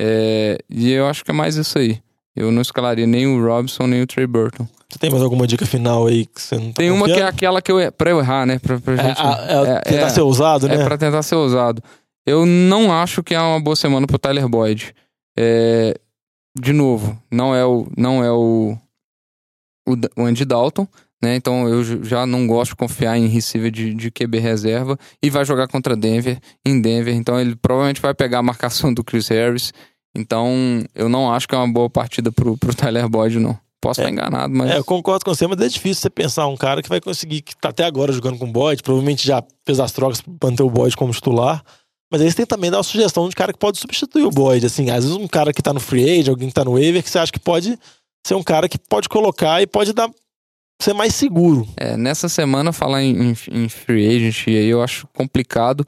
É, 0.00 0.58
e 0.68 0.92
eu 0.92 1.06
acho 1.06 1.24
que 1.24 1.30
é 1.30 1.34
mais 1.34 1.56
isso 1.56 1.78
aí. 1.78 2.00
Eu 2.36 2.50
não 2.50 2.62
escalaria 2.62 3.06
nem 3.06 3.26
o 3.26 3.44
Robson, 3.44 3.86
nem 3.86 4.02
o 4.02 4.06
Trey 4.06 4.26
Burton. 4.26 4.66
Você 4.88 4.98
tem 4.98 5.08
mais 5.08 5.22
alguma 5.22 5.46
dica 5.46 5.64
final 5.64 6.06
aí 6.06 6.26
que 6.26 6.40
você 6.40 6.56
não 6.56 6.66
tá 6.66 6.74
Tem 6.82 6.90
uma 6.90 7.06
que 7.06 7.12
é 7.12 7.22
aquela 7.22 7.62
que 7.62 7.70
eu. 7.70 7.92
Pra 7.92 8.10
eu 8.10 8.18
errar, 8.18 8.44
né? 8.44 8.58
Pra, 8.58 8.78
pra 8.80 8.94
é, 8.94 9.08
gente, 9.08 9.20
é, 9.20 9.70
é, 9.70 9.80
tentar 9.80 10.10
ser 10.10 10.20
ousado, 10.20 10.68
né? 10.68 10.74
É 10.74 10.84
pra 10.84 10.98
tentar 10.98 11.22
ser 11.22 11.36
ousado. 11.36 11.82
Eu 12.26 12.46
não 12.46 12.92
acho 12.92 13.22
que 13.22 13.34
é 13.34 13.40
uma 13.40 13.60
boa 13.60 13.76
semana 13.76 14.06
pro 14.06 14.18
Tyler 14.18 14.48
Boyd. 14.48 14.94
É, 15.36 15.98
de 16.58 16.72
novo, 16.72 17.20
não 17.30 17.54
é 17.54 17.64
o, 17.64 17.86
não 17.96 18.24
é 18.24 18.30
o, 18.30 18.76
o, 19.86 20.22
Andy 20.22 20.44
Dalton, 20.44 20.86
né? 21.22 21.34
Então 21.36 21.68
eu 21.68 21.82
já 22.04 22.24
não 22.26 22.46
gosto 22.46 22.70
de 22.70 22.76
confiar 22.76 23.18
em 23.18 23.26
receiver 23.26 23.70
de, 23.70 23.92
de 23.92 24.10
QB 24.10 24.38
reserva 24.38 24.98
e 25.22 25.28
vai 25.28 25.44
jogar 25.44 25.68
contra 25.68 25.96
Denver, 25.96 26.38
em 26.64 26.80
Denver. 26.80 27.14
Então 27.14 27.40
ele 27.40 27.56
provavelmente 27.56 28.00
vai 28.00 28.14
pegar 28.14 28.38
a 28.38 28.42
marcação 28.42 28.94
do 28.94 29.04
Chris 29.04 29.28
Harris. 29.28 29.72
Então 30.16 30.84
eu 30.94 31.08
não 31.08 31.32
acho 31.32 31.48
que 31.48 31.54
é 31.54 31.58
uma 31.58 31.72
boa 31.72 31.90
partida 31.90 32.30
pro, 32.30 32.56
pro 32.56 32.74
Tyler 32.74 33.08
Boyd, 33.08 33.38
não. 33.38 33.58
Posso 33.80 34.00
é, 34.00 34.04
estar 34.04 34.12
enganado, 34.12 34.54
mas. 34.54 34.70
É, 34.70 34.78
eu 34.78 34.84
concordo 34.84 35.24
com 35.26 35.34
você, 35.34 35.46
mas 35.46 35.60
é 35.60 35.68
difícil 35.68 36.00
você 36.00 36.08
pensar 36.08 36.46
um 36.46 36.56
cara 36.56 36.82
que 36.82 36.88
vai 36.88 37.02
conseguir, 37.02 37.42
que 37.42 37.54
tá 37.54 37.68
até 37.68 37.84
agora 37.84 38.12
jogando 38.12 38.38
com 38.38 38.46
o 38.46 38.50
Boyd, 38.50 38.82
provavelmente 38.82 39.26
já 39.26 39.44
fez 39.66 39.78
as 39.78 39.92
trocas 39.92 40.22
para 40.22 40.50
manter 40.50 40.62
o 40.62 40.70
Boyd 40.70 40.96
como 40.96 41.12
titular. 41.12 41.62
Mas 42.14 42.22
aí 42.22 42.30
você 42.30 42.36
tem 42.36 42.46
também 42.46 42.70
dar 42.70 42.76
uma 42.76 42.84
sugestão 42.84 43.28
de 43.28 43.34
cara 43.34 43.52
que 43.52 43.58
pode 43.58 43.76
substituir 43.76 44.22
o 44.22 44.30
Boyd. 44.30 44.64
Assim, 44.64 44.88
às 44.88 45.02
vezes 45.04 45.16
um 45.16 45.26
cara 45.26 45.52
que 45.52 45.60
tá 45.60 45.72
no 45.72 45.80
free 45.80 46.08
agent, 46.08 46.28
alguém 46.28 46.46
que 46.46 46.54
tá 46.54 46.64
no 46.64 46.74
waiver, 46.74 47.02
que 47.02 47.10
você 47.10 47.18
acha 47.18 47.32
que 47.32 47.40
pode 47.40 47.76
ser 48.24 48.36
um 48.36 48.42
cara 48.42 48.68
que 48.68 48.78
pode 48.78 49.08
colocar 49.08 49.60
e 49.60 49.66
pode 49.66 49.92
dar 49.92 50.08
ser 50.80 50.92
mais 50.92 51.12
seguro. 51.12 51.66
É, 51.76 51.96
nessa 51.96 52.28
semana 52.28 52.72
falar 52.72 53.02
em, 53.02 53.32
em, 53.32 53.36
em 53.50 53.68
free 53.68 54.06
agent 54.06 54.46
aí 54.46 54.68
eu 54.68 54.80
acho 54.80 55.08
complicado. 55.08 55.84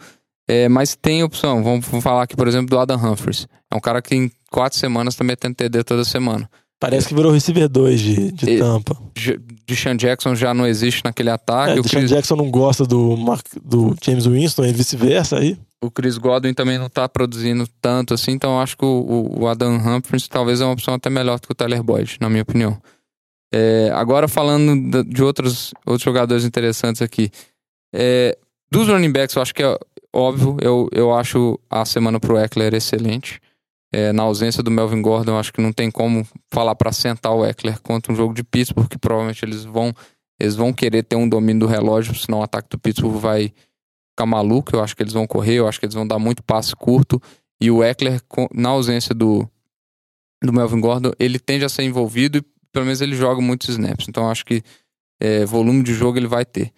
É, 0.48 0.68
mas 0.68 0.96
tem 0.96 1.22
opção. 1.22 1.62
Vamos, 1.62 1.86
vamos 1.86 2.02
falar 2.02 2.24
aqui, 2.24 2.34
por 2.34 2.48
exemplo, 2.48 2.70
do 2.70 2.78
Adam 2.78 2.98
Humphries. 2.98 3.46
É 3.72 3.76
um 3.76 3.80
cara 3.80 4.02
que 4.02 4.16
em 4.16 4.28
quatro 4.50 4.76
semanas 4.76 5.14
também 5.14 5.36
tem 5.36 5.54
TD 5.54 5.84
toda 5.84 6.04
semana. 6.04 6.50
Parece 6.80 7.08
que 7.08 7.14
virou 7.14 7.32
receiver 7.32 7.68
2 7.68 8.00
de, 8.00 8.32
de 8.32 8.50
e, 8.50 8.58
tampa. 8.58 8.96
De 9.14 9.76
Sean 9.76 9.96
Jackson 9.96 10.34
já 10.34 10.52
não 10.52 10.66
existe 10.66 11.02
naquele 11.04 11.30
ataque. 11.30 11.78
É, 11.78 11.80
o 11.80 11.84
Chris... 11.84 12.10
Jackson 12.10 12.34
não 12.34 12.50
gosta 12.50 12.84
do, 12.84 13.16
Mark, 13.16 13.46
do 13.64 13.96
James 14.02 14.26
Winston 14.26 14.66
e 14.66 14.72
vice-versa 14.72 15.38
aí. 15.38 15.56
O 15.82 15.90
Chris 15.90 16.16
Godwin 16.16 16.54
também 16.54 16.78
não 16.78 16.88
tá 16.88 17.08
produzindo 17.08 17.66
tanto 17.80 18.14
assim, 18.14 18.32
então 18.32 18.60
acho 18.60 18.76
que 18.76 18.84
o, 18.84 19.40
o 19.40 19.46
Adam 19.46 19.76
Humphries 19.76 20.26
talvez 20.26 20.60
é 20.60 20.64
uma 20.64 20.72
opção 20.72 20.94
até 20.94 21.10
melhor 21.10 21.38
do 21.38 21.46
que 21.46 21.52
o 21.52 21.54
Tyler 21.54 21.82
Boyd, 21.82 22.16
na 22.20 22.30
minha 22.30 22.42
opinião. 22.42 22.80
É, 23.52 23.90
agora 23.94 24.26
falando 24.26 25.04
de 25.04 25.22
outros, 25.22 25.72
outros 25.84 26.02
jogadores 26.02 26.44
interessantes 26.44 27.02
aqui. 27.02 27.30
É, 27.94 28.36
dos 28.70 28.88
running 28.88 29.12
backs, 29.12 29.36
eu 29.36 29.42
acho 29.42 29.54
que 29.54 29.62
é 29.62 29.78
óbvio, 30.12 30.56
eu, 30.60 30.88
eu 30.92 31.14
acho 31.14 31.58
a 31.70 31.84
semana 31.84 32.18
pro 32.18 32.38
Eckler 32.38 32.74
excelente. 32.74 33.40
É, 33.92 34.12
na 34.12 34.24
ausência 34.24 34.62
do 34.62 34.70
Melvin 34.70 35.00
Gordon, 35.00 35.38
acho 35.38 35.52
que 35.52 35.60
não 35.60 35.72
tem 35.72 35.90
como 35.90 36.26
falar 36.50 36.74
para 36.74 36.92
sentar 36.92 37.32
o 37.32 37.46
Eckler 37.46 37.80
contra 37.80 38.12
um 38.12 38.16
jogo 38.16 38.34
de 38.34 38.42
Pittsburgh, 38.42 38.86
porque 38.86 38.98
provavelmente 38.98 39.44
eles 39.44 39.64
vão 39.64 39.94
eles 40.38 40.54
vão 40.54 40.72
querer 40.72 41.02
ter 41.02 41.16
um 41.16 41.28
domínio 41.28 41.60
do 41.60 41.66
relógio, 41.66 42.14
senão 42.14 42.40
o 42.40 42.42
ataque 42.42 42.68
do 42.68 42.78
Pittsburgh 42.78 43.16
vai 43.16 43.54
ficar 44.16 44.26
maluco. 44.26 44.74
Eu 44.74 44.82
acho 44.82 44.96
que 44.96 45.02
eles 45.02 45.12
vão 45.12 45.26
correr, 45.26 45.56
eu 45.56 45.68
acho 45.68 45.78
que 45.78 45.84
eles 45.84 45.94
vão 45.94 46.06
dar 46.06 46.18
muito 46.18 46.42
passe 46.42 46.74
curto. 46.74 47.20
E 47.60 47.70
o 47.70 47.84
Eckler, 47.84 48.20
na 48.52 48.70
ausência 48.70 49.14
do, 49.14 49.48
do 50.42 50.52
Melvin 50.52 50.80
Gordon, 50.80 51.12
ele 51.18 51.38
tende 51.38 51.64
a 51.64 51.68
ser 51.68 51.82
envolvido 51.82 52.38
e 52.38 52.42
pelo 52.72 52.86
menos 52.86 53.00
ele 53.00 53.14
joga 53.14 53.40
muitos 53.40 53.68
snaps. 53.68 54.08
Então 54.08 54.30
acho 54.30 54.44
que 54.44 54.62
é, 55.20 55.44
volume 55.44 55.82
de 55.82 55.94
jogo 55.94 56.18
ele 56.18 56.26
vai 56.26 56.44
ter. 56.44 56.72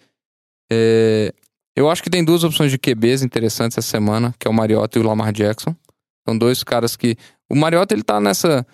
É, 0.71 1.33
eu 1.75 1.89
acho 1.89 2.03
que 2.03 2.09
tem 2.09 2.23
duas 2.23 2.43
opções 2.43 2.71
de 2.71 2.77
QBs 2.77 3.23
interessantes 3.23 3.77
essa 3.77 3.87
semana, 3.87 4.33
que 4.37 4.47
é 4.47 4.51
o 4.51 4.53
Mariota 4.53 4.99
e 4.99 5.01
o 5.01 5.05
Lamar 5.05 5.31
Jackson. 5.31 5.75
São 6.27 6.37
dois 6.37 6.63
caras 6.63 6.95
que. 6.95 7.15
O 7.49 7.55
Mariota 7.55 7.95
ele 7.95 8.03
tá 8.03 8.19
nessa 8.19 8.65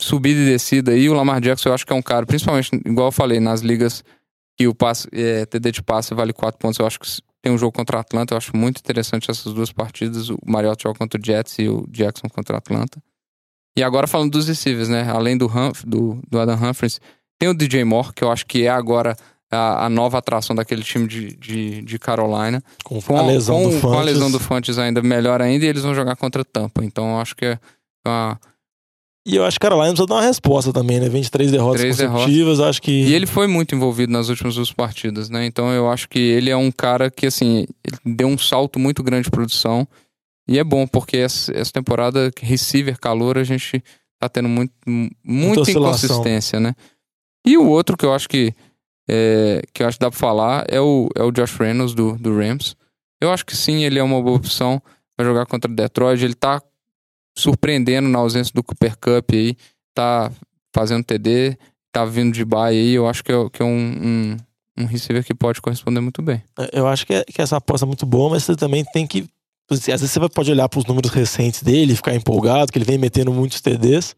subida 0.00 0.40
e 0.40 0.44
descida 0.46 0.92
aí. 0.92 1.08
O 1.08 1.14
Lamar 1.14 1.40
Jackson 1.40 1.70
eu 1.70 1.74
acho 1.74 1.84
que 1.84 1.92
é 1.92 1.96
um 1.96 2.02
cara, 2.02 2.24
principalmente, 2.24 2.70
igual 2.86 3.08
eu 3.08 3.12
falei, 3.12 3.40
nas 3.40 3.60
ligas 3.60 4.04
que 4.56 4.68
o 4.68 4.74
passe, 4.74 5.08
é, 5.12 5.44
TD 5.44 5.72
de 5.72 5.82
passe 5.82 6.14
vale 6.14 6.32
4 6.32 6.58
pontos. 6.58 6.78
Eu 6.78 6.86
acho 6.86 7.00
que 7.00 7.06
tem 7.42 7.52
um 7.52 7.58
jogo 7.58 7.72
contra 7.72 7.98
a 7.98 8.00
Atlanta. 8.00 8.34
Eu 8.34 8.38
acho 8.38 8.56
muito 8.56 8.78
interessante 8.78 9.30
essas 9.30 9.52
duas 9.52 9.72
partidas. 9.72 10.28
O 10.28 10.38
Mariota 10.46 10.82
joga 10.82 10.98
contra 10.98 11.20
o 11.20 11.24
Jets 11.24 11.58
e 11.58 11.68
o 11.68 11.86
Jackson 11.88 12.28
contra 12.28 12.56
a 12.56 12.58
Atlanta. 12.58 13.02
E 13.76 13.82
agora 13.82 14.06
falando 14.06 14.32
dos 14.32 14.48
receivers, 14.48 14.88
né? 14.88 15.08
Além 15.10 15.38
do, 15.38 15.46
Humph, 15.46 15.84
do, 15.84 16.20
do 16.28 16.38
Adam 16.38 16.56
Humphries, 16.56 17.00
tem 17.38 17.48
o 17.48 17.54
DJ 17.54 17.84
Moore, 17.84 18.12
que 18.12 18.22
eu 18.22 18.30
acho 18.30 18.44
que 18.44 18.64
é 18.64 18.68
agora 18.68 19.16
a, 19.50 19.86
a, 19.86 19.88
nova 19.88 20.18
atração 20.18 20.54
daquele 20.54 20.82
time 20.82 21.06
de, 21.06 21.34
de, 21.36 21.82
de 21.82 21.98
Carolina. 21.98 22.62
Com, 22.84 23.00
com 23.00 23.16
a 23.16 23.22
lesão 23.22 23.62
com, 23.62 23.70
do. 23.70 23.80
Com 23.80 23.98
a 23.98 24.02
lesão 24.02 24.30
do 24.30 24.38
Fantes 24.38 24.78
ainda 24.78 25.02
melhor 25.02 25.40
ainda, 25.40 25.64
e 25.64 25.68
eles 25.68 25.82
vão 25.82 25.94
jogar 25.94 26.16
contra 26.16 26.44
Tampa. 26.44 26.84
Então 26.84 27.14
eu 27.14 27.20
acho 27.20 27.34
que 27.34 27.46
é 27.46 27.58
uma... 28.06 28.38
E 29.26 29.36
eu 29.36 29.44
acho 29.44 29.58
que 29.58 29.62
Carolina 29.62 29.88
precisa 29.88 30.06
dar 30.06 30.14
uma 30.14 30.22
resposta 30.22 30.72
também, 30.72 30.98
né? 30.98 31.08
23 31.08 31.50
derrotas 31.50 31.80
Três 31.80 31.96
consecutivas, 31.96 32.56
derrotas. 32.56 32.60
acho 32.60 32.82
que... 32.82 32.90
E 32.90 33.14
ele 33.14 33.26
foi 33.26 33.46
muito 33.46 33.74
envolvido 33.74 34.12
nas 34.12 34.28
últimas 34.28 34.54
duas 34.54 34.72
partidas, 34.72 35.28
né? 35.28 35.44
Então 35.44 35.70
eu 35.72 35.90
acho 35.90 36.08
que 36.08 36.18
ele 36.18 36.48
é 36.48 36.56
um 36.56 36.72
cara 36.72 37.10
que, 37.10 37.26
assim, 37.26 37.66
deu 38.04 38.28
um 38.28 38.38
salto 38.38 38.78
muito 38.78 39.02
grande 39.02 39.24
de 39.24 39.30
produção. 39.30 39.86
E 40.48 40.58
é 40.58 40.64
bom, 40.64 40.86
porque 40.86 41.18
essa, 41.18 41.56
essa 41.56 41.70
temporada, 41.70 42.30
receiver, 42.40 42.98
calor, 42.98 43.36
a 43.36 43.44
gente 43.44 43.82
tá 44.18 44.28
tendo 44.28 44.48
muito, 44.48 44.72
muita 45.22 45.70
inconsistência, 45.70 46.58
né? 46.58 46.74
E 47.46 47.56
o 47.56 47.66
outro 47.66 47.96
que 47.96 48.04
eu 48.04 48.14
acho 48.14 48.28
que 48.28 48.54
é, 49.08 49.62
que 49.72 49.82
eu 49.82 49.88
acho 49.88 49.98
que 49.98 50.04
dá 50.04 50.10
pra 50.10 50.18
falar 50.18 50.64
é 50.68 50.80
o, 50.80 51.08
é 51.16 51.22
o 51.22 51.32
Josh 51.32 51.56
Reynolds 51.56 51.94
do, 51.94 52.16
do 52.16 52.36
Rams. 52.36 52.76
Eu 53.20 53.32
acho 53.32 53.44
que 53.44 53.56
sim, 53.56 53.84
ele 53.84 53.98
é 53.98 54.02
uma 54.02 54.22
boa 54.22 54.36
opção 54.36 54.80
para 55.16 55.26
jogar 55.26 55.46
contra 55.46 55.70
o 55.70 55.74
Detroit. 55.74 56.24
Ele 56.24 56.34
tá 56.34 56.62
surpreendendo 57.40 58.08
na 58.08 58.18
ausência 58.18 58.52
do 58.54 58.62
Cooper 58.62 58.96
Cup 58.98 59.30
aí, 59.32 59.56
tá 59.94 60.30
fazendo 60.74 61.04
TD, 61.04 61.56
tá 61.92 62.04
vindo 62.04 62.32
de 62.32 62.44
bye 62.44 62.70
aí. 62.70 62.94
Eu 62.94 63.06
acho 63.08 63.24
que 63.24 63.32
é, 63.32 63.50
que 63.50 63.62
é 63.62 63.64
um, 63.64 63.68
um, 63.68 64.36
um 64.80 64.84
receiver 64.86 65.24
que 65.24 65.34
pode 65.34 65.60
corresponder 65.60 66.00
muito 66.00 66.22
bem. 66.22 66.42
É, 66.58 66.78
eu 66.78 66.86
acho 66.86 67.06
que, 67.06 67.14
é, 67.14 67.24
que 67.24 67.40
essa 67.40 67.56
aposta 67.56 67.84
é 67.84 67.88
muito 67.88 68.06
boa, 68.06 68.30
mas 68.30 68.44
você 68.44 68.56
também 68.56 68.84
tem 68.84 69.06
que. 69.06 69.26
Assim, 69.70 69.92
às 69.92 70.00
vezes 70.00 70.12
você 70.12 70.28
pode 70.28 70.50
olhar 70.50 70.68
para 70.68 70.80
os 70.80 70.84
números 70.84 71.10
recentes 71.12 71.62
dele 71.62 71.92
e 71.92 71.96
ficar 71.96 72.14
empolgado, 72.14 72.72
que 72.72 72.78
ele 72.78 72.84
vem 72.84 72.98
metendo 72.98 73.32
muitos 73.32 73.60
TDs. 73.60 74.16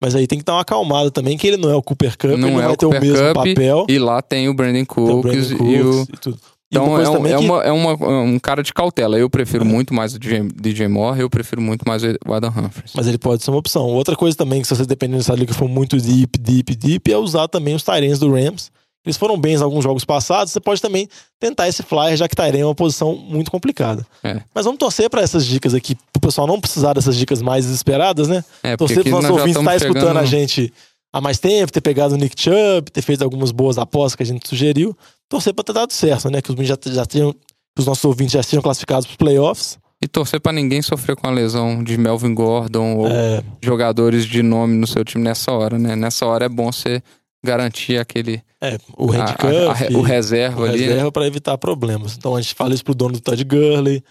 Mas 0.00 0.14
aí 0.14 0.26
tem 0.26 0.38
que 0.38 0.44
dar 0.44 0.54
uma 0.54 0.60
acalmada 0.60 1.10
também, 1.10 1.38
que 1.38 1.46
ele 1.46 1.56
não 1.56 1.70
é 1.70 1.74
o 1.74 1.82
Cooper 1.82 2.12
Cup, 2.18 2.24
não 2.24 2.48
ele 2.48 2.56
não 2.56 2.62
é 2.62 2.66
vai 2.66 2.76
ter 2.76 2.86
o 2.86 2.90
mesmo 2.90 3.26
Cup, 3.28 3.34
papel. 3.34 3.86
E 3.88 3.98
lá 3.98 4.20
tem 4.20 4.48
o 4.48 4.54
Brandon 4.54 4.84
Cooks, 4.84 5.14
o 5.14 5.20
Brandon 5.22 5.70
e 5.70 5.82
o. 5.82 6.02
E 6.02 6.16
tudo. 6.18 6.38
Então 6.70 7.00
é, 7.00 7.08
um, 7.08 7.26
é, 7.26 7.38
uma, 7.38 7.62
é 7.62 7.72
uma, 7.72 8.20
um 8.22 8.38
cara 8.38 8.62
de 8.62 8.74
cautela. 8.74 9.16
Eu 9.16 9.30
prefiro 9.30 9.64
é. 9.64 9.66
muito 9.66 9.94
mais 9.94 10.14
o 10.14 10.18
DJ, 10.18 10.48
DJ 10.54 10.88
Moore, 10.88 11.20
eu 11.20 11.30
prefiro 11.30 11.62
muito 11.62 11.86
mais 11.86 12.02
o 12.02 12.32
Adam 12.32 12.50
Humphries. 12.50 12.92
Mas 12.94 13.06
ele 13.06 13.18
pode 13.18 13.44
ser 13.44 13.50
uma 13.50 13.58
opção. 13.58 13.84
Outra 13.84 14.16
coisa 14.16 14.36
também, 14.36 14.62
que 14.62 14.68
se 14.68 14.74
você 14.74 14.84
dependendo 14.84 15.18
dessa 15.18 15.34
liga 15.34 15.54
for 15.54 15.68
muito 15.68 15.96
deep, 15.96 16.38
deep, 16.38 16.74
deep, 16.74 17.12
é 17.12 17.16
usar 17.16 17.46
também 17.46 17.74
os 17.74 17.82
Tyrens 17.82 18.18
do 18.18 18.32
Rams 18.32 18.70
eles 19.06 19.16
foram 19.16 19.38
bens 19.38 19.60
em 19.60 19.64
alguns 19.64 19.84
jogos 19.84 20.04
passados, 20.04 20.52
você 20.52 20.58
pode 20.58 20.82
também 20.82 21.08
tentar 21.38 21.68
esse 21.68 21.82
flyer, 21.84 22.16
já 22.16 22.28
que 22.28 22.34
Tyrene 22.34 22.60
é 22.60 22.66
uma 22.66 22.74
posição 22.74 23.14
muito 23.14 23.52
complicada. 23.52 24.04
É. 24.22 24.42
Mas 24.52 24.64
vamos 24.64 24.78
torcer 24.78 25.08
para 25.08 25.22
essas 25.22 25.46
dicas 25.46 25.74
aqui, 25.74 25.96
pro 26.12 26.20
pessoal 26.20 26.46
não 26.46 26.60
precisar 26.60 26.92
dessas 26.92 27.16
dicas 27.16 27.40
mais 27.40 27.64
desesperadas, 27.64 28.26
né? 28.26 28.44
É, 28.64 28.76
torcer 28.76 29.04
pro 29.04 29.12
nosso 29.12 29.32
ouvinte 29.32 29.58
estar 29.58 29.64
tá 29.64 29.76
escutando 29.76 30.00
chegando... 30.00 30.18
a 30.18 30.24
gente 30.24 30.72
há 31.12 31.20
mais 31.20 31.38
tempo, 31.38 31.72
ter 31.72 31.80
pegado 31.80 32.14
o 32.14 32.18
Nick 32.18 32.34
Chubb, 32.40 32.90
ter 32.90 33.00
feito 33.00 33.22
algumas 33.22 33.52
boas 33.52 33.78
apostas 33.78 34.16
que 34.16 34.22
a 34.24 34.26
gente 34.26 34.48
sugeriu. 34.48 34.96
Torcer 35.28 35.54
para 35.54 35.64
ter 35.64 35.72
dado 35.72 35.92
certo, 35.92 36.30
né? 36.30 36.40
Que 36.40 36.52
os, 36.52 36.66
já, 36.66 36.76
já 36.86 37.06
tenham, 37.06 37.32
que 37.32 37.80
os 37.80 37.86
nossos 37.86 38.04
ouvintes 38.04 38.32
já 38.32 38.42
sejam 38.42 38.62
classificados 38.62 39.06
para 39.06 39.12
os 39.12 39.16
playoffs. 39.16 39.78
E 40.00 40.06
torcer 40.06 40.40
para 40.40 40.52
ninguém 40.52 40.82
sofrer 40.82 41.16
com 41.16 41.26
a 41.26 41.30
lesão 41.30 41.82
de 41.82 41.96
Melvin 41.96 42.34
Gordon 42.34 42.96
ou 42.96 43.08
é... 43.08 43.42
jogadores 43.62 44.26
de 44.26 44.42
nome 44.42 44.74
no 44.76 44.86
seu 44.86 45.04
time 45.04 45.24
nessa 45.24 45.52
hora, 45.52 45.78
né? 45.78 45.96
Nessa 45.96 46.26
hora 46.26 46.44
é 46.44 46.48
bom 46.48 46.70
você 46.70 47.02
garantir 47.44 47.98
aquele. 47.98 48.42
É, 48.60 48.78
o 48.96 49.06
handcuff. 49.10 49.84
A, 49.84 49.88
a, 49.88 49.98
o 49.98 50.02
reserva 50.02 50.62
o 50.62 50.64
ali. 50.64 50.80
Reserva 50.80 51.04
né? 51.04 51.10
para 51.10 51.26
evitar 51.26 51.56
problemas. 51.56 52.16
Então 52.16 52.36
a 52.36 52.40
gente 52.40 52.54
fala 52.54 52.74
isso 52.74 52.84
pro 52.84 52.94
dono 52.94 53.14
do 53.14 53.20
Todd 53.20 53.42
Gurley, 53.44 54.02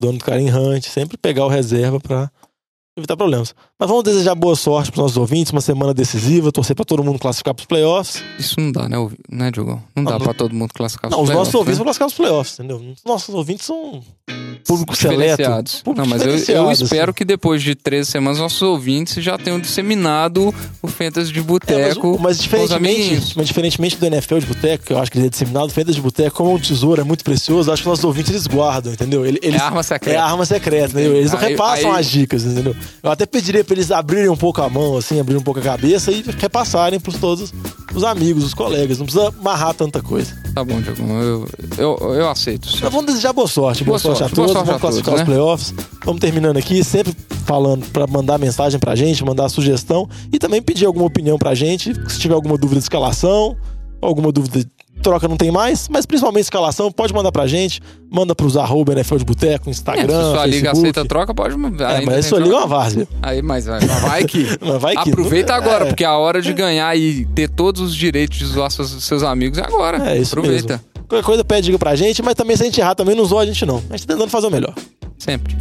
dono 0.00 0.18
do 0.18 0.24
Karen 0.24 0.50
Hunt, 0.50 0.84
sempre 0.84 1.18
pegar 1.18 1.44
o 1.44 1.48
reserva 1.48 2.00
para 2.00 2.30
evitar 2.96 3.16
problemas. 3.16 3.54
Mas 3.78 3.90
vamos 3.90 4.04
desejar 4.04 4.34
boa 4.34 4.56
sorte 4.56 4.90
para 4.90 5.02
nossos 5.02 5.18
ouvintes, 5.18 5.52
uma 5.52 5.60
semana 5.60 5.92
decisiva, 5.92 6.50
torcer 6.50 6.74
para 6.74 6.86
todo 6.86 7.04
mundo 7.04 7.18
classificar 7.18 7.54
para 7.54 7.60
os 7.60 7.66
playoffs. 7.66 8.24
Isso 8.38 8.58
não 8.58 8.72
dá, 8.72 8.88
né, 8.88 8.96
né 9.30 9.50
Diogão? 9.50 9.82
Não, 9.94 10.02
não 10.02 10.12
dá 10.12 10.18
para 10.18 10.32
todo 10.32 10.54
mundo 10.54 10.72
classificar 10.72 11.10
para 11.10 11.18
os 11.18 11.26
playoffs. 11.26 11.34
Não, 11.34 11.42
os 11.42 11.46
nossos 11.46 11.54
ouvintes 11.54 11.78
né? 11.78 11.84
vão 11.84 11.84
classificar 11.84 12.08
para 12.08 12.12
os 12.12 12.16
playoffs, 12.16 12.58
entendeu? 12.58 12.94
Os 12.96 13.04
nossos 13.04 13.34
ouvintes 13.34 13.66
são 13.66 14.02
público 14.66 14.96
seleto. 14.96 15.82
Público 15.84 15.94
não, 15.94 16.06
mas 16.06 16.22
eu, 16.22 16.56
eu 16.56 16.72
espero 16.72 17.10
assim. 17.10 17.12
que 17.12 17.24
depois 17.24 17.62
de 17.62 17.74
13 17.74 18.10
semanas 18.10 18.38
nossos 18.38 18.60
ouvintes 18.62 19.22
já 19.22 19.38
tenham 19.38 19.60
disseminado 19.60 20.54
o 20.82 20.88
Fantasy 20.88 21.30
de 21.30 21.42
Boteco. 21.42 22.08
É, 22.08 22.10
mas, 22.12 22.20
mas, 22.20 22.38
diferentemente, 22.38 23.36
mas 23.36 23.46
diferentemente 23.46 23.96
do 23.96 24.06
NFL 24.06 24.38
de 24.38 24.46
Boteco, 24.46 24.84
que 24.86 24.92
eu 24.94 24.98
acho 24.98 25.10
que 25.10 25.18
ele 25.18 25.26
é 25.26 25.30
disseminado, 25.30 25.66
o 25.66 25.70
Fantasy 25.70 25.96
de 25.96 26.02
Boteco, 26.02 26.36
como 26.36 26.54
um 26.54 26.58
tesouro 26.58 27.00
é 27.00 27.04
muito 27.04 27.22
precioso, 27.22 27.70
acho 27.70 27.82
que 27.82 27.88
nossos 27.88 28.04
ouvintes 28.04 28.30
eles 28.30 28.46
guardam, 28.46 28.92
entendeu? 28.92 29.24
Eles, 29.24 29.40
é 29.42 29.56
arma 29.58 29.82
secreta. 29.82 30.16
É 30.16 30.20
arma 30.20 30.46
secreta, 30.46 30.92
entendeu? 30.92 31.14
Eles 31.14 31.32
não 31.32 31.38
aí, 31.38 31.50
repassam 31.50 31.92
aí... 31.92 32.00
as 32.00 32.06
dicas, 32.06 32.44
entendeu? 32.44 32.74
Eu 33.02 33.10
até 33.10 33.26
pediria 33.26 33.65
pra 33.66 33.74
eles 33.74 33.90
abrirem 33.90 34.28
um 34.28 34.36
pouco 34.36 34.62
a 34.62 34.68
mão, 34.68 34.96
assim, 34.96 35.20
abrirem 35.20 35.40
um 35.40 35.44
pouco 35.44 35.60
a 35.60 35.62
cabeça 35.62 36.10
e 36.12 36.24
repassarem 36.38 36.98
pros 37.00 37.16
todos 37.16 37.52
os 37.94 38.04
amigos, 38.04 38.44
os 38.44 38.54
colegas. 38.54 38.98
Não 38.98 39.06
precisa 39.06 39.28
amarrar 39.28 39.74
tanta 39.74 40.00
coisa. 40.02 40.34
Tá 40.54 40.64
bom, 40.64 40.80
Diego. 40.80 41.02
Eu, 41.02 41.48
eu, 41.76 42.14
eu 42.14 42.28
aceito. 42.30 42.68
Então 42.74 42.90
vamos 42.90 43.06
desejar 43.06 43.32
boa 43.32 43.46
sorte. 43.48 43.84
Boa, 43.84 43.98
Boa 43.98 43.98
sorte, 43.98 44.18
sorte, 44.18 44.32
a 44.32 44.36
todos. 44.36 44.52
sorte 44.52 44.66
vamos 44.66 44.78
a 44.78 44.80
classificar 44.80 45.14
todos, 45.14 45.22
os 45.22 45.28
né? 45.28 45.34
playoffs. 45.34 45.74
Vamos 46.04 46.20
terminando 46.20 46.56
aqui, 46.56 46.82
sempre 46.84 47.14
falando 47.44 47.84
pra 47.90 48.06
mandar 48.06 48.38
mensagem 48.38 48.78
pra 48.80 48.94
gente, 48.94 49.24
mandar 49.24 49.48
sugestão 49.48 50.08
e 50.32 50.38
também 50.38 50.62
pedir 50.62 50.86
alguma 50.86 51.06
opinião 51.06 51.36
pra 51.38 51.54
gente. 51.54 51.92
Se 52.10 52.18
tiver 52.18 52.34
alguma 52.34 52.56
dúvida 52.56 52.78
de 52.80 52.84
escalação, 52.84 53.56
alguma 54.00 54.32
dúvida 54.32 54.60
de 54.60 54.66
troca 55.02 55.28
não 55.28 55.36
tem 55.36 55.50
mais, 55.50 55.88
mas 55.88 56.04
principalmente 56.06 56.44
escalação, 56.44 56.90
pode 56.90 57.12
mandar 57.14 57.30
pra 57.30 57.46
gente. 57.46 57.80
Manda 58.10 58.34
pros 58.34 58.56
arroba 58.56 58.92
NFL 58.92 59.16
de 59.16 59.24
Boteco, 59.24 59.68
É, 59.68 59.70
Instagram, 59.70 60.06
se 60.24 60.30
sua 60.30 60.46
liga 60.46 60.70
Facebook. 60.70 60.78
aceita 60.90 61.04
troca, 61.08 61.34
pode. 61.34 61.54
É, 61.54 62.00
mas 62.04 62.26
sua 62.26 62.38
liga 62.40 62.54
é 62.54 62.58
uma 62.58 62.66
várzea. 62.66 63.08
Aí, 63.22 63.42
mas 63.42 63.66
vai, 63.66 63.80
vai 63.80 64.24
que. 64.24 64.46
Vai 64.80 64.94
que- 64.96 65.10
Aproveita 65.10 65.54
agora, 65.54 65.84
É. 65.84 65.88
porque 65.88 66.04
a 66.04 66.16
hora 66.16 66.40
de 66.42 66.52
ganhar 66.52 66.96
e 66.96 67.24
ter 67.26 67.48
todos 67.48 67.80
os 67.80 67.94
direitos 67.94 68.38
de 68.38 68.46
zoar 68.46 68.70
seus, 68.70 68.90
seus 69.04 69.22
amigos 69.22 69.58
é 69.58 69.62
agora. 69.64 70.10
É 70.10 70.18
isso 70.18 70.34
Aproveita. 70.38 70.74
mesmo. 70.74 71.06
Qualquer 71.08 71.24
coisa 71.24 71.44
pede 71.44 71.66
dica 71.66 71.78
pra 71.78 71.94
gente, 71.94 72.20
mas 72.22 72.34
também 72.34 72.56
se 72.56 72.62
a 72.62 72.66
gente 72.66 72.80
errar 72.80 72.94
também 72.94 73.14
não 73.14 73.24
zoa 73.24 73.42
a 73.42 73.46
gente 73.46 73.64
não. 73.64 73.82
A 73.90 73.96
gente 73.96 74.06
tá 74.06 74.14
tentando 74.14 74.30
fazer 74.30 74.48
o 74.48 74.50
melhor. 74.50 74.74
Sempre. 75.18 75.56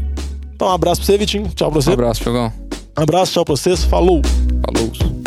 Então 0.55 0.67
um 0.67 0.71
abraço 0.71 1.01
pra 1.01 1.05
você, 1.05 1.17
Vitinho. 1.17 1.47
Tchau 1.55 1.69
pra 1.69 1.79
Um 1.79 1.81
você. 1.81 1.91
abraço, 1.91 2.23
Jogão. 2.23 2.51
Um 2.97 3.01
abraço, 3.03 3.33
tchau 3.33 3.45
pra 3.45 3.55
vocês. 3.55 3.83
Falou. 3.83 4.21
Falou. 4.65 5.24